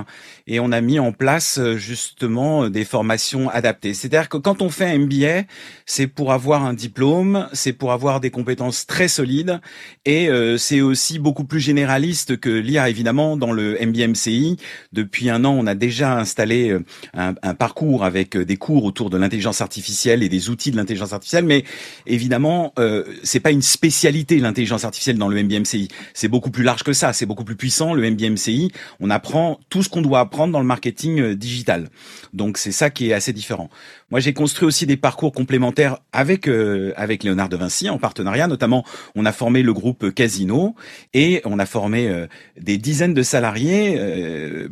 et 0.47 0.61
on 0.61 0.71
a 0.73 0.81
mis 0.81 0.99
en 0.99 1.13
place 1.13 1.59
euh, 1.59 1.77
justement 1.77 2.65
euh, 2.65 2.71
des 2.71 2.85
formations 2.85 3.49
adaptées. 3.49 3.95
C'est-à-dire 3.95 4.29
que 4.29 4.37
quand 4.37 4.63
on 4.63 4.71
fait 4.71 4.85
un 4.85 4.99
MBA, 4.99 5.45
c'est 5.85 6.07
pour 6.07 6.33
avoir 6.33 6.65
un 6.65 6.75
diplôme, 6.75 7.49
c'est 7.53 7.73
pour 7.73 7.93
avoir 7.93 8.21
des 8.21 8.31
compétences 8.31 8.87
très 8.87 9.09
solides 9.09 9.61
et 10.05 10.29
c'est 10.59 10.81
aussi 10.81 11.19
beaucoup 11.19 11.45
plus 11.45 11.61
généraliste 11.61 12.39
que 12.39 12.51
l'IA 12.51 12.89
évidemment 12.89 13.37
dans 13.37 13.53
le 13.53 13.77
MBA 13.81 14.09
MCI. 14.09 14.57
Depuis 14.93 15.31
un 15.31 15.45
an, 15.45 15.57
on 15.59 15.67
a 15.67 15.75
déjà 15.75 16.17
installé 16.17 16.77
un, 17.15 17.35
un 17.43 17.55
parcours 17.55 18.05
avec 18.05 18.37
des 18.37 18.57
cours 18.57 18.85
autour 18.85 19.11
de 19.11 19.17
l'intelligence 19.17 19.61
artificielle 19.61 20.23
et 20.23 20.29
des 20.29 20.51
outils 20.51 20.71
de 20.71 20.77
l'intelligence 20.77 21.13
artificielle, 21.13 21.45
mais 21.45 21.65
évidemment 22.07 22.73
euh, 22.79 23.05
c'est 23.23 23.41
pas 23.41 23.51
une 23.51 23.63
spécialité 23.63 24.39
l'intelligence 24.39 24.85
artificielle 24.85 25.19
dans 25.19 25.29
le 25.29 25.43
MBA 25.43 25.61
MCI. 25.61 25.89
C'est 26.15 26.29
beaucoup 26.29 26.51
plus 26.51 26.63
large 26.63 26.76
que 26.83 26.93
ça, 26.93 27.13
c'est 27.13 27.27
beaucoup 27.27 27.45
plus 27.45 27.57
puissant. 27.57 27.95
Le 27.95 28.11
MBMCI, 28.11 28.73
on 29.01 29.11
apprend 29.11 29.61
tout 29.69 29.83
ce 29.83 29.89
qu'on 29.89 30.03
doit 30.03 30.21
apprendre 30.21 30.53
dans 30.53 30.61
le 30.61 30.67
marketing 30.67 31.21
euh, 31.21 31.35
digital. 31.35 31.89
Donc 32.33 32.59
c'est 32.59 32.73
ça 32.73 32.91
qui 32.91 33.11
est 33.11 33.13
assez 33.13 33.33
différent. 33.33 33.71
Moi, 34.11 34.21
j'ai 34.21 34.33
construit 34.33 34.67
aussi 34.67 34.87
des 34.87 34.97
parcours 34.97 35.33
complémentaires 35.33 35.99
avec 36.13 36.49
euh, 36.49 36.93
avec 36.97 37.25
Léonard 37.25 37.49
de 37.49 37.57
Vinci 37.57 37.89
en 37.89 37.99
partenariat. 37.99 38.47
Notamment, 38.47 38.85
on 39.15 39.25
a 39.25 39.33
formé 39.33 39.63
le 39.63 39.73
groupe 39.73 40.13
Casino 40.13 40.75
et 41.15 41.43
on 41.45 41.59
a 41.59 41.67
formé 41.67 42.09
euh, 42.09 42.27
des 42.61 42.79
dizaines 42.79 43.15
de 43.15 43.23
salariés, 43.23 43.99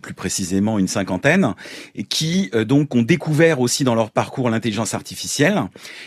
plus 0.02 0.14
précisément 0.14 0.78
une 0.78 0.88
cinquantaine, 0.88 1.55
qui 2.09 2.50
donc 2.66 2.94
ont 2.94 3.02
découvert 3.02 3.61
aussi 3.61 3.84
dans 3.84 3.94
leur 3.94 4.11
parcours 4.11 4.50
l'intelligence 4.50 4.94
artificielle. 4.94 5.62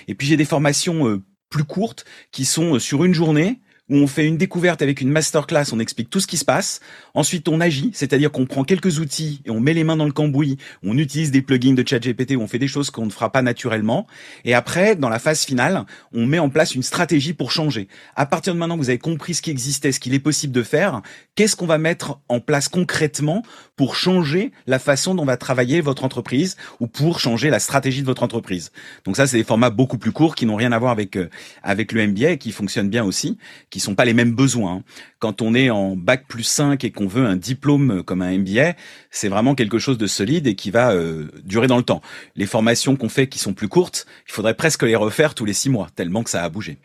Et 0.08 0.16
puis 0.16 0.28
j'ai 0.28 0.38
des 0.38 0.46
formations 0.46 1.22
plus 1.50 1.64
courtes 1.64 2.06
qui 2.32 2.46
sont 2.46 2.80
sur 2.80 3.04
une 3.04 3.14
journée 3.14 3.60
où 3.90 3.96
on 3.96 4.08
fait 4.08 4.26
une 4.26 4.38
découverte 4.38 4.82
avec 4.82 5.02
une 5.02 5.10
masterclass, 5.10 5.66
on 5.72 5.80
explique 5.80 6.10
tout 6.10 6.20
ce 6.20 6.28
qui 6.28 6.38
se 6.38 6.46
passe 6.46 6.82
Ensuite, 7.18 7.50
on 7.50 7.60
agit, 7.62 7.90
c'est-à-dire 7.96 8.32
qu'on 8.32 8.46
prend 8.46 8.64
quelques 8.64 9.00
outils 9.00 9.42
et 9.44 9.50
on 9.50 9.60
met 9.60 9.74
les 9.74 9.84
mains 9.84 9.98
dans 9.98 10.06
le 10.06 10.12
cambouis, 10.12 10.58
on 10.84 11.00
utilise 11.00 11.32
des 11.32 11.42
plugins 11.42 11.74
de 11.74 11.84
ChatGPT, 11.84 12.38
on 12.38 12.46
fait 12.46 12.60
des 12.60 12.68
choses 12.68 12.92
qu'on 12.92 13.08
ne 13.08 13.10
fera 13.10 13.32
pas 13.32 13.42
naturellement. 13.42 14.06
Et 14.46 14.54
après, 14.54 14.96
dans 14.96 15.10
la 15.10 15.18
phase 15.18 15.44
finale, 15.44 15.88
on 16.14 16.28
met 16.28 16.38
en 16.38 16.50
place 16.50 16.76
une 16.76 16.84
stratégie 16.84 17.34
pour 17.34 17.50
changer. 17.50 17.88
À 18.16 18.28
partir 18.28 18.54
de 18.54 18.60
maintenant, 18.60 18.78
vous 18.78 18.90
avez 18.90 19.00
compris 19.00 19.34
ce 19.34 19.42
qui 19.42 19.50
existait, 19.50 19.92
ce 19.92 20.00
qu'il 20.00 20.14
est 20.14 20.20
possible 20.20 20.54
de 20.54 20.62
faire. 20.62 21.02
Qu'est-ce 21.34 21.56
qu'on 21.56 21.66
va 21.66 21.80
mettre 21.80 22.20
en 22.30 22.40
place 22.40 22.70
concrètement 22.70 23.42
pour 23.76 23.96
changer 23.96 24.52
la 24.68 24.78
façon 24.78 25.16
dont 25.16 25.26
va 25.26 25.38
travailler 25.38 25.82
votre 25.82 26.04
entreprise 26.04 26.56
ou 26.80 26.86
pour 26.86 27.20
changer 27.20 27.50
la 27.50 27.58
stratégie 27.58 28.02
de 28.02 28.06
votre 28.06 28.22
entreprise? 28.22 28.72
Donc 29.06 29.18
ça, 29.18 29.26
c'est 29.26 29.38
des 29.38 29.44
formats 29.44 29.72
beaucoup 29.72 29.98
plus 29.98 30.12
courts 30.12 30.36
qui 30.36 30.46
n'ont 30.46 30.56
rien 30.56 30.72
à 30.72 30.78
voir 30.78 30.92
avec 30.92 31.16
euh, 31.16 31.32
avec 31.64 31.94
le 31.94 32.06
MBA 32.06 32.30
et 32.30 32.38
qui 32.38 32.52
fonctionnent 32.52 32.90
bien 32.90 33.04
aussi, 33.04 33.40
qui 33.72 33.80
sont 33.80 33.96
pas 33.96 34.06
les 34.06 34.14
mêmes 34.14 34.34
besoins. 34.36 34.84
Quand 35.20 35.42
on 35.42 35.54
est 35.54 35.70
en 35.70 35.96
bac 35.96 36.26
plus 36.28 36.44
5 36.44 36.84
et 36.84 36.92
qu'on 36.92 37.08
veut 37.08 37.26
un 37.26 37.36
diplôme 37.36 38.04
comme 38.04 38.22
un 38.22 38.38
MBA, 38.38 38.74
c'est 39.10 39.30
vraiment 39.30 39.56
quelque 39.56 39.80
chose 39.80 39.98
de 39.98 40.08
solide 40.08 40.48
et 40.48 40.56
qui 40.56 40.72
va 40.72 40.92
euh, 40.92 41.28
durer 41.44 41.68
dans 41.68 41.78
le 41.78 41.84
temps. 41.84 42.02
Les 42.36 42.46
formations 42.46 42.96
qu'on 42.96 43.10
fait 43.10 43.28
qui 43.28 43.40
sont 43.40 43.54
plus 43.54 43.68
courtes, 43.68 44.06
il 44.28 44.32
faudrait 44.32 44.54
presque 44.54 44.84
les 44.84 44.96
refaire 44.96 45.36
tous 45.36 45.46
les 45.46 45.54
six 45.54 45.70
mois, 45.70 45.88
tellement 45.96 46.24
que 46.24 46.30
ça 46.30 46.44
a 46.44 46.50
bougé. 46.50 46.78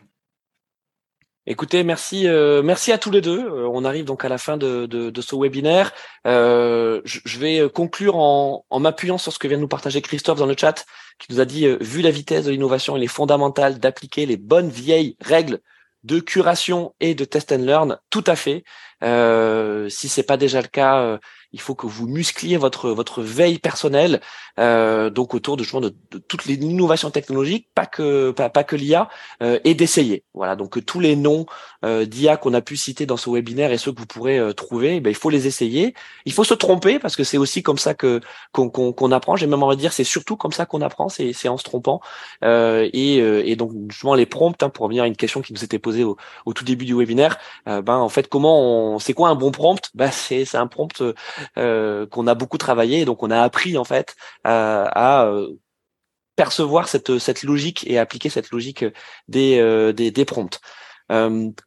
Écoutez, 1.45 1.83
merci, 1.83 2.25
euh, 2.25 2.63
merci 2.63 2.93
à 2.93 2.97
tous 2.97 3.11
les 3.11 3.19
deux. 3.19 3.39
Euh, 3.39 3.67
on 3.69 3.83
arrive 3.83 4.05
donc 4.05 4.23
à 4.23 4.29
la 4.29 4.37
fin 4.37 4.55
de, 4.55 4.85
de, 4.85 5.09
de 5.09 5.21
ce 5.21 5.35
webinaire. 5.35 5.91
Euh, 6.25 7.01
je, 7.03 7.37
vais 7.37 7.69
conclure 7.69 8.15
en, 8.15 8.65
en 8.69 8.79
m'appuyant 8.79 9.17
sur 9.17 9.33
ce 9.33 9.39
que 9.39 9.49
vient 9.49 9.57
de 9.57 9.61
nous 9.61 9.67
partager 9.67 10.01
Christophe 10.01 10.39
dans 10.39 10.45
le 10.45 10.55
chat, 10.57 10.85
qui 11.19 11.33
nous 11.33 11.41
a 11.41 11.45
dit, 11.45 11.65
euh, 11.65 11.77
vu 11.81 12.01
la 12.01 12.11
vitesse 12.11 12.45
de 12.45 12.51
l'innovation, 12.51 12.95
il 12.95 13.03
est 13.03 13.07
fondamental 13.07 13.77
d'appliquer 13.79 14.25
les 14.25 14.37
bonnes 14.37 14.69
vieilles 14.69 15.17
règles 15.19 15.59
de 16.03 16.19
curation 16.19 16.93
et 16.99 17.15
de 17.15 17.25
test 17.25 17.51
and 17.51 17.57
learn. 17.65 17.97
Tout 18.09 18.23
à 18.27 18.35
fait. 18.35 18.63
Euh, 19.03 19.89
si 19.89 20.09
c'est 20.09 20.23
pas 20.23 20.37
déjà 20.37 20.61
le 20.61 20.67
cas, 20.67 21.19
il 21.53 21.61
faut 21.61 21.75
que 21.75 21.87
vous 21.87 22.07
muscliez 22.07 22.57
votre 22.57 22.89
votre 22.89 23.21
veille 23.21 23.59
personnelle, 23.59 24.21
euh, 24.59 25.09
donc 25.09 25.33
autour 25.33 25.55
de, 25.57 25.63
de, 25.63 25.95
de 26.11 26.17
toutes 26.17 26.45
les 26.45 26.55
innovations 26.55 27.11
technologiques, 27.11 27.67
pas 27.75 27.85
que 27.85 28.31
pas, 28.31 28.49
pas 28.49 28.63
que 28.63 28.75
l'IA, 28.75 29.07
euh, 29.41 29.59
et 29.63 29.75
d'essayer. 29.75 30.23
Voilà, 30.33 30.55
donc 30.55 30.83
tous 30.85 30.99
les 30.99 31.15
noms 31.15 31.45
euh, 31.85 32.05
d'IA 32.05 32.37
qu'on 32.37 32.53
a 32.53 32.61
pu 32.61 32.75
citer 32.75 33.05
dans 33.05 33.17
ce 33.17 33.29
webinaire 33.29 33.71
et 33.71 33.77
ceux 33.77 33.91
que 33.93 33.99
vous 33.99 34.05
pourrez 34.07 34.39
euh, 34.39 34.53
trouver, 34.53 34.99
ben, 34.99 35.09
il 35.09 35.15
faut 35.15 35.29
les 35.29 35.47
essayer. 35.47 35.93
Il 36.25 36.33
faut 36.33 36.43
se 36.43 36.53
tromper 36.53 36.99
parce 36.99 37.15
que 37.15 37.23
c'est 37.23 37.37
aussi 37.37 37.63
comme 37.63 37.77
ça 37.77 37.93
que 37.93 38.19
qu'on 38.51 38.69
qu'on 38.69 39.11
apprend. 39.11 39.35
J'ai 39.35 39.47
même 39.47 39.63
envie 39.63 39.75
de 39.75 39.81
dire, 39.81 39.93
c'est 39.93 40.03
surtout 40.03 40.35
comme 40.37 40.51
ça 40.51 40.65
qu'on 40.65 40.81
apprend, 40.81 41.09
c'est 41.09 41.47
en 41.47 41.57
se 41.57 41.63
trompant. 41.63 42.01
Euh, 42.43 42.89
et, 42.93 43.19
euh, 43.21 43.43
et 43.45 43.55
donc 43.55 43.71
justement 43.89 44.15
les 44.15 44.25
prompts, 44.25 44.61
hein, 44.63 44.69
pour 44.69 44.83
revenir 44.85 45.03
à 45.03 45.07
une 45.07 45.15
question 45.15 45.41
qui 45.41 45.53
nous 45.53 45.63
était 45.63 45.79
posée 45.79 46.03
au, 46.03 46.17
au 46.45 46.53
tout 46.53 46.63
début 46.63 46.85
du 46.85 46.95
webinaire, 46.95 47.37
ben 47.65 47.95
en 47.97 48.09
fait 48.09 48.27
comment 48.27 48.61
on, 48.95 48.99
c'est 48.99 49.13
quoi 49.13 49.29
un 49.29 49.35
bon 49.35 49.51
prompt? 49.51 49.91
Ben 49.93 50.09
c'est 50.11 50.55
un 50.55 50.67
prompt 50.67 51.01
euh, 51.01 51.13
qu'on 51.55 52.27
a 52.27 52.35
beaucoup 52.35 52.57
travaillé. 52.57 53.01
Et 53.01 53.05
donc 53.05 53.23
on 53.23 53.31
a 53.31 53.41
appris 53.41 53.77
en 53.77 53.83
fait 53.83 54.15
à, 54.43 55.25
euh, 55.25 55.49
percevoir 56.35 56.87
cette, 56.87 57.19
cette 57.19 57.43
logique 57.43 57.85
et 57.87 57.99
appliquer 57.99 58.29
cette 58.29 58.49
logique 58.51 58.85
des, 59.27 59.59
euh, 59.59 59.93
des, 59.93 60.09
des 60.09 60.25
prompts. 60.25 60.59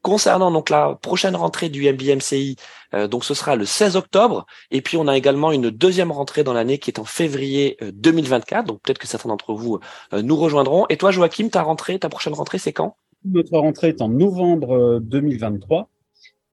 concernant 0.03 0.51
donc 0.51 0.71
la 0.71 0.97
prochaine 1.01 1.37
rentrée 1.37 1.69
du 1.69 1.89
MBMCI, 1.89 2.57
donc 3.11 3.25
ce 3.25 3.35
sera 3.35 3.55
le 3.55 3.65
16 3.65 3.95
octobre, 3.97 4.47
et 4.73 4.81
puis 4.81 4.97
on 4.97 5.07
a 5.07 5.17
également 5.17 5.53
une 5.53 5.71
deuxième 5.71 6.11
rentrée 6.11 6.43
dans 6.43 6.55
l'année 6.55 6.79
qui 6.79 6.91
est 6.91 6.99
en 6.99 7.05
février 7.05 7.77
2024. 7.81 8.67
Donc 8.67 8.81
peut-être 8.83 8.99
que 8.99 9.07
certains 9.07 9.29
d'entre 9.29 9.53
vous 9.55 9.79
nous 10.13 10.37
rejoindront. 10.37 10.87
Et 10.89 10.97
toi, 10.97 11.13
Joachim, 11.13 11.49
ta 11.49 11.63
rentrée, 11.63 11.99
ta 12.01 12.09
prochaine 12.09 12.35
rentrée, 12.35 12.59
c'est 12.59 12.73
quand? 12.73 12.97
Notre 13.25 13.57
rentrée 13.59 13.89
est 13.89 14.03
en 14.03 14.09
novembre 14.09 14.99
2023. 15.01 15.89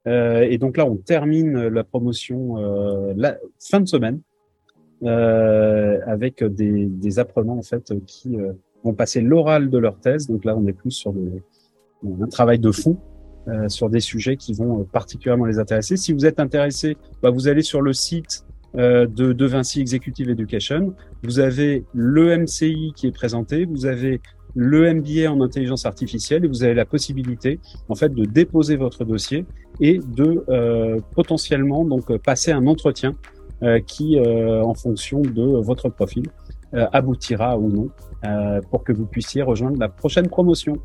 Euh, 0.07 0.41
et 0.49 0.57
donc 0.57 0.77
là, 0.77 0.85
on 0.85 0.95
termine 0.95 1.67
la 1.67 1.83
promotion 1.83 2.57
euh, 2.57 3.13
fin 3.59 3.79
de 3.79 3.87
semaine 3.87 4.19
euh, 5.03 5.99
avec 6.05 6.43
des, 6.43 7.19
apprenants 7.19 7.57
en 7.57 7.63
fait 7.63 7.93
qui 8.05 8.37
vont 8.83 8.93
passer 8.93 9.21
l'oral 9.21 9.69
de 9.69 9.77
leur 9.77 9.99
thèse. 9.99 10.27
Donc 10.27 10.45
là, 10.45 10.55
on 10.57 10.65
est 10.67 10.73
plus 10.73 10.91
sur 10.91 11.13
un 12.03 12.27
travail 12.27 12.59
de 12.59 12.71
fond 12.71 12.97
sur 13.67 13.89
des 13.89 13.99
sujets 13.99 14.37
qui 14.37 14.53
vont 14.53 14.85
particulièrement 14.85 15.45
les 15.45 15.59
intéresser. 15.59 15.97
Si 15.97 16.13
vous 16.13 16.25
êtes 16.25 16.39
intéressé, 16.39 16.95
bah, 17.21 17.29
vous 17.29 17.49
allez 17.49 17.61
sur 17.61 17.81
le 17.81 17.91
site 17.91 18.45
de, 18.73 19.05
de 19.05 19.45
Vinci 19.45 19.81
Executive 19.81 20.29
Education. 20.29 20.93
Vous 21.23 21.39
avez 21.39 21.83
le 21.93 22.37
MCI 22.37 22.93
qui 22.95 23.07
est 23.07 23.11
présenté, 23.11 23.65
vous 23.65 23.85
avez 23.85 24.21
le 24.55 24.93
MBA 24.93 25.31
en 25.31 25.41
intelligence 25.41 25.85
artificielle 25.85 26.45
et 26.45 26.47
vous 26.47 26.63
avez 26.63 26.73
la 26.73 26.85
possibilité 26.85 27.59
en 27.89 27.95
fait 27.95 28.13
de 28.13 28.25
déposer 28.25 28.75
votre 28.75 29.03
dossier 29.03 29.45
et 29.79 29.99
de 29.99 30.43
euh, 30.49 30.99
potentiellement 31.15 31.85
donc 31.85 32.15
passer 32.17 32.51
un 32.51 32.67
entretien 32.67 33.13
euh, 33.63 33.79
qui, 33.79 34.19
euh, 34.19 34.61
en 34.63 34.73
fonction 34.73 35.21
de 35.21 35.43
votre 35.61 35.89
profil, 35.89 36.25
aboutira 36.91 37.55
ou 37.59 37.69
non 37.69 37.87
pour 38.71 38.83
que 38.83 38.91
vous 38.91 39.05
puissiez 39.05 39.43
rejoindre 39.43 39.77
la 39.77 39.89
prochaine 39.89 40.27
promotion. 40.27 40.79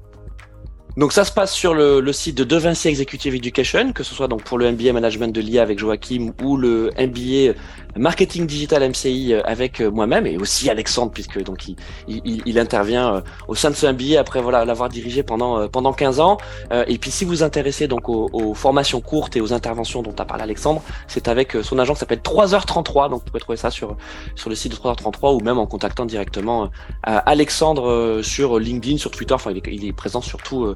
Donc 0.99 1.13
ça 1.13 1.25
se 1.25 1.31
passe 1.31 1.53
sur 1.53 1.75
le, 1.75 2.13
site 2.13 2.37
de 2.37 2.43
De 2.43 2.57
Vinci 2.57 2.89
Executive 2.89 3.33
Education, 3.33 3.93
que 3.93 4.03
ce 4.03 4.17
soit 4.17 4.27
donc 4.27 4.43
pour 4.43 4.59
le 4.59 4.73
MBA 4.73 4.93
Management 4.93 5.33
de 5.33 5.41
l'IA 5.41 5.63
avec 5.63 5.79
Joachim 5.79 6.33
ou 6.43 6.57
le 6.57 6.91
MBA 6.99 7.55
Marketing 7.97 8.47
Digital 8.47 8.89
MCI 8.89 9.33
euh, 9.33 9.41
avec 9.45 9.81
euh, 9.81 9.91
moi-même 9.91 10.27
et 10.27 10.37
aussi 10.37 10.69
Alexandre 10.71 11.11
puisque 11.13 11.43
donc 11.43 11.69
il, 11.69 11.77
il, 12.07 12.43
il 12.47 12.59
intervient 12.59 13.15
euh, 13.15 13.21
au 13.49 13.55
sein 13.55 13.71
de 13.71 13.75
ce 13.77 13.87
MBA 13.87 14.19
après 14.19 14.41
voilà 14.41 14.65
l'avoir 14.65 14.89
dirigé 14.89 15.23
pendant 15.23 15.69
pendant 15.69 15.93
15 15.93 16.21
ans. 16.21 16.39
Et 16.87 16.99
puis 16.99 17.11
si 17.11 17.25
vous 17.25 17.31
vous 17.31 17.43
intéressez 17.43 17.89
donc 17.89 18.09
aux, 18.09 18.29
aux, 18.33 18.55
formations 18.55 19.01
courtes 19.01 19.37
et 19.37 19.41
aux 19.41 19.53
interventions 19.53 20.03
dont 20.03 20.15
a 20.19 20.25
parlé 20.25 20.43
Alexandre, 20.43 20.83
c'est 21.07 21.29
avec 21.29 21.57
son 21.63 21.79
agent 21.79 21.95
qui 21.95 22.01
s'appelle 22.01 22.21
3h33. 22.21 23.11
Donc 23.11 23.21
vous 23.21 23.27
pouvez 23.27 23.41
trouver 23.41 23.57
ça 23.57 23.71
sur 23.71 23.97
sur 24.35 24.49
le 24.49 24.57
site 24.57 24.73
de 24.73 24.77
3h33 24.77 25.37
ou 25.37 25.41
même 25.41 25.59
en 25.59 25.67
contactant 25.67 26.07
directement 26.07 26.71
Alexandre 27.03 28.21
sur 28.23 28.59
LinkedIn, 28.59 28.99
sur 28.99 29.11
Twitter. 29.11 29.35
Enfin 29.35 29.51
il 29.51 29.59
est, 29.59 29.75
il 29.75 29.85
est 29.85 29.93
présent 29.93 30.21
surtout 30.21 30.75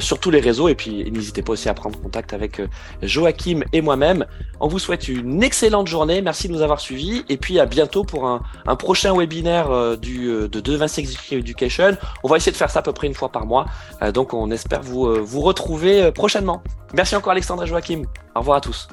sur 0.00 0.18
tous 0.18 0.30
les 0.30 0.40
réseaux. 0.40 0.68
Et 0.68 0.74
puis 0.74 1.10
n'hésitez 1.10 1.42
pas 1.42 1.52
aussi 1.52 1.68
à 1.68 1.74
prendre 1.74 2.00
contact 2.00 2.32
avec 2.32 2.60
Joachim 3.02 3.60
et 3.72 3.80
moi-même. 3.80 4.26
On 4.60 4.68
vous 4.68 4.78
souhaite 4.78 5.08
une 5.08 5.42
excellente 5.42 5.88
journée. 5.88 6.22
Merci 6.22 6.48
de 6.48 6.52
nous 6.52 6.62
avoir 6.62 6.80
suivis 6.80 7.24
et 7.28 7.36
puis 7.36 7.58
à 7.60 7.66
bientôt 7.66 8.04
pour 8.04 8.26
un, 8.26 8.40
prochain 8.76 9.16
webinaire 9.16 9.70
euh, 9.70 9.96
du, 9.96 10.28
euh, 10.28 10.48
de 10.48 10.60
226 10.60 11.00
Executive 11.00 11.38
Education. 11.38 11.96
On 12.22 12.28
va 12.28 12.36
essayer 12.36 12.52
de 12.52 12.56
faire 12.56 12.70
ça 12.70 12.80
à 12.80 12.82
peu 12.82 12.92
près 12.92 13.06
une 13.06 13.14
fois 13.14 13.30
par 13.30 13.46
mois. 13.46 13.66
Euh, 14.02 14.12
donc 14.12 14.34
on 14.34 14.50
espère 14.50 14.82
vous, 14.82 15.24
vous 15.24 15.40
retrouver 15.40 16.10
prochainement. 16.12 16.62
Merci 16.94 17.16
encore 17.16 17.32
Alexandre 17.32 17.64
et 17.64 17.66
Joachim. 17.66 18.02
Au 18.34 18.40
revoir 18.40 18.58
à 18.58 18.60
tous. 18.60 18.88